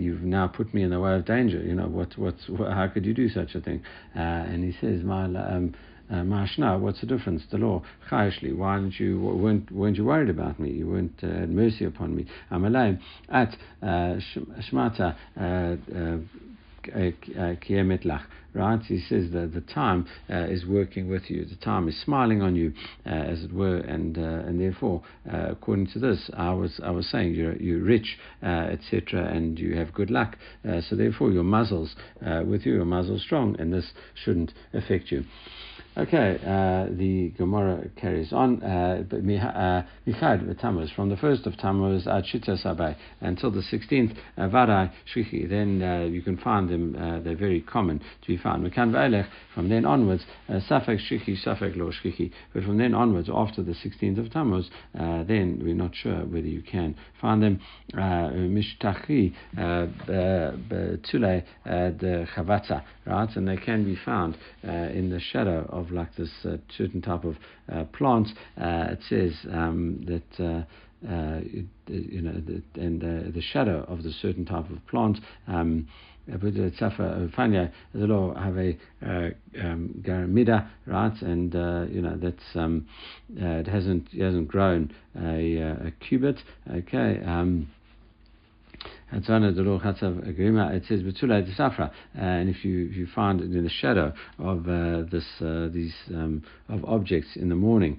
you've 0.00 0.22
now 0.22 0.48
put 0.48 0.74
me 0.74 0.82
in 0.82 0.90
the 0.90 1.00
way 1.00 1.14
of 1.14 1.24
danger. 1.24 1.62
You 1.62 1.74
know 1.74 1.86
what 1.86 2.18
what's 2.18 2.48
what, 2.48 2.72
how 2.72 2.88
could 2.88 3.06
you 3.06 3.14
do 3.14 3.28
such 3.28 3.54
a 3.54 3.60
thing? 3.60 3.82
and 4.14 4.64
he 4.64 4.72
says, 4.80 5.02
my 5.04 5.24
um, 5.24 5.74
uh, 6.10 6.22
Mashna, 6.22 6.78
what's 6.78 7.00
the 7.00 7.06
difference? 7.06 7.42
The 7.50 7.58
law. 7.58 7.82
Chayishli, 8.10 8.56
why 8.56 8.76
didn't 8.76 8.98
you, 8.98 9.20
weren't, 9.20 9.70
weren't 9.70 9.96
you 9.96 10.04
worried 10.04 10.30
about 10.30 10.58
me? 10.58 10.70
You 10.70 10.88
weren't 10.88 11.20
uh, 11.22 11.28
had 11.28 11.50
mercy 11.50 11.84
upon 11.84 12.16
me. 12.16 12.26
Amalei, 12.50 12.98
at 13.28 13.56
uh, 13.82 14.16
Shmata, 14.72 15.14
Kiemetlach, 16.84 18.22
right? 18.54 18.82
He 18.82 18.98
says 19.00 19.30
that 19.32 19.52
the 19.54 19.60
time 19.60 20.06
uh, 20.28 20.46
is 20.48 20.66
working 20.66 21.08
with 21.08 21.30
you, 21.30 21.44
the 21.44 21.56
time 21.56 21.86
is 21.88 22.00
smiling 22.02 22.42
on 22.42 22.56
you, 22.56 22.72
uh, 23.06 23.10
as 23.10 23.44
it 23.44 23.52
were, 23.52 23.76
and 23.76 24.18
uh, 24.18 24.20
and 24.20 24.60
therefore, 24.60 25.02
according 25.26 25.88
to 25.88 25.98
this, 26.00 26.28
I 26.34 26.52
was 26.52 26.80
I 26.82 26.90
was 26.90 27.06
saying 27.08 27.34
you're 27.34 27.56
you're 27.56 27.84
rich, 27.84 28.18
etc., 28.42 29.26
and 29.26 29.58
you 29.58 29.76
have 29.76 29.92
good 29.92 30.10
luck. 30.10 30.36
so 30.64 30.96
therefore, 30.96 31.30
your 31.30 31.44
muzzles 31.44 31.94
with 32.20 32.66
you, 32.66 32.74
your 32.74 32.84
muzzle 32.84 33.18
strong, 33.18 33.56
and 33.60 33.72
this 33.72 33.92
shouldn't 34.14 34.52
affect 34.72 35.12
you. 35.12 35.24
Okay, 35.98 36.38
uh, 36.46 36.86
the 36.96 37.32
Gemara 37.36 37.90
carries 37.96 38.32
on. 38.32 38.62
Uh, 38.62 39.02
Michad 39.12 40.48
uh, 40.48 40.54
Tammuz, 40.60 40.88
from 40.94 41.08
the 41.08 41.16
first 41.16 41.46
of 41.46 41.56
Tammuz 41.58 42.06
at 42.06 42.22
Shita 42.22 42.64
Sabai 42.64 42.94
until 43.20 43.50
the 43.50 43.60
16th, 43.60 44.16
uh, 44.38 44.42
Varai 44.42 44.92
Shrichi, 45.12 45.48
then 45.50 45.82
uh, 45.82 46.04
you 46.04 46.22
can 46.22 46.36
find 46.36 46.68
them, 46.68 46.94
uh, 46.94 47.18
they're 47.18 47.36
very 47.36 47.60
common 47.60 47.98
to 47.98 48.26
be 48.28 48.36
found. 48.36 48.64
Mekan 48.64 48.92
Va'elech, 48.92 49.26
from 49.52 49.68
then 49.68 49.84
onwards, 49.84 50.22
Safek 50.48 51.00
Shrichi, 51.10 51.36
Safek 51.44 51.76
Lo 51.76 51.90
Shrichi, 51.90 52.30
but 52.54 52.62
from 52.62 52.78
then 52.78 52.94
onwards, 52.94 53.28
after 53.28 53.60
the 53.60 53.72
16th 53.72 54.24
of 54.24 54.32
Tammuz, 54.32 54.70
then 54.94 55.60
we're 55.60 55.74
not 55.74 55.92
sure 55.96 56.20
whether 56.20 56.46
you 56.46 56.62
can 56.62 56.94
find 57.20 57.42
them. 57.42 57.60
Mishtachi 57.92 59.34
Tule 61.10 61.42
the 61.64 62.28
Chavatza, 62.36 62.84
right, 63.06 63.36
and 63.36 63.48
they 63.48 63.56
can 63.56 63.84
be 63.84 63.98
found 64.04 64.38
in 64.62 65.10
the 65.10 65.18
shadow 65.18 65.66
of 65.68 65.79
of 65.80 65.90
like 65.90 66.14
this 66.16 66.30
uh, 66.44 66.56
certain 66.76 67.02
type 67.02 67.24
of 67.24 67.36
uh, 67.72 67.84
plant. 67.84 68.28
Uh, 68.60 68.88
it 68.92 69.00
says 69.08 69.32
um, 69.52 70.04
that. 70.06 70.66
You 71.02 72.20
know, 72.20 72.34
the, 72.46 72.62
and 72.74 73.00
the 73.00 73.40
shadow 73.40 73.86
of 73.88 74.02
the 74.02 74.12
certain 74.12 74.44
type 74.44 74.68
of 74.68 74.86
plant. 74.86 75.18
Um, 75.48 75.88
have 78.34 78.56
a 78.58 78.76
um, 79.58 80.02
garamida, 80.02 80.68
right? 80.86 81.22
And 81.22 81.54
uh, 81.56 81.86
you 81.90 82.02
know 82.02 82.16
that's 82.16 82.42
um, 82.54 82.86
uh, 83.40 83.46
it 83.46 83.66
hasn't 83.66 84.08
it 84.12 84.22
hasn't 84.22 84.48
grown 84.48 84.92
a, 85.18 85.56
a 85.56 85.92
cubit, 86.00 86.36
okay. 86.70 87.20
Um, 87.24 87.68
it 90.74 90.84
says 90.86 91.02
Betula 91.02 91.44
de 91.44 91.52
Safra, 91.54 91.90
and 92.14 92.48
if 92.48 92.64
you 92.64 92.86
if 92.90 92.96
you 92.96 93.06
find 93.14 93.40
it 93.40 93.52
in 93.52 93.64
the 93.64 93.70
shadow 93.70 94.12
of 94.38 94.68
uh, 94.68 95.02
this 95.10 95.24
uh, 95.40 95.68
these 95.72 95.94
um, 96.14 96.42
of 96.68 96.84
objects 96.84 97.36
in 97.36 97.48
the 97.48 97.56
morning, 97.56 97.98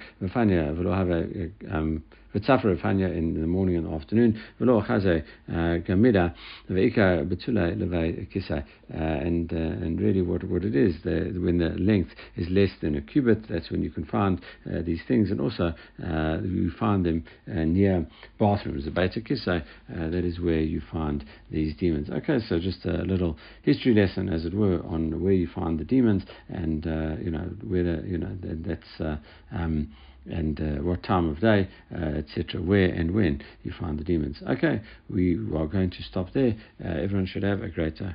um, 1.69 2.03
v'tzafar 2.33 2.75
Rafanya 2.75 3.15
in 3.15 3.39
the 3.39 3.47
morning 3.47 3.77
and 3.77 3.93
afternoon, 3.93 4.39
v'lo 4.59 4.85
chaze 4.85 5.23
uh, 5.49 5.53
gamida 5.87 6.33
ve'ika 6.69 7.27
betula 7.27 7.75
levei 7.75 8.27
kisai, 8.33 8.63
uh, 8.93 8.97
and 8.97 9.53
uh, 9.53 9.55
and 9.55 9.99
really 9.99 10.21
what 10.21 10.43
what 10.43 10.63
it 10.63 10.75
is, 10.75 10.95
the, 11.03 11.31
when 11.41 11.57
the 11.57 11.69
length 11.69 12.11
is 12.35 12.47
less 12.49 12.69
than 12.81 12.95
a 12.95 13.01
cubit, 13.01 13.47
that's 13.49 13.69
when 13.71 13.83
you 13.83 13.89
can 13.89 14.05
find 14.05 14.41
uh, 14.67 14.81
these 14.85 15.01
things, 15.07 15.31
and 15.31 15.39
also 15.39 15.73
uh, 16.03 16.37
you 16.43 16.71
find 16.79 17.05
them 17.05 17.23
uh, 17.49 17.63
near 17.63 18.05
bathrooms. 18.39 18.85
The 18.85 18.91
beta 18.91 19.21
that 19.89 20.25
is 20.25 20.39
where 20.39 20.59
you 20.59 20.81
find 20.91 21.23
these 21.49 21.75
demons. 21.77 22.09
Okay, 22.09 22.39
so 22.47 22.59
just 22.59 22.85
a 22.85 23.03
little 23.03 23.37
history 23.63 23.93
lesson, 23.93 24.29
as 24.29 24.45
it 24.45 24.53
were, 24.53 24.83
on 24.85 25.23
where 25.23 25.33
you 25.33 25.47
find 25.47 25.79
the 25.79 25.83
demons, 25.83 26.23
and 26.49 26.85
you 27.23 27.31
know 27.31 27.49
whether 27.63 28.03
you 28.05 28.17
know 28.17 28.35
that, 28.41 28.63
that's. 28.63 29.19
Um, 29.51 29.93
and 30.25 30.59
uh, 30.59 30.83
what 30.83 31.03
time 31.03 31.29
of 31.29 31.39
day, 31.39 31.67
uh, 31.93 32.19
etc., 32.19 32.61
where 32.61 32.89
and 32.89 33.11
when 33.11 33.43
you 33.63 33.71
find 33.79 33.99
the 33.99 34.03
demons. 34.03 34.37
Okay, 34.47 34.81
we 35.09 35.35
are 35.55 35.67
going 35.67 35.89
to 35.89 36.03
stop 36.03 36.33
there. 36.33 36.55
Uh, 36.83 36.87
everyone 36.87 37.25
should 37.25 37.43
have 37.43 37.61
a 37.61 37.69
great 37.69 37.97
day. 37.97 38.13